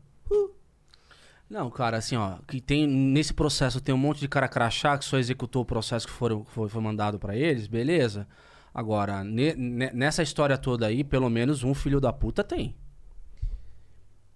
[1.50, 5.04] Não, cara, assim, ó, que tem nesse processo tem um monte de cara crachá que
[5.04, 8.26] só executou o processo que foram, foi, foi mandado pra eles, beleza?
[8.74, 12.74] Agora, ne- ne- nessa história toda aí, pelo menos um filho da puta tem.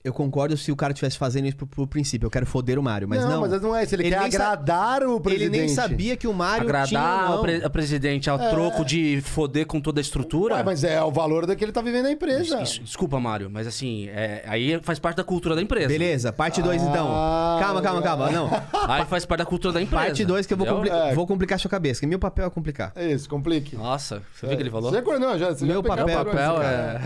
[0.06, 2.28] Eu concordo se o cara estivesse fazendo isso pro, pro princípio.
[2.28, 3.42] Eu quero foder o Mário, mas não.
[3.42, 3.96] mas não é isso.
[3.96, 5.50] Ele, quer nem sa- agradar o presidente.
[5.56, 7.38] Ele nem sabia que o Mário tinha Agradar não.
[7.40, 10.56] o pre- a presidente ao troco de foder com toda a estrutura.
[10.56, 12.62] Ué, mas é o valor da que ele tá vivendo na empresa.
[12.62, 15.88] Isso- desculpa, Mário, mas assim, é, aí faz parte da cultura da empresa.
[15.88, 17.08] Beleza, parte 2 então.
[17.12, 18.30] Ah, Calma, calma, calma.
[18.32, 18.50] Não.
[18.88, 20.06] Aí faz parte da cultura da empresa.
[20.06, 21.14] Parte 2 que eu vou, compli- É.
[21.16, 22.92] vou complicar sua cabeça, que meu papel é complicar.
[22.96, 23.76] É isso, complique.
[23.76, 24.92] Nossa, você viu o que ele falou?
[24.92, 27.02] Você não, já, você Meu já papel- a papel é...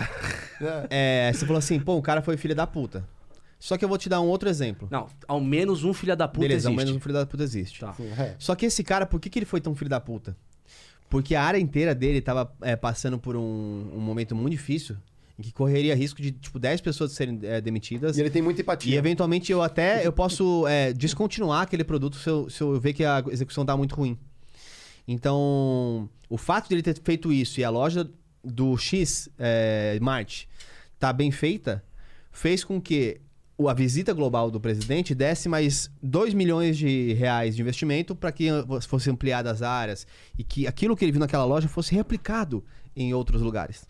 [0.59, 0.87] cara.
[0.89, 3.03] É, você falou assim, pô, o cara foi filho da puta.
[3.59, 4.87] Só que eu vou te dar um outro exemplo.
[4.89, 6.85] Não, ao menos um filho da puta Beleza, ao existe.
[6.85, 7.79] menos um filho da puta existe.
[7.81, 7.93] Tá.
[8.17, 8.35] É.
[8.39, 10.35] Só que esse cara, por que, que ele foi tão filho da puta?
[11.09, 14.95] Porque a área inteira dele tava é, passando por um, um momento muito difícil,
[15.37, 18.17] em que correria risco de, tipo, 10 pessoas serem é, demitidas.
[18.17, 18.97] E ele tem muita E empatia.
[18.97, 23.03] eventualmente eu até eu posso é, descontinuar aquele produto se eu, se eu ver que
[23.03, 24.17] a execução tá muito ruim.
[25.07, 28.09] Então, o fato de ele ter feito isso e a loja
[28.43, 30.45] do X é, Mart
[30.97, 31.83] tá bem feita,
[32.31, 33.21] fez com que
[33.67, 38.47] a visita global do presidente desse mais 2 milhões de reais de investimento para que
[38.87, 40.07] fosse ampliadas as áreas
[40.37, 42.63] e que aquilo que ele viu naquela loja fosse replicado
[42.95, 43.85] em outros lugares.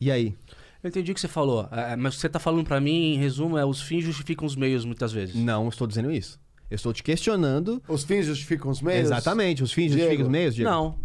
[0.00, 0.34] E aí?
[0.82, 3.14] Eu entendi o que você falou, é, mas o que você tá falando pra mim,
[3.14, 5.36] em resumo, é os fins justificam os meios muitas vezes.
[5.36, 6.40] Não estou dizendo isso.
[6.68, 9.04] Eu estou te questionando Os fins justificam os meios?
[9.04, 10.00] Exatamente, os fins Diego.
[10.00, 10.70] justificam os meios, Diego?
[10.70, 10.98] Não.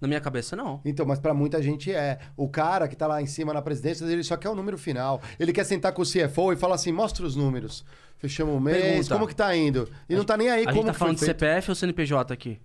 [0.00, 0.80] Na minha cabeça, não.
[0.84, 2.18] Então, mas pra muita gente é.
[2.36, 5.20] O cara que tá lá em cima na presidência, ele só quer o número final.
[5.40, 7.84] Ele quer sentar com o CFO e falar assim: mostra os números.
[8.16, 9.14] Fechamos o mês, Pergunta.
[9.14, 9.88] como que tá indo?
[10.08, 11.38] E não tá nem aí a como gente tá que falando de feito.
[11.38, 12.58] CPF ou CNPJ aqui?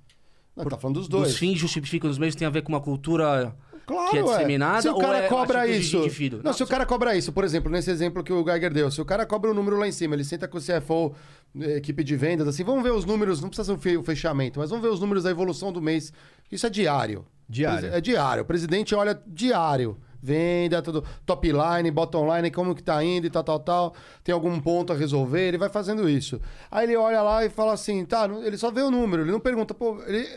[0.55, 1.30] Não, tá falando dos dois.
[1.30, 3.55] Os fins justificam os meios tem a ver com uma cultura
[3.85, 4.31] Claro, que é ué.
[4.35, 5.97] disseminada Se o ou cara é cobra isso.
[5.97, 6.39] indivíduo?
[6.43, 9.01] Não, se o cara cobra isso, por exemplo, nesse exemplo que o Geiger deu, se
[9.01, 11.14] o cara cobra o número lá em cima, ele senta com o CFO,
[11.60, 14.03] eh, equipe de vendas, assim, vamos ver os números, não precisa ser o fe- o
[14.03, 16.14] fechamento, mas vamos ver os números da evolução do mês.
[16.51, 17.26] Isso é diário.
[17.49, 17.93] Diário.
[17.93, 18.43] É diário.
[18.43, 19.97] O presidente olha diário.
[20.26, 23.93] Venda, tudo, top line, bottom line, como que tá indo e tal, tal, tal.
[24.23, 26.39] Tem algum ponto a resolver, ele vai fazendo isso.
[26.72, 29.31] Aí ele olha lá e fala assim, tá, não- ele só vê o número, ele
[29.34, 30.30] não pergunta, pô, ele-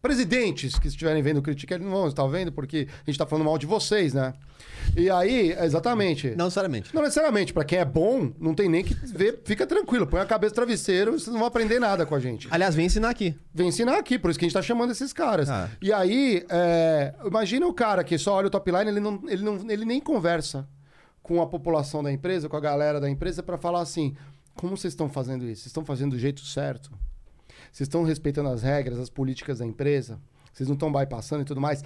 [0.00, 3.44] presidentes que estiverem vendo crítica, eles não vão estar vendo porque a gente tá falando
[3.44, 4.32] mal de vocês, né?
[4.96, 6.34] E aí, exatamente.
[6.36, 6.94] Não necessariamente.
[6.94, 10.26] Não necessariamente, pra quem é bom, não tem nem que ver, fica tranquilo, põe a
[10.26, 12.48] cabeça no travesseiro, vocês não vão aprender nada com a gente.
[12.50, 13.36] Aliás, vem ensinar aqui.
[13.54, 15.48] Vem ensinar aqui, por isso que a gente tá chamando esses caras.
[15.48, 15.68] Ah.
[15.80, 19.42] E aí, é, imagina o cara que só olha o top line, ele, não, ele,
[19.42, 20.68] não, ele nem conversa
[21.22, 24.16] com a população da empresa, com a galera da empresa, pra falar assim:
[24.54, 25.62] como vocês estão fazendo isso?
[25.62, 26.90] Vocês estão fazendo do jeito certo?
[27.72, 30.20] Vocês estão respeitando as regras, as políticas da empresa?
[30.52, 31.82] Vocês não estão bypassando e tudo mais?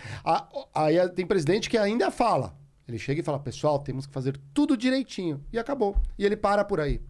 [0.74, 2.56] Aí tem presidente que ainda fala.
[2.88, 5.42] Ele chega e fala: pessoal, temos que fazer tudo direitinho.
[5.52, 5.96] E acabou.
[6.18, 7.00] E ele para por aí.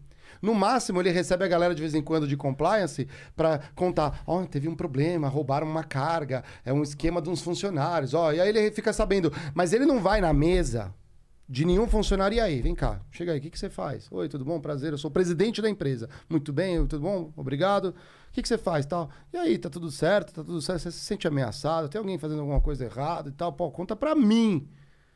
[0.41, 4.43] No máximo, ele recebe a galera de vez em quando de compliance para contar: ó,
[4.45, 8.31] teve um problema, roubaram uma carga, é um esquema de uns funcionários, ó.
[8.31, 9.31] E aí ele fica sabendo.
[9.53, 10.93] Mas ele não vai na mesa
[11.47, 12.35] de nenhum funcionário.
[12.35, 14.07] E aí, vem cá, chega aí, o que, que você faz?
[14.11, 14.59] Oi, tudo bom?
[14.59, 16.09] Prazer, eu sou presidente da empresa.
[16.29, 17.31] Muito bem, tudo bom?
[17.35, 17.89] Obrigado.
[17.89, 19.09] O que, que você faz tal?
[19.31, 20.33] E aí, tá tudo certo?
[20.33, 20.81] Tá tudo certo?
[20.81, 21.87] Você se sente ameaçado?
[21.87, 23.53] Tem alguém fazendo alguma coisa errada e tal?
[23.53, 24.67] Pô, conta pra mim.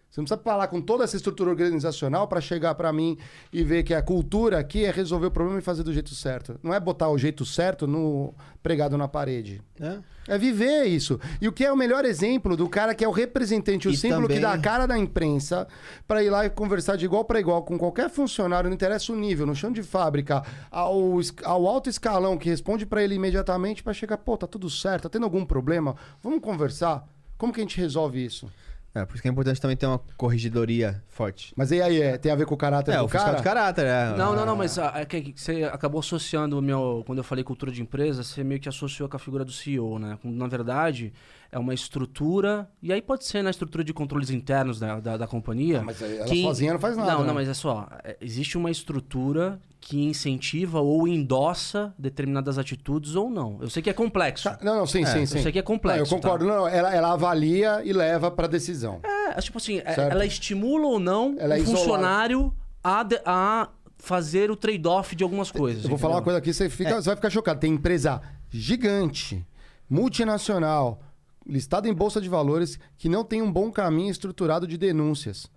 [0.09, 3.15] Você não precisa falar com toda essa estrutura organizacional para chegar para mim
[3.53, 6.59] e ver que a cultura aqui é resolver o problema e fazer do jeito certo.
[6.63, 8.33] Não é botar o jeito certo no
[8.63, 9.61] pregado na parede.
[9.79, 10.01] né?
[10.27, 11.19] É viver isso.
[11.41, 13.97] E o que é o melhor exemplo do cara que é o representante, o E
[13.97, 15.67] símbolo que também- dá a cara da imprensa
[16.07, 19.15] para ir lá e conversar de igual para igual com qualquer funcionário, não interessa o
[19.15, 23.93] nível, no chão de fábrica, ao, ao alto escalão que responde para ele imediatamente para
[23.93, 25.95] chegar, pô, tá tudo certo, tá tendo algum problema?
[26.21, 27.07] Vamos conversar.
[27.37, 28.51] Como que a gente resolve isso?
[28.93, 31.53] É, por isso que é importante também ter uma corregedoria forte.
[31.55, 33.37] Mas e aí, é, tem a ver com o caráter É, do o cara?
[33.37, 34.15] de caráter, é.
[34.17, 37.03] Não, não, não, mas ah, é que que você acabou associando o meu.
[37.05, 39.99] Quando eu falei cultura de empresa, você meio que associou com a figura do CEO,
[39.99, 40.17] né?
[40.23, 41.13] Na verdade,
[41.51, 42.69] é uma estrutura.
[42.81, 45.79] E aí pode ser na estrutura de controles internos da, da, da companhia.
[45.79, 47.27] Ah, mas ela sozinha não faz nada, Não, né?
[47.27, 47.87] não, mas é só.
[48.03, 53.57] é, Existe uma estrutura que incentiva ou endossa determinadas atitudes ou não.
[53.61, 54.43] Eu sei que é complexo.
[54.43, 55.37] Tá, Não, não, sim, sim, sim.
[55.37, 56.45] eu sei que é complexo, Não, eu concordo.
[56.45, 56.53] tá?
[56.53, 58.99] Não, ela, ela avalia e leva pra decisão.
[59.03, 60.11] É, tipo assim, é- Certo.
[60.11, 61.79] ela estimula ou não Ela é o isolada.
[61.83, 62.53] funcionário
[62.83, 65.83] a, de- a fazer o trade-off de algumas coisas.
[65.83, 66.25] Eu vou falar uma entendeu?
[66.33, 67.59] coisa aqui, você, fica, você vai ficar chocado.
[67.59, 69.45] Tem empresa gigante,
[69.89, 71.01] multinacional,
[71.49, 75.47] listada em bolsa de valores, que não tem um bom caminho estruturado de denúncias.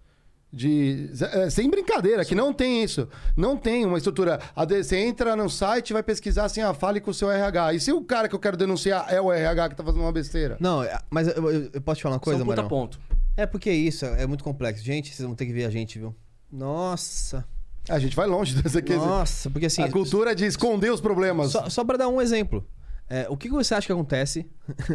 [0.54, 3.08] De, é, sem brincadeira, que não tem isso.
[3.34, 4.38] Não tem uma estrutura.
[4.54, 7.72] A Você entra no site e vai pesquisar assim, ah, fale com o seu RH.
[7.74, 10.12] E se o cara que eu quero denunciar é o RH que tá fazendo uma
[10.12, 10.58] besteira?
[10.60, 12.68] Não, é- mas eu, eu- eu posso te falar uma coisa, um Marão?
[12.68, 13.00] ponto.
[13.34, 14.84] É porque isso é muito complexo.
[14.84, 16.14] Gente, vocês vão ter que ver a gente, viu?
[16.50, 17.46] Nossa.
[17.88, 19.06] A gente vai longe dessa questão.
[19.06, 19.82] Nossa, porque assim.
[19.82, 21.50] a cultura é de esconder os problemas.
[21.50, 22.62] Só, só pra dar um exemplo.
[23.08, 24.46] É, o que você acha que acontece?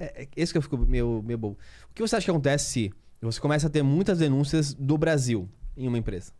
[0.00, 1.56] é, é esse que eu fico meio, meio bobo.
[1.90, 5.48] O que você acha que acontece se você começa a ter muitas denúncias do Brasil
[5.76, 6.32] em uma empresa?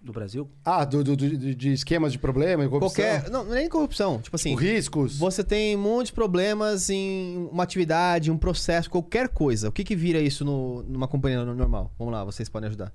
[0.00, 0.48] Do Brasil?
[0.64, 3.04] Ah, do, do- do- de, esquemas de problema, de corrupção.
[3.04, 3.30] Qualquer.
[3.30, 4.20] Não, nem corrupção.
[4.20, 4.54] Tipo assim.
[4.54, 5.18] Os riscos.
[5.18, 9.68] Você tem muitos problemas em uma atividade, um processo, qualquer coisa.
[9.68, 11.90] O que, que vira isso no- numa companhia normal?
[11.98, 12.92] Vamos lá, vocês podem ajudar.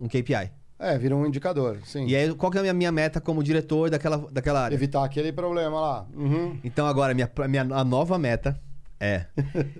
[0.00, 0.50] Um KPI.
[0.78, 2.06] É, vira um indicador, sim.
[2.06, 4.74] E aí, qual que é a minha, minha meta como diretor daquela, daquela área?
[4.76, 6.06] Evitar aquele problema lá.
[6.14, 6.56] Uhum.
[6.62, 8.58] Então agora, minha, minha, a nova meta
[9.00, 9.26] é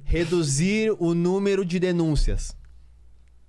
[0.05, 2.57] reduzir o número de denúncias.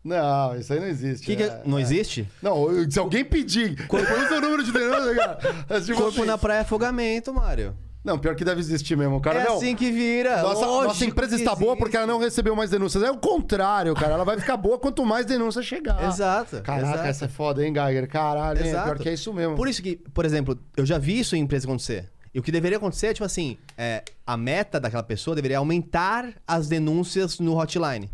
[0.04, 1.26] Não, isso aí não existe.
[1.26, 1.82] Que que- é- não é.
[1.82, 2.28] existe?
[2.42, 5.66] Não, se alguém pedir, é o seu número de denúncia, cara?
[5.70, 6.26] É tipo Corpo assim.
[6.26, 7.76] na praia é afogamento, Mário.
[8.02, 9.42] Não, pior que deve existir mesmo, cara.
[9.42, 9.58] é não.
[9.58, 10.42] assim que vira.
[10.42, 13.04] Nossa, nossa empresa está boa porque ela não recebeu mais denúncias.
[13.04, 14.14] É o contrário, cara.
[14.14, 16.02] Ela vai ficar boa quanto mais denúncia chegar.
[16.08, 16.62] Exato.
[16.62, 17.04] Caraca, exato.
[17.08, 18.08] essa é foda, hein, Geiger?
[18.08, 18.72] Caralho, hein?
[18.72, 19.56] Pior que é isso mesmo.
[19.56, 22.10] Por isso que, por exemplo, eu já vi isso em empresa acontecer.
[22.34, 26.34] E o que deveria acontecer é, tipo assim, é, a meta daquela pessoa deveria aumentar
[26.48, 28.10] as denúncias no hotline.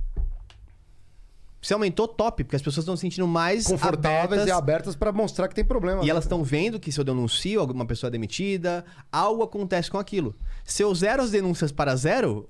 [1.62, 5.12] Se aumentou, top, porque as pessoas estão se sentindo mais Confortáveis abertas e abertas pra
[5.12, 6.06] mostrar que tem problema.
[6.06, 9.98] E elas estão vendo que se eu denuncio alguma pessoa é demitida, algo acontece com
[9.98, 10.36] aquilo.
[10.64, 12.48] Se eu zero as denúncias para zero,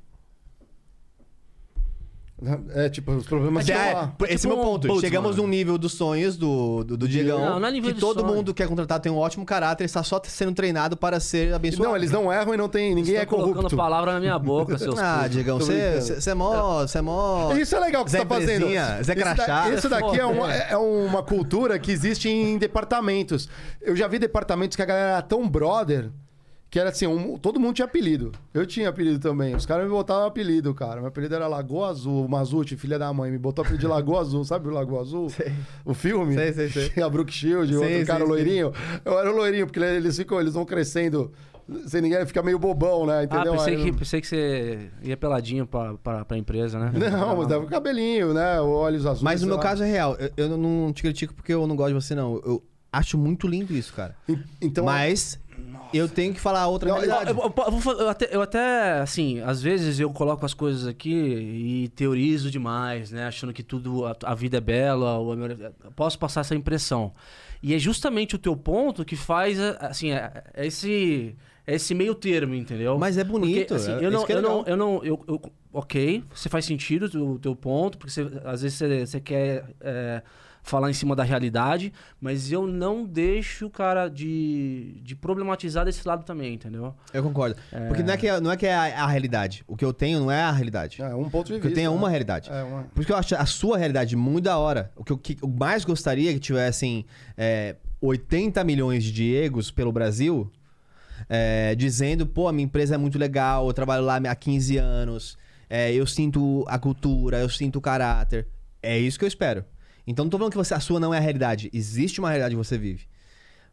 [2.74, 4.14] É, tipo, os problemas já estão é, lá.
[4.24, 4.86] esse é tipo o meu um ponto.
[4.88, 5.00] Ombudsman.
[5.10, 7.40] Chegamos num nível dos sonhos do, do, do Diegão.
[7.40, 8.34] Não, não é nível que de todo sonho.
[8.34, 11.88] mundo que é contratado tem um ótimo caráter, está só sendo treinado para ser abençoado.
[11.90, 12.94] Não, eles não erram e não tem.
[12.94, 13.78] Ninguém é Estão colocando corrupto.
[13.78, 15.28] palavra na minha boca, seus Ah.
[15.30, 16.82] Diegão, você é mó.
[16.82, 17.54] Você é mó.
[17.54, 18.68] Isso é legal que Zé você tá fazendo.
[18.68, 19.70] Zé Isso da- Crachá.
[19.70, 23.48] Isso daqui é uma, é uma cultura que existe em departamentos.
[23.82, 26.12] Eu já vi departamentos que a galera era tão brother
[26.76, 28.34] que era assim, um- todo mundo tinha apelido.
[28.54, 29.56] Eu tinha apelido também.
[29.56, 30.98] Os caras me botavam apelido, cara.
[31.00, 32.26] Meu apelido era Lagoa Azul.
[32.26, 34.44] O Mazuti, filha da mãe, me botou apelido de Lagoa Azul.
[34.44, 35.32] Sabe o Lagoa Azul?
[35.86, 36.34] O filme?
[36.34, 36.92] Sei, sei, sei.
[37.02, 38.28] A Brook Shield, o Sei, outro sei, cara sei.
[38.28, 38.74] loirinho.
[39.06, 41.32] Eu era o loirinho, porque eles ficam, eles vão crescendo
[41.88, 43.20] sem ninguém, fica meio bobão, né?
[43.20, 43.54] Ah, Entendeu?
[43.54, 46.92] pensei Aí que, não- pensei que você ia peladinho pra, pra, pra empresa, né?
[47.10, 48.60] Não, mas dava o cabelinho, né?
[48.60, 49.24] Olhos azuis.
[49.24, 49.64] Mas no sei meu lá.
[49.64, 50.18] caso é real.
[50.20, 52.36] Eu, eu não te critico porque eu não gosto de você, não.
[52.46, 52.62] Eu
[52.92, 54.14] acho muito lindo isso, cara.
[54.28, 55.40] En- Então, Mas
[55.94, 57.32] eu tenho que falar outra Não, realidade.
[57.32, 61.88] Eu, eu- eu até, eu até, assim, às vezes eu coloco as coisas aqui e
[61.96, 63.26] teorizo demais, né?
[63.28, 67.14] Achando que tudo, a, a vida é bela, ou é posso passar essa impressão.
[67.64, 71.36] E é justamente o teu ponto que faz, a- assim, é, é esse,
[71.66, 72.98] é esse meio termo, entendeu?
[73.00, 75.42] Mas é bonito, Porque, assim, é- eu, não, é eu, não, eu não, eu, eu-
[75.74, 80.22] ok, você faz sentido o teu ponto, porque você- às vezes você, você quer é,
[80.66, 86.24] falar em cima da realidade, mas eu não deixo, cara, de, de problematizar desse lado
[86.26, 86.94] também, entendeu?
[87.14, 87.56] Eu concordo.
[87.88, 89.64] Porque não é que, é- não é, que é a, a realidade.
[89.68, 91.02] O que eu tenho não é a realidade.
[91.02, 91.68] É um ponto de O que vista.
[91.70, 92.12] eu tenho é uma né?
[92.12, 92.50] realidade.
[92.52, 92.84] É uma...
[92.84, 94.92] Por isso que eu acho a sua realidade muito da hora.
[94.96, 97.06] O que eu, que eu mais gostaria que tivessem
[97.38, 100.52] é, 80 milhões de Diegos pelo Brasil
[101.30, 105.38] é, dizendo, pô, a minha empresa é muito legal, eu trabalho lá há 15 anos,
[105.70, 108.48] é, eu sinto a cultura, eu sinto o caráter.
[108.82, 109.64] É isso que eu espero.
[110.08, 111.70] Então não tô falando que você, a sua não é a realidade.
[111.74, 113.06] Existe uma realidade que você vive.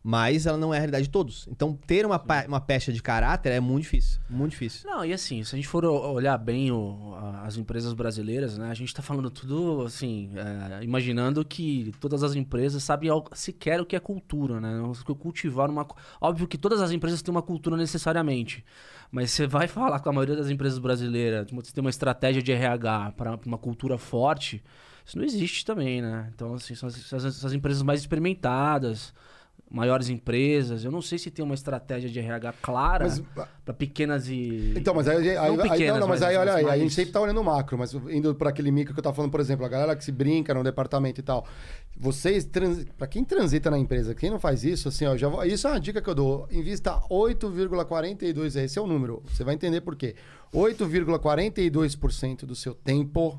[0.05, 1.47] Mas ela não é a realidade de todos.
[1.49, 4.21] Então ter uma, uma pecha de caráter é muito difícil.
[4.29, 4.91] Muito difícil.
[4.91, 7.15] Não, e assim, se a gente for olhar bem o-
[7.45, 8.69] as empresas brasileiras, né?
[8.69, 13.87] A gente tá falando tudo, assim, é, imaginando que todas as empresas sabem sequer o
[13.87, 14.77] que é cultura, né?
[14.77, 15.87] Não- Cultivar uma...
[16.21, 18.65] Óbvio que todas as empresas têm uma cultura necessariamente,
[19.09, 22.43] mas você vai falar com a maioria das empresas brasileiras, tipo, você tem uma estratégia
[22.43, 24.61] de RH para uma cultura forte,
[25.05, 26.31] isso não existe também, né?
[26.35, 29.13] Então, assim, são as, as- as empresas mais experimentadas,
[29.71, 30.85] maiores empresas.
[30.85, 33.23] Eu não sei se tem uma estratégia de RH clara Mas-
[33.65, 34.75] para pequenas e.
[34.77, 36.79] Então, mas aí, aí, aí- pequenas, não, não, mas mas aí, olha aí, mais- a
[36.83, 39.31] gente sempre tá olhando o macro, mas indo para aquele micro que eu tava falando,
[39.31, 41.47] por exemplo, a galera que se brinca no departamento e tal.
[41.97, 42.85] Vocês, trans...
[42.99, 45.45] para quem transita na empresa, quem não faz isso, assim, ó, já vou...
[45.45, 46.49] isso é uma dica que eu dou.
[46.51, 49.23] Invista 8,42, esse é o número.
[49.27, 50.15] Você vai entender por quê.
[50.53, 53.39] 8,42% do seu tempo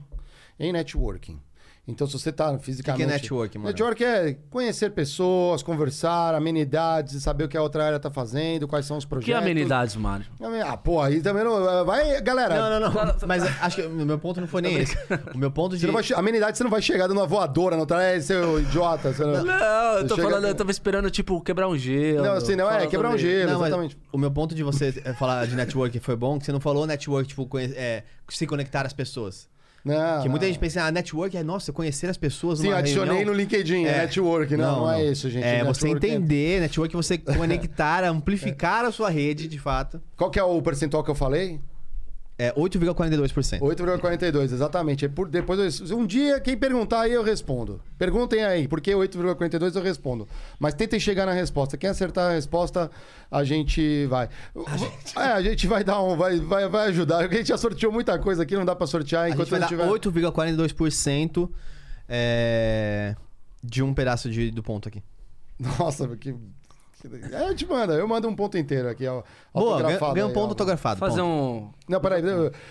[0.60, 1.40] em networking.
[1.86, 3.06] Então, se você tá fisicamente...
[3.08, 3.68] network, mano?
[3.68, 8.86] Network é conhecer pessoas, conversar, amenidades, saber o que a outra área tá fazendo, quais
[8.86, 9.26] são os projetos.
[9.26, 10.26] Que amenidades, Mário?
[10.66, 11.84] Ah, pô, aí também não...
[11.86, 12.70] Vai, galera...
[12.70, 13.16] Não, não, não.
[13.28, 14.98] Mas acho que o meu ponto não foi nem esse.
[15.34, 15.82] O meu ponto de.
[15.82, 19.12] Você não vai amenidade, você não vai chegar dando uma voadora no é seu idiota.
[19.12, 19.44] Você não...
[19.44, 22.24] Não, eu tô Chega- falando, eu tava esperando, tipo, quebrar um gelo.
[22.24, 23.98] Não, assim, não, é quebrar um gelo, Não, exatamente.
[24.12, 26.88] o meu ponto de você eh, falar de network foi bom, que você não falou
[26.88, 29.52] network, tipo, conhe- é, se conectar às pessoas.
[29.84, 30.54] Não, que muita não.
[30.54, 33.34] gente pensa, ah, network é, nossa, conhecer as pessoas Sim, adicionei reunião.
[33.34, 34.56] no LinkedIn, é, network.
[34.56, 35.44] Não, não, é isso, gente.
[35.44, 40.02] É você Network entender, network é você conectar, amplificar a sua rede, de fato.
[40.16, 41.60] Qual que é o percentual que eu falei?
[42.36, 43.60] É 8,42%.
[43.60, 45.06] 8,42, exatamente.
[45.06, 47.80] É por, depois, eu- um dia, quem perguntar aí, eu respondo.
[47.98, 50.28] Perguntem aí, por que 8,42 eu respondo.
[50.60, 51.78] Mas tentem chegar na resposta.
[51.78, 52.90] Quem acertar a resposta,
[53.30, 54.30] a gente vai.
[55.16, 56.18] É, a gente vai dar um.
[56.18, 57.20] Vai, vai, vai ajudar.
[57.20, 59.60] A gente já sorteou muita coisa aqui, não dá pra sortear A enquanto gente vai
[59.60, 60.22] não dar tiver.
[60.22, 61.50] 8,42%
[62.10, 63.16] é,
[63.64, 65.04] de um pedaço de- do ponto aqui.
[65.80, 66.34] Nossa, que.
[67.32, 69.24] É, eu te mando, eu mando um ponto inteiro aqui, ó.
[69.54, 70.50] Boa, ganha, um aí, ponto ó.
[70.52, 71.00] autografado.
[71.00, 71.26] Fazer ponto.
[71.26, 71.72] um.
[71.88, 72.22] Não, peraí,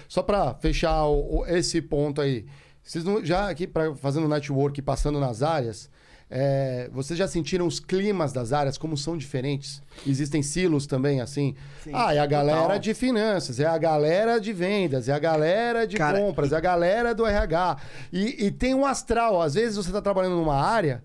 [0.09, 2.47] só pra fechar o- o- esse ponto aí.
[2.83, 5.89] Vocês não, já aqui pra, fazendo network, passando nas áreas,
[6.29, 9.83] é, vocês já sentiram os climas das áreas, como são diferentes?
[10.07, 11.55] Existem silos também, assim?
[11.93, 12.79] ah, é a galera total.
[12.79, 16.61] de finanças, é a galera de vendas, é a galera de Cara, compras, é a
[16.61, 17.77] galera do RH.
[18.13, 19.43] E, e tem um astral.
[19.43, 21.05] Às vezes você está trabalhando numa área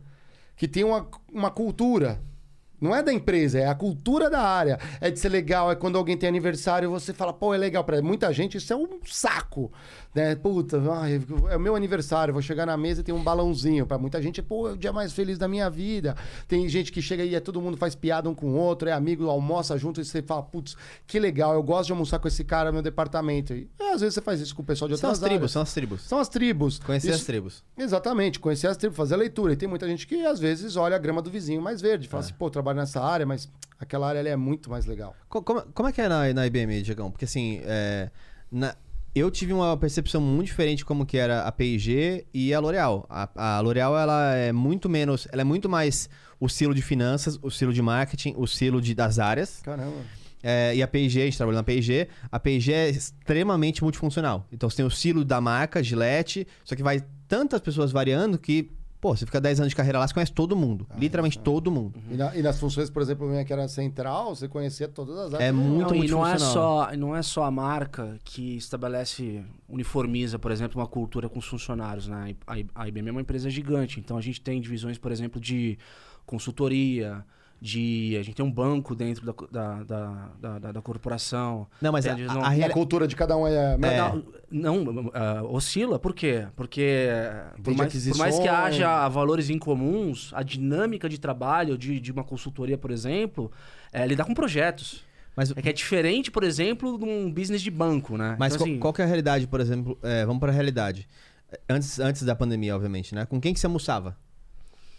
[0.55, 2.19] que tem uma, uma cultura.
[2.79, 4.79] Não é da empresa, é a cultura da área.
[5.01, 7.83] É de ser legal, é quando alguém tem aniversário, você fala, pô, é legal.
[7.83, 9.71] Pra muita gente isso é um saco.
[10.17, 10.35] Né?
[10.35, 11.21] Puta, ai,
[11.51, 13.85] é o meu aniversário, vou chegar na mesa e tem um balãozinho.
[13.85, 16.15] Pra muita gente, pô, é o dia mais feliz da minha vida.
[16.47, 18.93] Tem gente que chega e é, todo mundo faz piada um com o outro, é
[18.93, 20.75] amigo, almoça junto e você fala, putz,
[21.05, 23.53] que legal, eu gosto de almoçar com esse cara no meu departamento.
[23.53, 25.37] E é, às vezes você faz isso com o pessoal de São outras as tribos,
[25.43, 25.51] áreas.
[25.51, 26.01] são as tribos.
[26.01, 26.79] São as tribos.
[26.79, 27.63] Conhecer Isso- as tribos.
[27.77, 29.53] Exatamente, conhecer as tribos, fazer a leitura.
[29.53, 32.23] E tem muita gente que às vezes olha a grama do vizinho mais verde, fala
[32.23, 33.47] assim, pô, trabalho nessa área, mas
[33.79, 35.15] aquela área ali é muito mais legal.
[35.29, 37.11] Co- Como, como é que é na, na IBM, Diegão?
[37.11, 38.09] Porque assim, é,
[38.51, 38.75] na-
[39.15, 43.05] eu tive uma percepção muito diferente como que era a P&G e a L'Oréal.
[43.09, 46.09] A, a L'Oréal, ela é muito menos, ela é muito mais
[46.39, 49.61] o silo de finanças, o silo de marketing, o silo de, das áreas.
[49.63, 49.97] Caramba.
[50.43, 54.47] É, e a P&G, a gente trabalha na P&G, a P&G é extremamente multifuncional.
[54.51, 58.69] Então você tem o silo da marca, Gillette, só que vai tantas pessoas variando que,
[59.07, 60.85] pô, você fica 10 anos de carreira lá, você conhece todo mundo.
[60.97, 61.97] literalmente todo mundo.
[62.11, 65.33] E, na- e nas funções, por exemplo, minha que era central, você conhecia todas as
[65.33, 65.49] áreas.
[65.49, 70.37] É muito Não, e não é, só, não é só a marca que estabelece, uniformiza,
[70.37, 72.07] por exemplo, uma cultura com os funcionários.
[72.07, 72.35] Né?
[72.75, 75.77] A IBM é uma empresa gigante, então a gente tem divisões, por exemplo, de
[76.25, 77.23] consultoria,
[77.59, 81.67] de a gente tem um banco dentro da, da, da, da, da- da corporação.
[81.81, 83.73] Não, mas Tem a, a, a a cultura de cada um é...
[83.73, 83.77] É.
[84.49, 86.47] Não, não, ah, oscila, por quê?
[86.55, 87.07] Porque
[87.55, 92.11] por Vende mais, por mais que haja valores incomuns, a dinâmica de trabalho de, de
[92.11, 93.51] uma consultoria, por exemplo,
[93.91, 95.03] é lidar com projetos.
[95.35, 98.35] Mas, É que é diferente, por exemplo, de um business de banco, né?
[98.39, 99.97] mas Então, qual, assim, qual que é a realidade, por exemplo?
[100.01, 101.07] é, vamos para a realidade.
[101.69, 103.25] Antes, antes da pandemia, obviamente, né?
[103.25, 104.17] Com quem que você almoçava?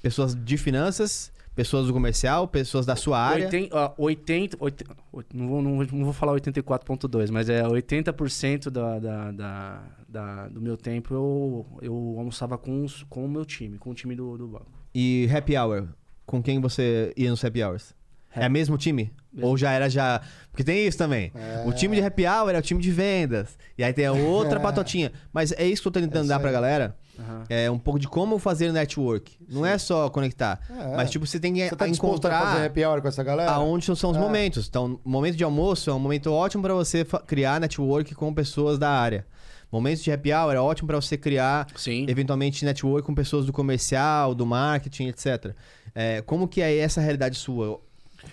[0.03, 3.47] Pessoas de finanças, pessoas do comercial, pessoas da sua área.
[3.47, 4.97] 80, ó, 80, 80
[5.35, 10.49] não, vou, não, vou- não vou falar 84.2, mas é 80% da, da, da, da-
[10.49, 14.15] do meu tempo eu, eu almoçava com, os- com o meu time, com o time
[14.15, 14.71] do, do banco.
[14.95, 15.89] E happy hour,
[16.25, 17.93] com quem você ia nos happy hours?
[18.35, 19.13] É Happy- mesmo time?
[19.33, 19.49] Mesmo.
[19.49, 20.21] Ou já era já...
[20.51, 21.33] Porque tem isso também.
[21.67, 23.57] O time de happy hour é o time de vendas.
[23.77, 25.13] E aí tem a outra patotinha.
[25.33, 26.97] Mas é isso que eu tô tentando É dar pra galera.
[27.19, 27.45] Aham.
[27.49, 29.37] É um pouco de como fazer network.
[29.49, 30.61] Não é só conectar.
[30.71, 30.97] É.
[30.97, 32.41] Mas tipo, você tem que Você tá encontrar...
[32.41, 33.51] fazer happy hour com essa galera?
[33.51, 34.21] aonde são, os É.
[34.21, 34.67] momentos.
[34.69, 38.91] Então, momento de almoço é um momento ótimo para você criar network com pessoas da
[38.91, 39.27] área.
[39.71, 42.07] Momentos de happy hour é ótimo para você criar, Sim.
[42.09, 45.55] eventualmente, network com pessoas do comercial, do marketing, etc.
[45.95, 47.81] É, como que é essa realidade sua?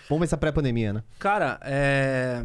[0.09, 1.03] Vamos pensar pré-pandemia, né?
[1.19, 2.43] Cara, é.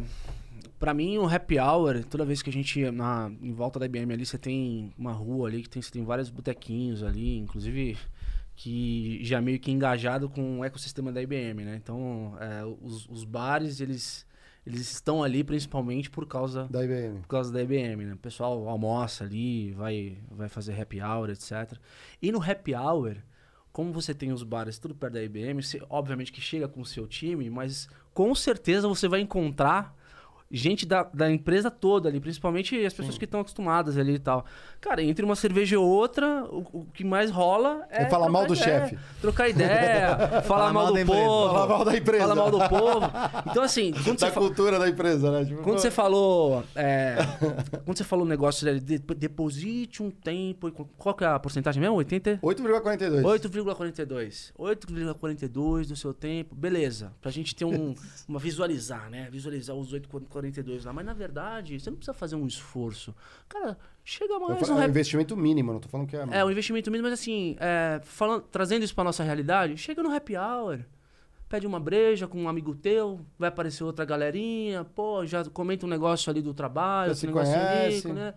[0.79, 2.89] Pra mim, o happy hour, toda vez que a gente.
[2.91, 6.03] Na, em volta da IBM ali, você tem uma rua ali que tem, você tem
[6.03, 7.97] vários botequinhos ali, inclusive
[8.55, 11.75] que já é meio que engajado com o ecossistema da IBM, né?
[11.81, 14.25] Então, é, os, os bares, eles,
[14.65, 17.21] eles estão ali principalmente por causa Da IBM.
[17.21, 18.13] por causa da IBM, né?
[18.13, 21.75] O pessoal almoça ali, vai, vai fazer happy hour, etc.
[22.21, 23.17] E no happy hour,
[23.71, 26.85] como você tem os bares tudo perto da IBM, você, obviamente que chega com o
[26.85, 29.95] seu time, mas com certeza você vai encontrar
[30.51, 34.45] gente da, da empresa toda ali, principalmente as pessoas que estão acostumadas ali e tal.
[34.79, 38.03] Cara, entre uma cerveja e outra, o, o que mais rola é.
[38.03, 38.97] É falar mal do ideia, chefe.
[39.21, 41.53] Trocar ideia, falar mal mal do povo.
[41.53, 42.23] Falar mal da empresa.
[42.23, 43.11] Falar mal do povo.
[43.51, 45.45] Então, assim, quando Da você, cultura da empresa, né?
[45.45, 46.63] Tipo, quando você falou.
[46.75, 47.17] é,
[47.83, 50.71] quando você falou o negócio de, de- deposite um tempo.
[50.97, 51.95] Qual que é a porcentagem mesmo?
[51.97, 52.39] 80?
[52.41, 53.21] 8,42.
[53.21, 54.51] 8,42.
[54.57, 56.55] 8,42 do seu tempo.
[56.55, 57.13] Beleza.
[57.21, 57.93] Pra gente ter um.
[58.27, 59.27] uma visualizar, né?
[59.31, 60.40] Visualizar os 8,42
[60.85, 60.93] lá.
[60.93, 63.13] Mas na verdade, você não precisa fazer um esforço.
[63.47, 66.25] Cara, chega mais falo- um É um investimento mínimo, não tô falando que é.
[66.31, 70.13] É, um investimento mínimo, mas assim, é, falando, trazendo isso pra nossa realidade, chega no
[70.13, 70.79] happy hour.
[71.49, 75.89] Pede uma breja com um amigo teu, vai aparecer outra galerinha, pô, já comenta um
[75.89, 78.07] negócio ali do trabalho, outro negócio conhece.
[78.07, 78.33] ali, né?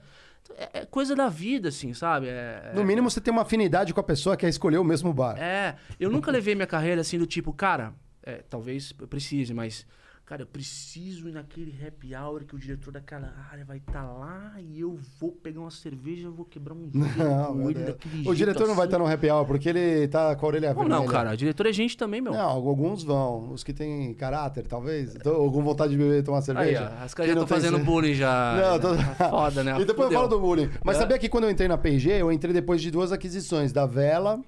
[0.58, 2.26] É, é coisa da vida, assim, sabe?
[2.28, 5.12] É, No mínimo você tem uma afinidade com a pessoa que quer escolher o mesmo
[5.12, 5.38] bar.
[5.38, 9.86] é, eu nunca levei minha carreira assim do tipo, cara, é, talvez eu precise, mas,
[10.26, 14.54] cara, eu preciso ir naquele happy hour que o diretor daquela área vai estar lá
[14.58, 18.36] e eu vou pegar uma cerveja, eu vou quebrar um Não, ele daquele O jeito
[18.36, 18.94] diretor não vai assim.
[18.94, 20.88] estar no happy hour porque ele tá com a orelha vermelha.
[20.96, 21.36] não, cara?
[21.36, 22.32] Diretor é gente também, meu.
[22.32, 23.52] Não, alguns vão.
[23.52, 25.14] Os que têm caráter, talvez.
[25.14, 26.92] Então, algum vontade de beber e tomar Aí, cerveja.
[27.00, 28.54] ó, as caras já estão fazendo cer- bullying já.
[28.78, 28.94] Não, tô...
[29.30, 29.72] Foda, né?
[29.80, 30.18] E depois eu Fudeu.
[30.18, 30.70] falo do bullying.
[30.82, 31.00] Mas É.
[31.00, 34.40] sabia que quando eu entrei na P&G, eu entrei depois de duas aquisições, da Vela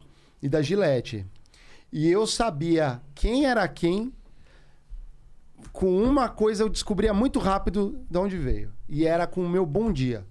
[0.43, 1.27] e da Gillette.
[1.93, 4.13] E eu sabia quem era quem.
[5.73, 8.73] Com uma coisa eu descobria muito rápido de onde veio.
[8.89, 10.27] E era com o meu bom dia.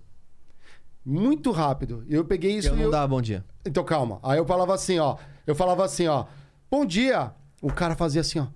[1.06, 2.04] Muito rápido.
[2.08, 2.92] E eu peguei isso Eu e não eu...
[2.92, 3.46] dava bom dia.
[3.64, 4.20] Então calma.
[4.24, 5.18] Aí eu falava assim, ó.
[5.46, 6.26] Eu falava assim, ó.
[6.70, 7.32] Bom dia.
[7.62, 8.48] O cara fazia assim, ó.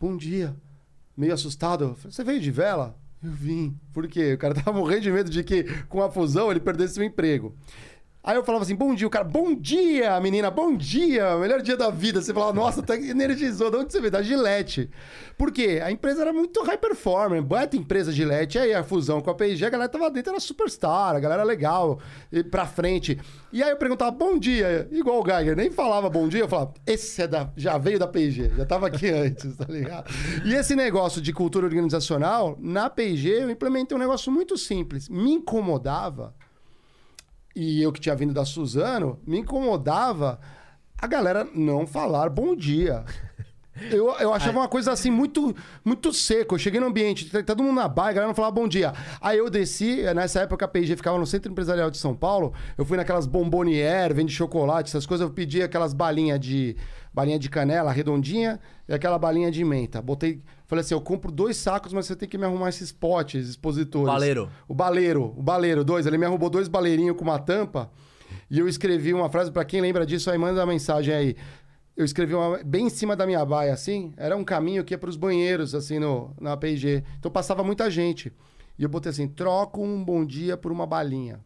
[0.00, 0.54] Bom dia.
[1.16, 1.84] Meio assustado.
[1.84, 2.96] Eu falei, Você veio de vela?
[3.22, 3.78] Eu vim.
[3.92, 4.34] Por quê?
[4.34, 7.54] O cara tava morrendo de medo de que com a fusão ele perdesse o emprego.
[8.26, 9.06] Aí eu falava assim, bom dia.
[9.06, 11.36] O cara, bom dia, menina, bom dia.
[11.36, 12.22] Melhor dia da vida.
[12.22, 13.70] Você falava, nossa, tá energizou.
[13.70, 14.10] De onde você veio?
[14.10, 14.88] Da Gillette.
[15.36, 15.82] Por quê?
[15.84, 17.42] A empresa era muito high performer.
[17.42, 18.58] Baita empresa Gillette.
[18.58, 21.14] Aí a fusão com a P&G, a galera tava dentro, era superstar.
[21.14, 22.00] A galera legal,
[22.50, 23.20] pra frente.
[23.52, 24.88] E aí eu perguntava, bom dia.
[24.90, 26.40] Igual o Geiger, nem falava bom dia.
[26.40, 28.52] Eu falava, esse é da, já veio da P&G.
[28.56, 30.10] Já tava aqui antes, tá ligado?
[30.46, 35.10] E esse negócio de cultura organizacional, na P&G eu implementei um negócio muito simples.
[35.10, 36.34] Me incomodava
[37.54, 40.40] e eu que tinha vindo da Suzano, me incomodava
[40.98, 43.04] a galera não falar bom dia.
[43.90, 45.52] Eu, eu achava uma coisa assim muito
[45.84, 46.54] muito seco.
[46.54, 48.92] Eu cheguei no ambiente, todo mundo na baia, a galera não falava bom dia.
[49.20, 52.54] Aí eu desci, nessa época a P&G ficava no Centro Empresarial de São Paulo.
[52.78, 55.26] Eu fui naquelas bomboniere, vende chocolate, essas coisas.
[55.26, 56.76] Eu pedi aquelas balinhas de
[57.12, 60.00] balinha de canela redondinha e aquela balinha de menta.
[60.00, 63.48] Botei, falei assim, eu compro dois sacos, mas você tem que me arrumar esses potes
[63.48, 64.06] expositores.
[64.06, 64.50] Baleiro.
[64.68, 66.06] O baleiro, o baleiro, dois.
[66.06, 67.90] Ele me arrumou dois baleirinhos com uma tampa.
[68.50, 71.36] E eu escrevi uma frase, pra quem lembra disso, aí manda a mensagem aí.
[71.96, 74.12] Eu escrevi uma, bem em cima da minha baia, assim.
[74.16, 77.04] Era um caminho que ia pros banheiros, assim, no, na P&G.
[77.18, 78.32] Então passava muita gente.
[78.76, 81.40] E eu botei assim, troco um bom dia por uma balinha.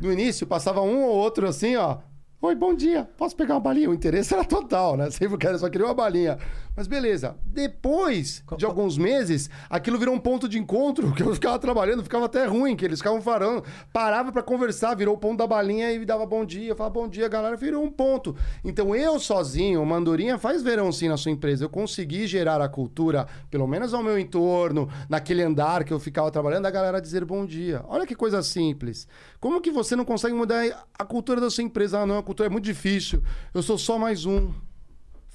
[0.00, 1.98] No início, passava um ou outro assim, ó.
[2.42, 3.08] Oi, bom dia.
[3.18, 3.90] Posso pegar uma balinha?
[3.90, 5.08] O interesse era total, né?
[5.12, 6.38] Sempre quero, só queria uma balinha.
[6.80, 7.36] Mas beleza.
[7.44, 12.24] Depois de alguns meses, aquilo virou um ponto de encontro, que eu ficava trabalhando, ficava
[12.24, 13.62] até ruim, que eles ficavam farando.
[13.92, 16.70] Parava pra conversar, virou o ponto da balinha e dava bom dia.
[16.70, 18.34] Eu falava bom dia, galera, virou um ponto.
[18.64, 21.66] Então eu sozinho, Mandorinha faz verão sim na sua empresa.
[21.66, 26.30] Eu consegui gerar a cultura, pelo menos ao meu entorno, naquele andar que eu ficava
[26.30, 27.84] trabalhando, a galera dizer bom dia.
[27.88, 29.06] Olha que coisa simples.
[29.38, 30.64] Como que você não consegue mudar
[30.98, 32.00] a cultura da sua empresa?
[32.00, 33.22] Ah, não, a cultura é muito difícil.
[33.52, 34.50] Eu sou só mais um.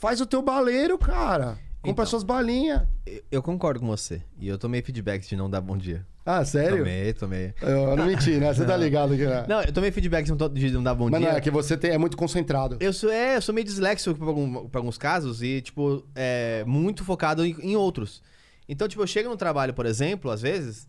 [0.06, 1.58] Faz o teu baleiro, cara.
[1.82, 2.06] Compra Então.
[2.06, 2.84] suas balinhas.
[3.08, 4.22] Eu, eu concordo com você.
[4.38, 6.06] E eu tomei feedback de não dar bom dia.
[6.24, 6.78] Ah, sério?
[6.78, 7.54] Tomei, tomei.
[7.60, 8.54] Eu, não menti, né?
[8.54, 9.46] Você tá ligado que né?
[9.48, 10.38] Não, eu tomei feedback de não,
[10.76, 11.30] não dar bom Mas dia.
[11.32, 12.78] não é que você tem, é muito concentrado.
[12.80, 16.64] Eu sou, é, eu sou meio disléxico pra, algum- pra alguns casos e, tipo, é,
[16.68, 18.22] muito focado em, em outros.
[18.70, 20.88] Então, tipo, eu chego no trabalho, por exemplo, às vezes,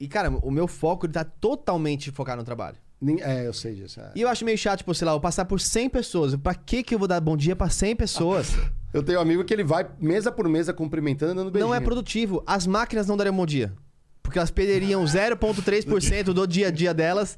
[0.00, 2.76] e, cara, o meu foco ele tá totalmente focado no trabalho.
[3.22, 4.00] É, eu sei disso.
[4.00, 4.10] é.
[4.14, 6.34] E eu acho meio chato, tipo, sei lá, eu passar por 100 pessoas.
[6.36, 8.54] Pra que que eu vou dar bom dia pra 100 pessoas?
[8.94, 11.68] Eu tenho um amigo que ele vai mesa por mesa cumprimentando, dando beijinho.
[11.68, 12.42] não é produtivo.
[12.46, 13.74] As máquinas não dariam bom dia.
[14.22, 17.36] Porque elas perderiam 0,3% do dia a dia delas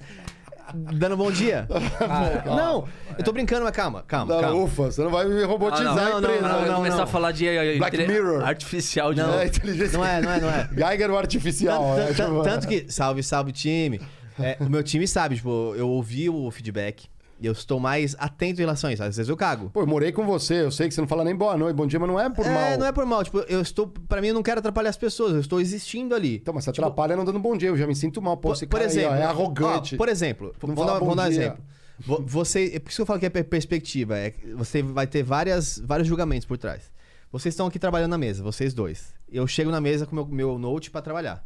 [0.72, 1.66] dando bom dia.
[2.46, 2.86] não,
[3.16, 4.62] eu tô brincando, mas calma, calma, Não, calma.
[4.62, 6.42] ufa, você não vai me robotizar Ah, não, a não, empresa.
[6.48, 7.04] não, Vai não, começar não.
[7.04, 7.46] a falar de
[7.78, 8.44] Black Mirror.
[8.44, 9.38] artificial de Não, novo.
[9.40, 9.98] é inteligência.
[9.98, 10.68] Não é, não é, não é.
[10.90, 11.82] Geiger o artificial.
[11.96, 12.06] Tanto, né?
[12.14, 14.00] tan- Tipo, tanto que, salve, salve time.
[14.40, 17.06] É, o meu time sabe, tipo, eu ouvi o feedback
[17.40, 19.02] e eu estou mais atento em relação a isso.
[19.02, 19.70] Às vezes eu cago.
[19.70, 21.86] Pô, eu morei com você, eu sei que você não fala nem boa noite, bom
[21.86, 22.78] dia, mas não é por é, mal.
[22.78, 23.22] não é por mal.
[23.24, 23.86] Tipo, eu estou.
[23.86, 26.36] Pra mim, eu não quero atrapalhar as pessoas, eu estou existindo ali.
[26.36, 28.36] Então, mas você atrapalha não dando bom dia, eu já me sinto mal.
[28.36, 29.94] Pô, Por, esse por aí, exemplo, ó, é arrogante.
[29.94, 31.62] ó, por exemplo, Não vamos dar, vamos dar um exemplo.
[32.00, 34.16] Vo- Você, é por isso que eu falo que é per- perspectiva.
[34.16, 36.90] É, você vai ter várias, vários julgamentos por trás.
[37.30, 39.12] Vocês estão aqui trabalhando na mesa, vocês dois.
[39.30, 41.44] Eu chego na mesa com meu, meu note pra trabalhar.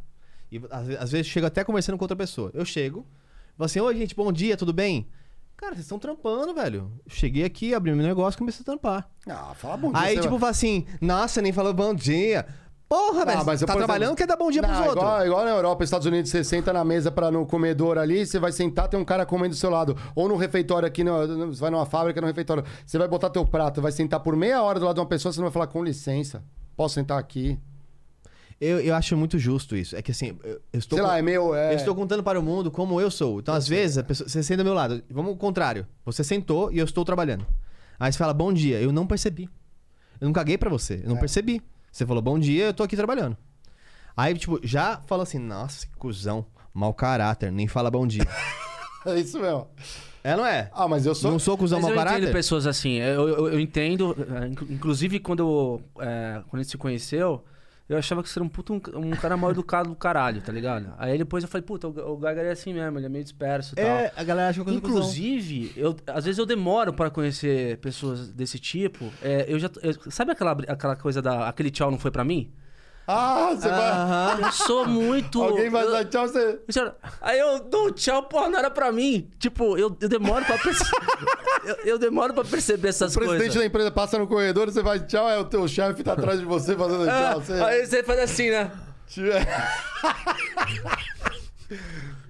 [0.55, 2.51] E às, ve- às vezes chego até conversando com outra pessoa.
[2.53, 3.05] Eu chego,
[3.57, 5.07] falo assim, oi gente, bom dia, tudo bem?
[5.57, 6.91] Cara, vocês estão trampando, velho.
[7.07, 9.09] Cheguei aqui, abri meu negócio e comecei a trampar.
[9.27, 9.99] Ah, fala bom dia.
[10.01, 12.45] Aí, você tipo, vai- fala assim, nossa, nem falou bom dia.
[12.87, 14.79] Porra, velho, Ah, mas tá eu, por trabalhando, exemplo- quer dar bom dia Não, pros
[14.81, 14.97] outros.
[15.03, 18.37] Igual, igual na Europa, Estados Unidos, você senta na mesa para no comedor ali, você
[18.37, 19.97] vai sentar, tem um cara comendo do seu lado.
[20.15, 23.31] Ou no refeitório aqui, no, no- você vai numa fábrica, no refeitório, você vai botar
[23.31, 25.53] teu prato, vai sentar por meia hora do lado de uma pessoa, você não vai
[25.53, 26.43] falar, com licença,
[26.75, 27.57] posso sentar aqui?
[28.63, 29.95] Eu, eu acho muito justo isso.
[29.95, 30.97] É que assim, eu, eu estou.
[30.97, 31.53] Sei com- lá, é meio...
[31.55, 31.73] É...
[31.73, 33.39] Eu estou contando para o mundo como eu sou.
[33.39, 35.03] Então, às vezes, a pessoa, você senta do meu lado.
[35.09, 35.85] Vamos ao contrário.
[36.05, 37.45] Você sentou e eu estou trabalhando.
[37.99, 38.79] Aí você fala, bom dia.
[38.81, 39.49] Eu não percebi.
[40.21, 41.01] Eu não caguei pra você.
[41.03, 41.19] Eu não É.
[41.19, 41.61] percebi.
[41.91, 43.35] Você falou, bom dia, eu tô aqui trabalhando.
[44.15, 46.45] Aí, tipo, já fala assim, nossa, que cuzão.
[46.73, 48.25] Mau caráter, nem fala bom dia.
[49.05, 49.67] É isso mesmo.
[50.23, 50.71] é, não é?
[50.73, 51.29] Ah, mas eu sou...
[51.29, 52.31] Não sou cuzão Mas mau eu entendo caráter?
[52.31, 52.93] pessoas assim.
[52.99, 54.15] Eu, eu, eu entendo.
[54.49, 57.43] inclu- Inclusive, quando, é, quando a gente se conheceu,
[57.89, 60.51] eu achava que você era um puto um, um cara mal educado do caralho, tá
[60.51, 60.93] ligado?
[60.97, 63.73] Aí depois eu falei, puta, o, o Gagar é assim mesmo, ele é meio disperso
[63.73, 63.85] e tal.
[63.85, 64.77] É, a galera acha que cuzão.
[64.97, 69.11] Inclusive, eu, às vezes eu demoro pra conhecer pessoas desse tipo.
[69.21, 71.47] É, eu já, eu- sabe aquela, aquela coisa da.
[71.49, 72.51] Aquele tchau não foi pra mim?
[73.05, 73.89] Ah, você vai...
[73.91, 74.39] Aham.
[74.45, 75.43] Eu sou muito.
[75.43, 76.59] Alguém vai eu- dar tchau, você...
[77.21, 79.29] Aí eu dou um tchau, porra, não era pra mim.
[79.39, 80.91] Tipo, eu, eu demoro pra perceber.
[81.65, 83.59] eu, eu demoro pra perceber essas O presidente coisas.
[83.61, 86.45] da empresa passa no corredor, você vai tchau, é o teu chefe tá atrás de
[86.45, 87.41] você fazendo Ah, tchau.
[87.41, 87.53] Você...
[87.53, 88.71] Aí você faz assim, né?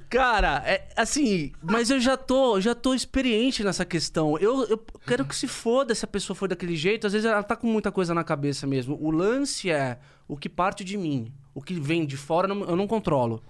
[0.10, 4.38] Cara, é assim, mas eu já tô, já tô experiente nessa questão.
[4.38, 4.78] Eu, eu
[5.08, 7.08] quero que se foda se a pessoa for daquele jeito.
[7.08, 8.95] Às vezes ela tá com muita coisa na cabeça mesmo.
[9.02, 9.98] O lance é
[10.28, 11.32] o que parte de mim.
[11.54, 13.41] O que vem de fora eu não- eu controlo.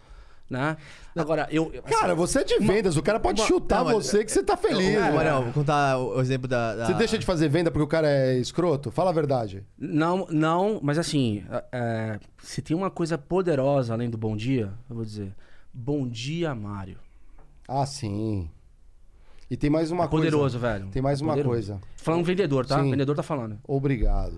[0.50, 0.78] Né?
[1.16, 1.72] Agora, eu.
[1.74, 4.44] eu- assim, Cara, você é de vendas, o cara pode chutar Não, você que você
[4.44, 4.98] tá feliz.
[4.98, 5.12] Ô, né?
[5.12, 6.76] Mariel, vou contar o o exemplo da.
[6.76, 8.92] da- Você deixa de fazer venda porque o cara é escroto?
[8.92, 9.66] Fala a verdade.
[9.78, 14.72] Não, não, mas assim, é, é, se tem uma coisa poderosa além do bom dia,
[14.90, 15.34] eu vou dizer:
[15.74, 16.98] Bom dia, Mário.
[17.68, 18.48] Ah, sim.
[19.50, 20.26] E tem mais uma É coisa.
[20.26, 20.88] poderoso, velho.
[20.88, 21.56] Tem mais É uma poderoso.
[21.56, 21.82] coisa.
[21.96, 22.82] Falando vendedor, tá?
[22.84, 22.92] Sim.
[22.92, 23.58] Vendedor tá falando.
[23.68, 24.36] Obrigado.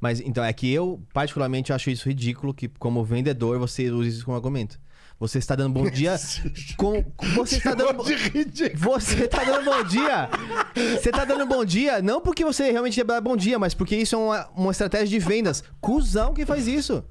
[0.00, 4.24] Mas então, é que eu, particularmente, acho isso ridículo que, como vendedor, você use isso
[4.24, 4.78] como argumento.
[5.18, 6.14] Você está dando bom dia.
[6.76, 7.96] com, com- você está dando.
[8.76, 10.28] Você tá dando bom dia.
[11.00, 13.96] Você tá dando bom dia, não porque você realmente ia dar bom dia, mas porque
[13.96, 15.64] isso é uma, uma estratégia de vendas.
[15.80, 17.02] Cusão que faz isso.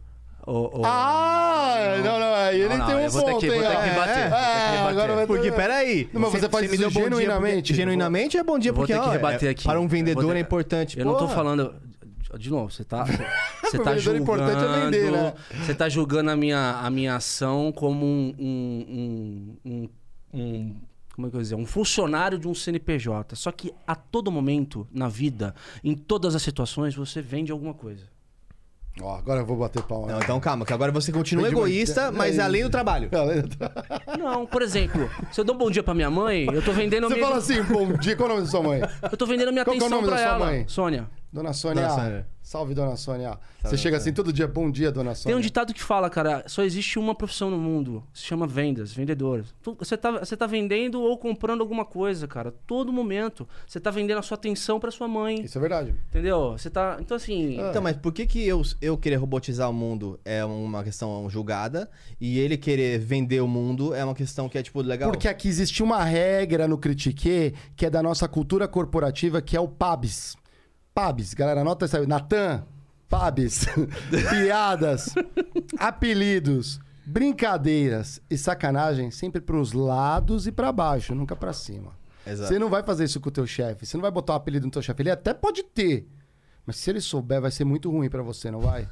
[0.45, 3.45] Ô, ô, Ah, não, não, aí ele Não, tem um eu vou ter ponto, que-
[3.47, 6.09] hein, vou ter que bater, É, ter que é, agora vai ter- Porque, peraí.
[6.13, 7.73] Não, mas você faz me isso dia porque- genuinamente.
[7.73, 9.63] genuinamente é bom dia porque ter que ó, rebater é- aqui.
[9.63, 10.99] para um vendedor ter- é importante.
[10.99, 11.33] Eu não tô Porra.
[11.35, 11.73] falando.
[12.37, 13.05] De novo, você tá.
[13.65, 14.23] Você tá julgando.
[14.23, 15.33] importante é vender, né?
[15.65, 18.35] Você tá julgando a minha, a minha ação como um.
[18.37, 19.89] um, um, um-
[20.33, 20.75] um-
[21.15, 21.55] como é que eu dizer?
[21.55, 23.35] Um funcionário de um CNPJ.
[23.35, 28.03] Só que a todo momento, na vida, em todas as situações, você vende alguma coisa.
[29.01, 30.07] Ó, agora eu vou bater palma.
[30.07, 33.09] Não, então calma, que agora você continua Vende egoísta, muito- mas é além do trabalho.
[34.19, 37.07] Não, por exemplo, se eu dou um bom dia pra minha mãe, eu tô vendendo
[37.07, 37.25] Você minha.
[37.25, 38.81] fala assim, bom dia, qual é o nome da sua mãe?
[39.11, 40.45] Eu tô vendendo a minha Qual que é o atenção nome da pra sua ela.
[40.45, 40.65] mãe?
[40.67, 41.09] Sônia.
[41.35, 41.81] Dona Sônia.
[41.81, 42.27] Dona Sônia.
[42.41, 43.29] Salve, Dona Sônia.
[43.31, 45.33] Você Salve, chega Dona assim todo dia, bom dia, Dona Sônia.
[45.33, 48.01] Tem um ditado que fala, cara, só existe uma profissão no mundo.
[48.13, 49.43] Se chama vendas, vendedor.
[49.61, 52.53] Tu- Você tá, você tá vendendo ou comprando alguma coisa, cara.
[52.65, 53.45] Todo momento.
[53.67, 55.41] Você tá vendendo a sua atenção pra sua mãe.
[55.41, 55.93] Isso é verdade.
[56.09, 56.51] Entendeu?
[56.51, 56.95] Você tá.
[57.01, 57.59] Então, assim.
[57.59, 57.69] Ah.
[57.69, 61.89] Então, mas por que, que eu, eu querer robotizar o mundo é uma questão julgada
[62.21, 65.11] e ele querer vender o mundo é uma questão que é, tipo, legal?
[65.11, 69.59] Porque aqui existe uma regra no Critique que é da nossa cultura corporativa, que é
[69.59, 70.37] o PABS.
[70.95, 72.07] PABS, galera, anota isso aí.
[72.07, 72.63] Natan,
[73.09, 73.65] PABS.
[74.31, 75.13] Piadas,
[75.77, 81.91] apelidos, brincadeiras e sacanagem sempre pros lados e pra baixo, nunca pra cima.
[82.25, 82.47] Exato.
[82.47, 83.85] Você não vai fazer isso com o teu chefe.
[83.85, 85.01] Você não vai botar um apelido no teu chefe.
[85.01, 86.07] Ele até pode ter.
[86.65, 88.87] Mas se ele souber, vai ser muito ruim pra você, não vai?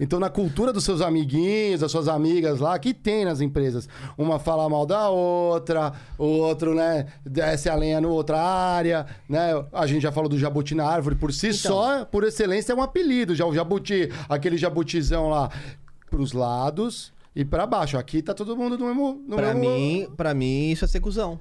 [0.00, 3.88] Então, na cultura dos seus amiguinhos, das suas amigas lá, que tem nas empresas.
[4.16, 9.50] Uma fala mal da outra, o outro, né, desce a lenha no outra área, né?
[9.72, 11.16] A gente já falou do jabuti na árvore.
[11.16, 13.34] Por si só, por excelência, é um apelido.
[13.34, 15.50] Já o jabuti, aquele jabutizão lá,
[16.10, 17.96] pros lados e pra baixo.
[17.98, 19.22] Aqui tá todo mundo no mesmo...
[19.26, 19.74] No Pra mesmo...
[19.74, 21.38] mim, pra mim, isso é ser cuzão.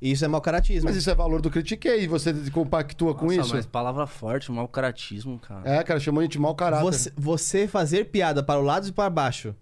[0.00, 0.88] Isso é mau caratismo.
[0.88, 3.54] Mas isso é valor do critiquei e você compactua com Nossa, isso?
[3.54, 5.62] mas palavra forte, mau caratismo, cara.
[5.64, 6.84] É, cara, chamou a gente de mau caráter.
[6.84, 9.54] Você, você fazer piada para o lado e para baixo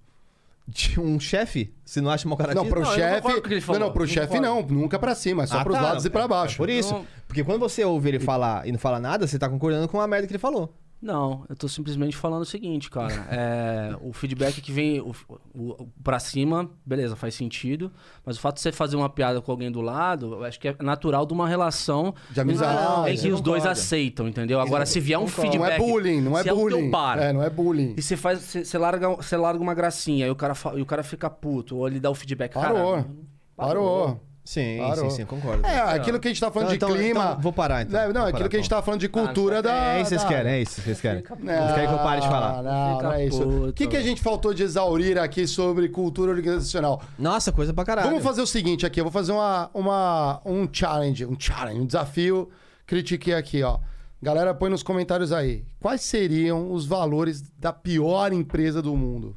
[0.67, 2.65] de um chefe, se não acha mau caratismo?
[2.65, 3.21] Não, pro chefe.
[3.23, 4.63] com o ele Não, não, pro Não chefe não.
[4.63, 6.55] Nunca pra cima, é só Ah, pros tá, lados e pra é- baixo.
[6.55, 6.95] É por isso.
[6.95, 7.07] Não.
[7.29, 10.07] Porque quando você ouve ele falar e não fala nada, você tá concordando com a
[10.09, 10.75] merda que ele falou.
[11.05, 13.13] Não, eu tô simplesmente falando o seguinte, cara.
[13.31, 15.15] É, o feedback que vem o,
[15.55, 17.93] o, pra cima, beleza, faz sentido.
[18.25, 20.69] Mas o fato de você fazer uma piada com alguém do lado, eu acho que
[20.69, 23.11] é natural de uma relação De amizade.
[23.11, 24.61] Em eu que os dois aceitam, entendeu?
[24.61, 25.59] Agora, se vier um feedback.
[25.59, 26.79] Não é bullying, não é É bullying.
[26.83, 27.95] teu bar, É, não é bullying.
[27.97, 30.87] E você faz, você, você larga, você larga uma gracinha, aí o cara, e o
[30.87, 32.55] cara fica puto, ou ele dá o feedback.
[32.55, 32.93] Parou.
[32.95, 33.07] Cara,
[33.57, 34.21] Parou.
[34.45, 35.09] Sim, Parou.
[35.11, 35.65] sim, sim, concordo.
[35.67, 37.31] É, aquilo que a gente tá falando Então- de então- clima.
[37.31, 37.99] então vou parar, então.
[37.99, 38.77] Não, não, Vou aquilo parar, que a gente então.
[38.77, 39.73] tava falando de cultura da.
[39.97, 41.23] É isso que vocês querem, é isso que vocês querem.
[41.23, 42.63] Fica- Vocês querem que eu pare de falar.
[42.63, 43.69] Não, Fica não é isso.
[43.69, 47.01] O que, que a gente faltou de exaurir aqui sobre cultura organizacional?
[47.19, 48.09] Nossa, coisa pra caralho.
[48.09, 51.87] Vamos fazer o seguinte aqui, eu vou fazer uma, uma, um challenge, um challenge, um
[51.87, 52.51] desafio.
[52.87, 53.79] Critiquei aqui, ó.
[54.23, 55.65] Galera, põe nos comentários aí.
[55.81, 59.35] Quais seriam os valores da pior empresa do mundo?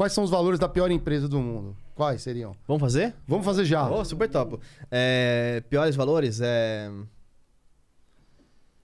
[0.00, 1.76] Quais são os valores da pior empresa do mundo?
[1.94, 2.56] Quais seriam?
[2.66, 3.14] Vamos fazer?
[3.28, 3.86] Vamos fazer já.
[3.86, 4.58] Oh, super top.
[4.90, 6.90] É, piores valores é.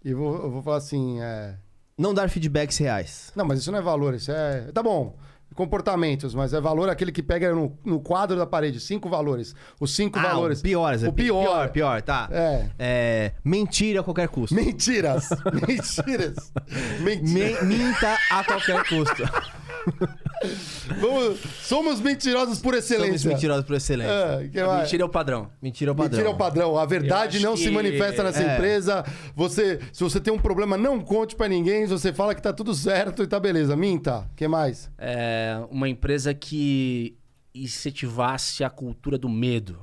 [0.05, 1.55] E vou, eu vou falar assim, é...
[1.97, 3.33] Não dar feedbacks reais.
[3.35, 4.71] Não, mas isso não é valor, isso é...
[4.75, 5.17] Tá bom,
[5.55, 8.79] comportamentos, mas é valor aquele que pega no, no quadro da parede.
[8.79, 9.55] Cinco valores.
[9.81, 10.61] Os cinco Ah, valores.
[10.61, 11.03] piores.
[11.03, 11.43] é O pi- pior.
[11.45, 12.29] Pior, pior, tá.
[12.31, 12.69] É.
[12.79, 14.55] É, Mentir a qualquer custo.
[14.55, 15.31] Mentiras.
[15.67, 16.53] Mentiras.
[17.01, 17.63] Mentiras.
[17.63, 19.23] Me- minta a qualquer custo.
[21.01, 23.19] Vamos- somos mentirosos por excelência.
[23.19, 24.13] Somos mentirosos por excelência.
[24.13, 24.83] É, que mais?
[24.83, 25.51] Mentira é o padrão.
[25.61, 26.11] Mentira é o padrão.
[26.11, 26.79] Mentira é o padrão.
[26.79, 28.55] A verdade não se que- manifesta nessa é.
[28.55, 29.05] empresa.
[29.35, 31.87] Você, se você tem um problema, não conte pra ninguém.
[31.87, 33.75] Você fala que tá tudo certo e tá beleza.
[33.77, 34.29] Minta.
[34.37, 34.91] que mais?
[34.99, 37.17] É uma empresa que
[37.55, 39.79] incentivasse a cultura do medo.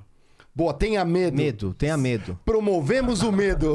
[0.55, 1.35] Boa, tenha medo.
[1.35, 2.39] Medo, tenha medo.
[2.45, 3.73] Promovemos o medo.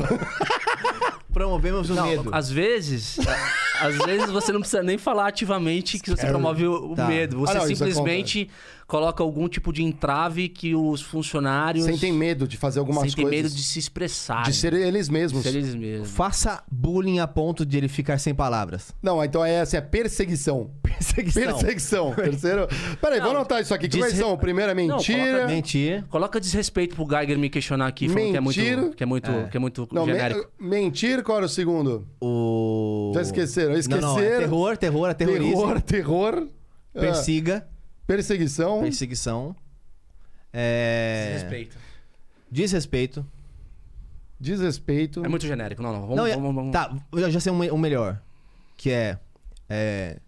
[1.33, 2.31] Promovemos o Não, medo.
[2.33, 3.19] Às vezes,
[3.81, 7.07] às vezes você não precisa nem falar ativamente que você promove o, Tá.
[7.07, 7.39] medo.
[7.39, 8.49] Você Ah, não, isso simplesmente
[8.89, 13.43] coloca algum tipo de entrave que os funcionários Sentem medo de fazer algumas sentem coisas.
[13.43, 14.43] medo de se expressar.
[14.45, 15.43] de ser eles mesmos.
[15.43, 16.11] ser eles mesmos.
[16.11, 18.93] Faça bullying a ponto de ele ficar sem palavras.
[19.03, 20.71] Não, então é assim, é perseguição.
[20.83, 21.43] Perseguição.
[21.59, 22.15] Perseguição.
[22.17, 22.67] Terceiro.
[23.01, 23.89] Peraí, vou Não, anotar isso aqui.
[23.89, 24.33] Quais desre- são?
[24.33, 25.33] O primeiro é Não, mentira.
[25.33, 26.05] coloca Mentir.
[26.09, 29.45] Coloca desrespeito pro Geiger me questionar aqui, falando que é muito, que é muito, É.
[29.49, 30.51] que é muito Não, me- genérico.
[30.59, 32.07] mentir, qual era o segundo?
[32.21, 33.13] O.
[33.15, 33.73] Já esqueceram?
[33.73, 34.09] Não, Esqueceram.
[34.15, 35.57] não, é terror, terror, aterrorismo.
[35.57, 36.49] Terror, terror.
[36.97, 37.69] ah, Persiga.
[38.09, 38.81] Perseguição.
[38.81, 39.55] Perseguição.
[40.53, 41.35] É...
[41.35, 41.77] Desrespeito.
[42.51, 43.27] Desrespeito.
[44.41, 45.25] Desrespeito.
[45.25, 45.83] É muito genérico.
[45.83, 46.01] Não, não.
[46.01, 46.73] Vamos, não, é- vamos, vamos.
[46.73, 48.21] Tá, eu já sei um, um melhor.
[48.77, 49.19] Que é,
[49.69, 50.19] é.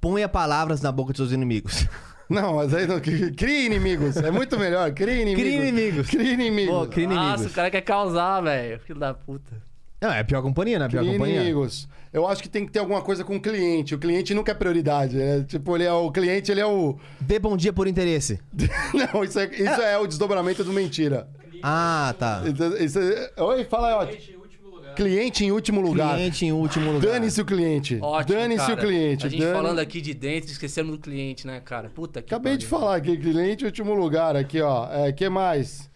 [0.00, 1.86] Ponha palavras na boca dos seus inimigos.
[2.26, 2.98] Não, mas aí não.
[3.00, 4.16] Cria inimigos.
[4.16, 4.90] É muito melhor.
[4.94, 5.42] Cria inimigos.
[5.42, 6.08] Cria inimigos.
[6.08, 6.74] Cria inimigos.
[6.74, 7.46] Pô, Nossa, inimigos.
[7.46, 8.80] o cara quer causar, velho.
[8.80, 9.62] Filho da puta.
[10.04, 10.84] Não, é a pior companhia, né?
[10.84, 11.36] A pior companhia.
[11.36, 11.88] inimigos.
[12.12, 13.94] Eu acho que tem que ter alguma coisa com o cliente.
[13.94, 15.16] O cliente nunca é prioridade.
[15.16, 15.44] né?
[15.48, 16.96] Tipo, ele é o cliente, ele é o.
[17.20, 18.38] Dê bom dia por interesse.
[19.14, 21.26] Não, isso é, isso é o desdobramento do mentira.
[21.62, 22.42] Ah, tá.
[22.44, 23.42] Isso, isso é...
[23.42, 24.06] Oi, fala aí, ó.
[24.06, 24.94] Cliente em último lugar.
[24.94, 26.14] Cliente em último lugar.
[26.16, 27.12] Cliente em último lugar.
[27.12, 27.98] Dane-se o cliente.
[28.02, 29.26] Ótimo, Dane-se o cliente.
[29.26, 31.88] A gente dane- falando aqui de dentro, esquecemos do cliente, né, cara?
[31.88, 32.78] Puta que Acabei de pariu.
[32.80, 34.36] falar aqui, cliente em último lugar.
[34.36, 34.86] Aqui, ó.
[34.92, 35.90] É, que mais?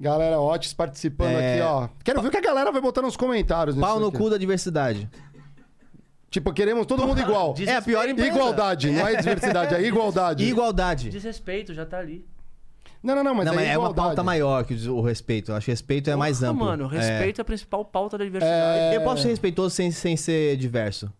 [0.00, 1.52] Galera, Otis participando É.
[1.54, 1.88] aqui, ó.
[2.02, 3.76] Quero ver o que a galera vai botar nos comentários.
[3.76, 4.16] Pau no aqui.
[4.16, 5.08] cu da diversidade.
[6.30, 7.54] Tipo, queremos todo mundo igual.
[7.66, 8.28] É a pior empresa.
[8.30, 10.44] Igualdade, não é diversidade, é igualdade.
[10.44, 11.10] Igualdade.
[11.10, 12.24] Desrespeito, já tá ali.
[13.02, 15.52] Não, não, não, mas não, é, mas é uma pauta maior que o respeito.
[15.52, 16.66] Eu acho que respeito é mais amplo.
[16.66, 16.98] mano, É.
[16.98, 17.42] respeito é.
[17.42, 18.78] a principal pauta da diversidade.
[18.78, 18.96] É...
[18.96, 21.12] Eu posso ser respeitoso sem, sem ser diverso.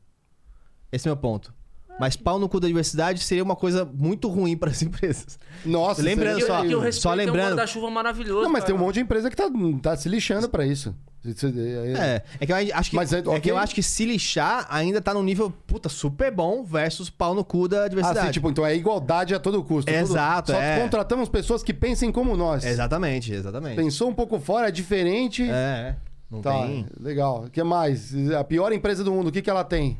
[0.92, 1.52] Esse é o meu ponto.
[2.00, 5.38] Mas pau no cu da diversidade seria uma coisa muito ruim para as empresas.
[5.64, 8.42] Nossa, Lembrando é só- Porque o só é um lembrando- guarda-chuva maravilhoso.
[8.42, 8.86] Não, mas tem um cara.
[8.86, 9.44] monte de empresa que tá,
[9.82, 10.94] tá se lixando pra isso.
[11.22, 13.82] Isso- é- É, é que eu acho que, Mas é- é que eu acho que
[13.82, 18.20] se lixar ainda tá num nível, puta, super bom versus pau no cu da diversidade.
[18.20, 19.92] Assim, tipo, então é igualdade a todo custo.
[19.92, 20.80] Tudo- Exato, Só é.
[20.80, 22.64] contratamos pessoas que pensem como nós.
[22.64, 23.76] Exatamente, exatamente.
[23.76, 25.42] Pensou um pouco fora, é diferente.
[25.42, 25.96] É, é.
[26.30, 26.86] Não tá, tem.
[26.98, 27.44] legal.
[27.46, 28.14] O que mais?
[28.30, 29.98] A pior empresa do mundo, o que, que ela tem?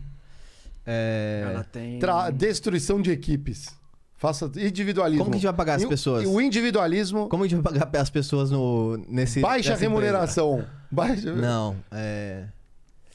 [0.91, 1.43] É...
[1.53, 1.99] Ela tem.
[1.99, 3.69] Tra- Destruição de equipes.
[4.17, 5.25] Faça individualismo.
[5.25, 6.25] Como que a gente vai pagar as pessoas?
[6.25, 9.41] e O individualismo, Como a gente vai pagar as pessoas no, nesse.
[9.41, 10.65] baixa remuneração.
[10.91, 11.33] Baixa...
[11.33, 12.45] Não, é.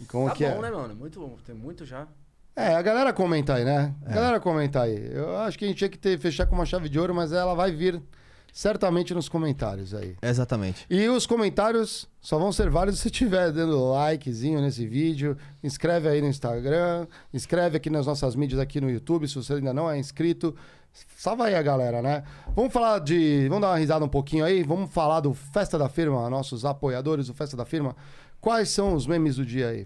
[0.07, 0.61] Como Tá que bom, é?
[0.61, 0.95] né, mano?
[0.95, 2.07] Muito, tem muito já.
[2.55, 3.93] É, a galera comenta aí, né?
[4.05, 4.15] A É.
[4.15, 5.11] galera comenta aí.
[5.13, 7.31] Eu acho que a gente tinha que ter, fechar com uma chave de ouro, mas
[7.33, 8.01] ela vai vir
[8.55, 10.15] certamente nos comentários aí.
[10.21, 10.85] Exatamente.
[10.89, 15.37] E os comentários só vão ser válidos se tiver dando likezinho nesse vídeo.
[15.61, 19.73] Inscreve aí no Instagram, inscreve aqui nas nossas mídias aqui no YouTube, se você ainda
[19.73, 20.55] não é inscrito.
[21.17, 22.23] Salva aí a galera, né?
[22.55, 23.45] Vamos falar de.
[23.49, 24.63] Vamos dar uma risada um pouquinho aí.
[24.63, 27.93] Vamos falar do Festa da Firma, nossos apoiadores do Festa da Firma.
[28.39, 29.85] Quais são os memes do dia aí?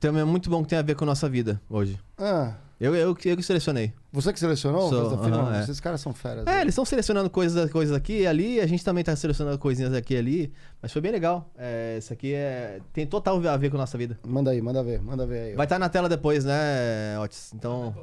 [0.00, 1.96] Também é muito bom que tem a ver com a nossa vida hoje.
[2.18, 3.90] Ah, Eu, eu, que- eu que selecionei.
[4.12, 4.90] você que selecionou?
[4.90, 5.38] Sou, firma?
[5.44, 5.62] aham, é.
[5.62, 6.46] Esses caras são feras.
[6.46, 6.60] É, né?
[6.60, 10.12] eles estão selecionando coisas, coisas aqui e ali, a gente também tá selecionando coisinhas aqui
[10.12, 11.50] e ali, mas foi bem legal.
[11.56, 14.18] É, isso aqui é, tem total a ver com a nossa vida.
[14.26, 15.54] Manda aí, manda ver, manda ver aí.
[15.54, 17.50] Vai estar na tela depois, né, Otis?
[17.54, 17.94] Então,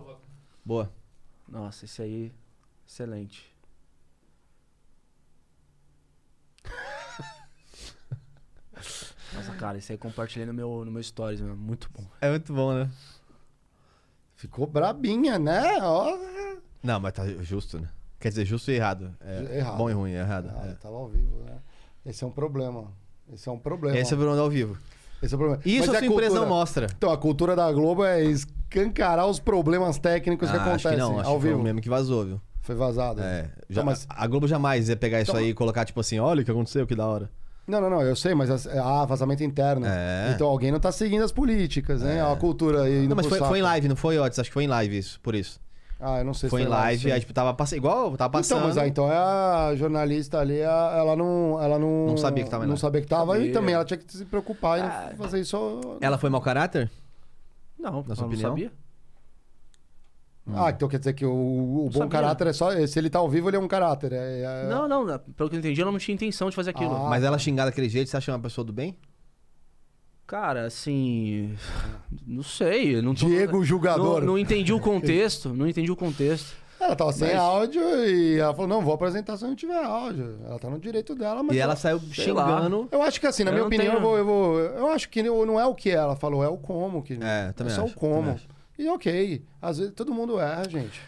[0.66, 0.92] boa.
[1.48, 2.32] Nossa, esse aí,
[2.88, 3.54] excelente.
[9.36, 11.56] Nossa, cara, esse aí compartilhei no meu, no meu stories, meu.
[11.56, 12.04] muito bom.
[12.20, 12.90] É muito bom, né?
[14.44, 15.78] Ficou brabinha, né?
[15.82, 16.18] Ó.
[16.84, 17.88] Não, mas tá justo, né?
[18.20, 19.16] Quer dizer, justo e errado.
[19.22, 19.78] É, Errado.
[19.78, 20.52] Bom e ruim, é errado.
[20.54, 20.74] Ah, é.
[20.74, 21.54] Tava ao vivo, né?
[22.06, 22.92] Esse é um problema.
[23.32, 23.98] Esse é um problema.
[23.98, 24.78] Esse é o Bruno ao vivo.
[25.22, 25.62] Esse é o problema.
[25.66, 26.88] Isso Mas a sua empresa cultura- não mostra.
[26.98, 31.02] Então, a cultura da Globo é escancarar os problemas técnicos que Ah, acontecem acho que
[31.14, 31.62] não, acho ao que foi vivo.
[31.62, 32.42] o mesmo que vazou, viu?
[32.60, 33.22] Foi vazado.
[33.22, 33.44] É.
[33.44, 36.20] Já, Então, mas- A Globo jamais ia pegar isso Então- aí e colocar, tipo assim,
[36.20, 37.30] olha o que aconteceu, que da hora.
[37.66, 39.86] Não, não, não, eu sei, mas as- ah, vazamento interno.
[39.86, 40.32] É.
[40.36, 42.22] Então alguém não tá seguindo as políticas, né?
[42.22, 43.08] A cultura aí.
[43.08, 44.40] Não, mas foi, foi em live, não foi, Otis?
[44.40, 45.62] Acho que foi em live isso, por isso.
[46.06, 47.78] Ah, eu não sei Foi se em live, aí, tipo, tava passando.
[47.78, 48.58] Igual, tava passando.
[48.58, 51.58] Então, mas ah, então é a jornalista ali, ela não.
[51.62, 53.54] Ela não, Não sabia que tava Não sabia que tava e Sabia.
[53.54, 55.12] também ela tinha que se preocupar Ah.
[55.14, 55.98] em fazer isso.
[56.02, 56.92] Ela foi mau caráter?
[57.80, 58.70] Não, Na sua não opinião?
[60.46, 60.66] Sabia.
[60.68, 62.10] Ah, então quer dizer que o, o bom sabia.
[62.10, 62.72] caráter é só.
[62.88, 64.12] Se ele tá ao vivo, ele é um caráter.
[64.14, 65.06] É, é- Não, não,
[65.36, 66.96] pelo que eu entendi, ela não tinha intenção de fazer aquilo.
[66.96, 67.10] Ah.
[67.10, 68.98] Mas ela xingar daquele jeito, você acha uma pessoa do bem?
[70.26, 71.54] Cara, assim.
[72.26, 73.02] Não sei.
[73.02, 74.20] Não tô- Diego Julgador.
[74.22, 75.50] Não, não entendi o contexto.
[75.54, 76.56] Não entendi o contexto.
[76.80, 80.38] Ela tava sem Mas- áudio e ela falou: não, vou apresentar se não tiver áudio.
[80.46, 81.56] Ela tá no direito dela, mas.
[81.56, 82.90] e ela ela- saiu xingando.
[82.92, 84.60] Eu acho que assim, na Eu minha opinião, tenho- eu, vou, eu vou.
[84.60, 87.02] Eu acho que não é o que ela falou, é o como.
[87.02, 88.38] Que, É, também é só acho, o como.
[88.78, 89.44] E ok.
[89.62, 91.00] Às vezes todo mundo erra, gente.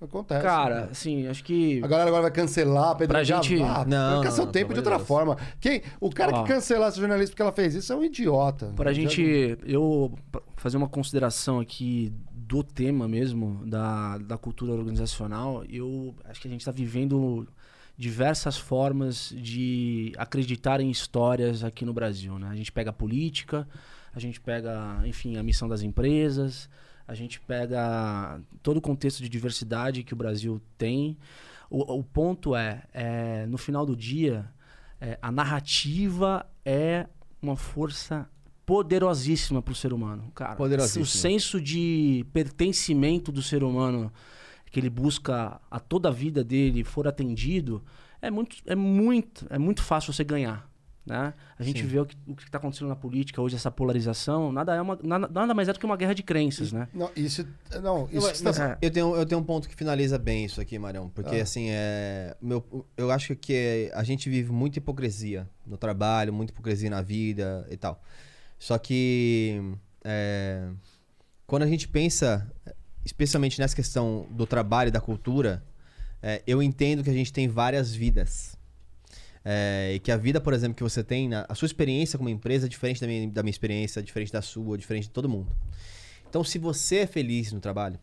[0.00, 0.42] Acontece.
[0.42, 1.80] Cara, assim, acho que.
[1.82, 3.38] A galera agora vai cancelar, apedrejar.
[3.38, 5.06] Pra gente- Ah, Não, perca seu tempo de outra de Deus.
[5.08, 5.36] forma.
[5.60, 6.42] Quem, o cara Ó.
[6.42, 8.72] que cancelar essa jornalista porque ela fez isso é um idiota.
[8.74, 9.56] Pra Já- gente.
[9.64, 10.12] Eu
[10.56, 16.50] fazer uma consideração aqui do tema mesmo, da, da cultura organizacional, eu acho que a
[16.50, 17.46] gente tá vivendo
[17.96, 22.48] diversas formas de acreditar em histórias aqui no Brasil, né?
[22.50, 23.68] A gente pega a política,
[24.12, 26.68] a gente pega, enfim, a missão das empresas,
[27.12, 31.18] a gente pega todo o contexto de diversidade que o Brasil tem.
[31.68, 34.50] O, o ponto é, é, no final do dia,
[34.98, 37.06] é, a narrativa é
[37.42, 38.26] uma força
[38.64, 40.32] poderosíssima para o ser humano.
[40.34, 40.56] Cara,
[41.02, 44.10] o senso de pertencimento do ser humano
[44.70, 47.84] que ele busca a toda a vida dele for atendido,
[48.22, 50.66] é muito, é muito, é muito fácil você ganhar.
[51.04, 51.34] Né?
[51.58, 51.88] A gente Sim.
[51.88, 55.52] vê o que está acontecendo na política hoje, essa polarização, nada, é uma, nada, nada
[55.52, 56.86] mais é do que uma guerra de crenças, né?
[56.94, 57.44] Não, isso.
[57.82, 58.86] Não, isso Mas tá- É.
[58.86, 61.08] eu, tenho, eu tenho um ponto que finaliza bem isso aqui, Marião.
[61.08, 61.42] Porque, Ah.
[61.42, 62.64] assim, é, meu,
[62.96, 67.76] eu acho que a gente vive muita hipocrisia no trabalho, muita hipocrisia na vida e
[67.76, 68.00] tal.
[68.56, 69.60] Só que
[70.04, 70.68] é,
[71.48, 72.48] quando a gente pensa,
[73.04, 75.64] especialmente nessa questão do trabalho e da cultura,
[76.22, 78.56] é, eu entendo que a gente tem várias vidas.
[79.44, 82.28] É, e que a vida, por exemplo, que você tem, na- a sua experiência como
[82.28, 85.10] empresa é diferente da minha, da minha experiência, é diferente da sua, é diferente de
[85.10, 85.50] todo mundo.
[86.28, 87.98] Então, se você é feliz no trabalho,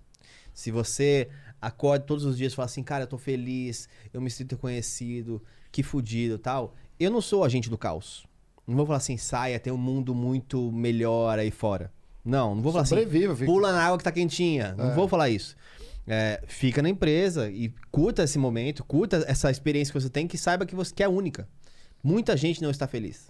[0.53, 1.29] se você
[1.61, 5.41] acorda todos os dias e fala assim, cara, eu tô feliz, eu me sinto reconhecido,
[5.71, 8.25] que fudido e tal, eu não sou agente do caos.
[8.67, 11.91] Não vou falar assim, saia, tem um mundo muito melhor aí fora.
[12.23, 14.75] Não, não vou falar assim, Sobreviva, fica- pula na água que tá quentinha.
[14.77, 14.93] Não É.
[14.93, 15.55] vou falar isso.
[16.11, 20.39] É, fica na empresa e curta esse momento, curta essa experiência que você tem, que
[20.39, 21.47] saiba que você que é única.
[22.03, 23.29] Muita gente não está feliz.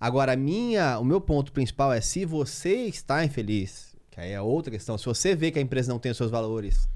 [0.00, 4.72] Agora, minha, o meu ponto principal é se você está infeliz, que aí é outra
[4.72, 6.88] questão, se você vê que a empresa não tem os seus valores,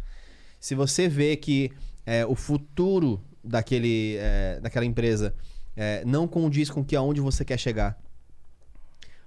[0.59, 1.71] se você vê que
[2.05, 5.33] é, o futuro daquele, é, daquela empresa
[5.77, 7.97] é, não condiz com que aonde você quer chegar,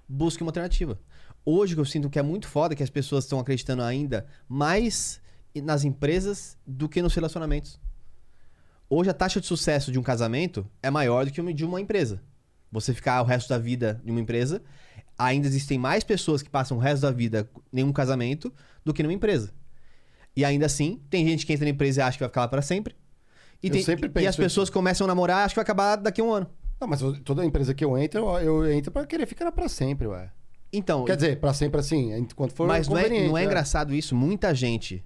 [0.10, 1.00] busque uma alternativa.
[1.46, 5.22] Hoje que eu sinto que é muito foda que as pessoas estão acreditando ainda mais
[5.62, 7.80] nas empresas do que nos relacionamentos.
[8.90, 12.22] Hoje a taxa de sucesso de um casamento é maior do que de uma empresa.
[12.72, 14.62] Você ficar o resto da vida em uma empresa,
[15.18, 18.54] ainda existem mais pessoas que passam o resto da vida em um casamento
[18.84, 19.52] do que numa empresa.
[20.36, 22.48] E ainda assim, tem gente que entra na empresa e acha que vai ficar lá
[22.48, 22.96] para sempre.
[23.64, 23.84] E, tem-
[24.22, 26.48] e as pessoas começam a namorar e acham que vai acabar daqui a um ano.
[26.80, 30.30] Não, mas toda empresa que eu entro, eu, entro pra querer ficar pra sempre, ué.
[30.74, 33.46] Então, Quer dizer, pra sempre assim, enquanto for mas não é, não é né?
[33.46, 34.14] engraçado isso?
[34.14, 35.04] Muita gente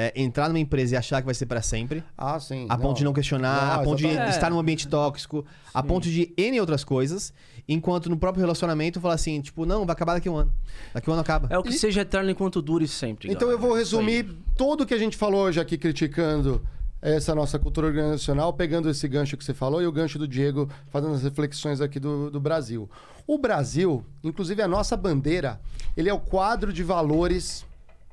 [0.00, 2.04] é, entrar numa empresa e achar que vai ser para sempre.
[2.16, 2.66] Ah, sim.
[2.68, 4.32] A ponto de não questionar, Não, a ponto de exatamente.
[4.32, 5.44] estar num ambiente tóxico,
[5.74, 7.34] a ponto de N outras coisas,
[7.68, 10.54] enquanto no próprio relacionamento fala assim, tipo, não, vai acabar daqui a um ano.
[10.94, 11.48] Daqui a um ano acaba.
[11.50, 13.28] É o que seja eterno enquanto dure sempre.
[13.28, 13.82] Então eu vou galera.
[13.82, 14.04] Isso aí.
[14.06, 16.62] resumir tudo que a gente falou hoje aqui criticando
[17.02, 20.68] essa nossa cultura organizacional, pegando esse gancho que você falou e o gancho do Diego,
[20.90, 22.88] fazendo as reflexões aqui do, do Brasil.
[23.26, 25.60] O Brasil, inclusive a nossa bandeira,
[25.96, 27.66] ele é o quadro de valores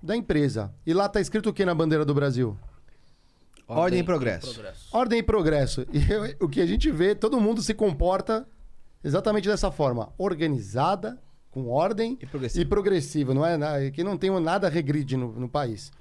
[0.05, 0.73] da empresa.
[0.85, 2.57] E lá tá escrito o que na bandeira do Brasil?
[3.67, 4.61] Ordem e progresso.
[4.91, 5.85] Ordem e progresso.
[5.91, 8.47] E eu- o que a gente vê, todo mundo se comporta
[9.03, 11.19] exatamente dessa forma, organizada,
[11.51, 12.61] com ordem E progressiva.
[12.61, 13.89] e progressiva, não é?
[13.91, 15.91] Que não tem nada regride no, no país.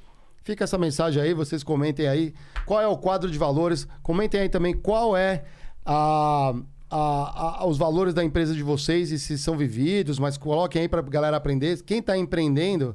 [0.43, 2.35] Fica essa mensagem aí, vocês comentem aí
[2.67, 5.45] qual é o quadro de valores, comentem aí também qual é
[5.87, 6.55] a,
[6.91, 10.89] a- a- os valores da empresa de vocês e se são vividos, mas coloquem aí
[10.89, 11.81] para galera aprender.
[11.83, 12.95] Quem está empreendendo,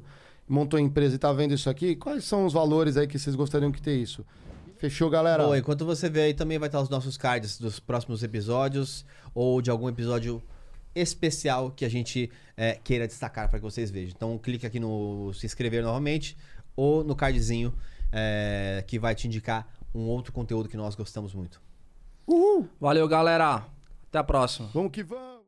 [0.49, 3.35] montou a empresa e está vendo isso aqui, quais são os valores aí que vocês
[3.35, 4.25] gostariam que ter isso?
[4.77, 5.43] Fechou, galera?
[5.43, 9.05] Bom, enquanto você vê aí também vai estar os nossos cards dos próximos episódios
[9.35, 10.41] ou de algum episódio
[10.95, 14.13] especial que a gente é, queira destacar para que vocês vejam.
[14.15, 16.35] Então clique aqui no se inscrever novamente
[16.75, 17.73] ou no cardzinho
[18.11, 21.61] é, que vai te indicar um outro conteúdo que nós gostamos muito.
[22.25, 22.67] Uhul!
[22.79, 23.65] Valeu, galera!
[24.07, 24.69] Até a próxima.
[24.73, 25.39] Vamos que vamos!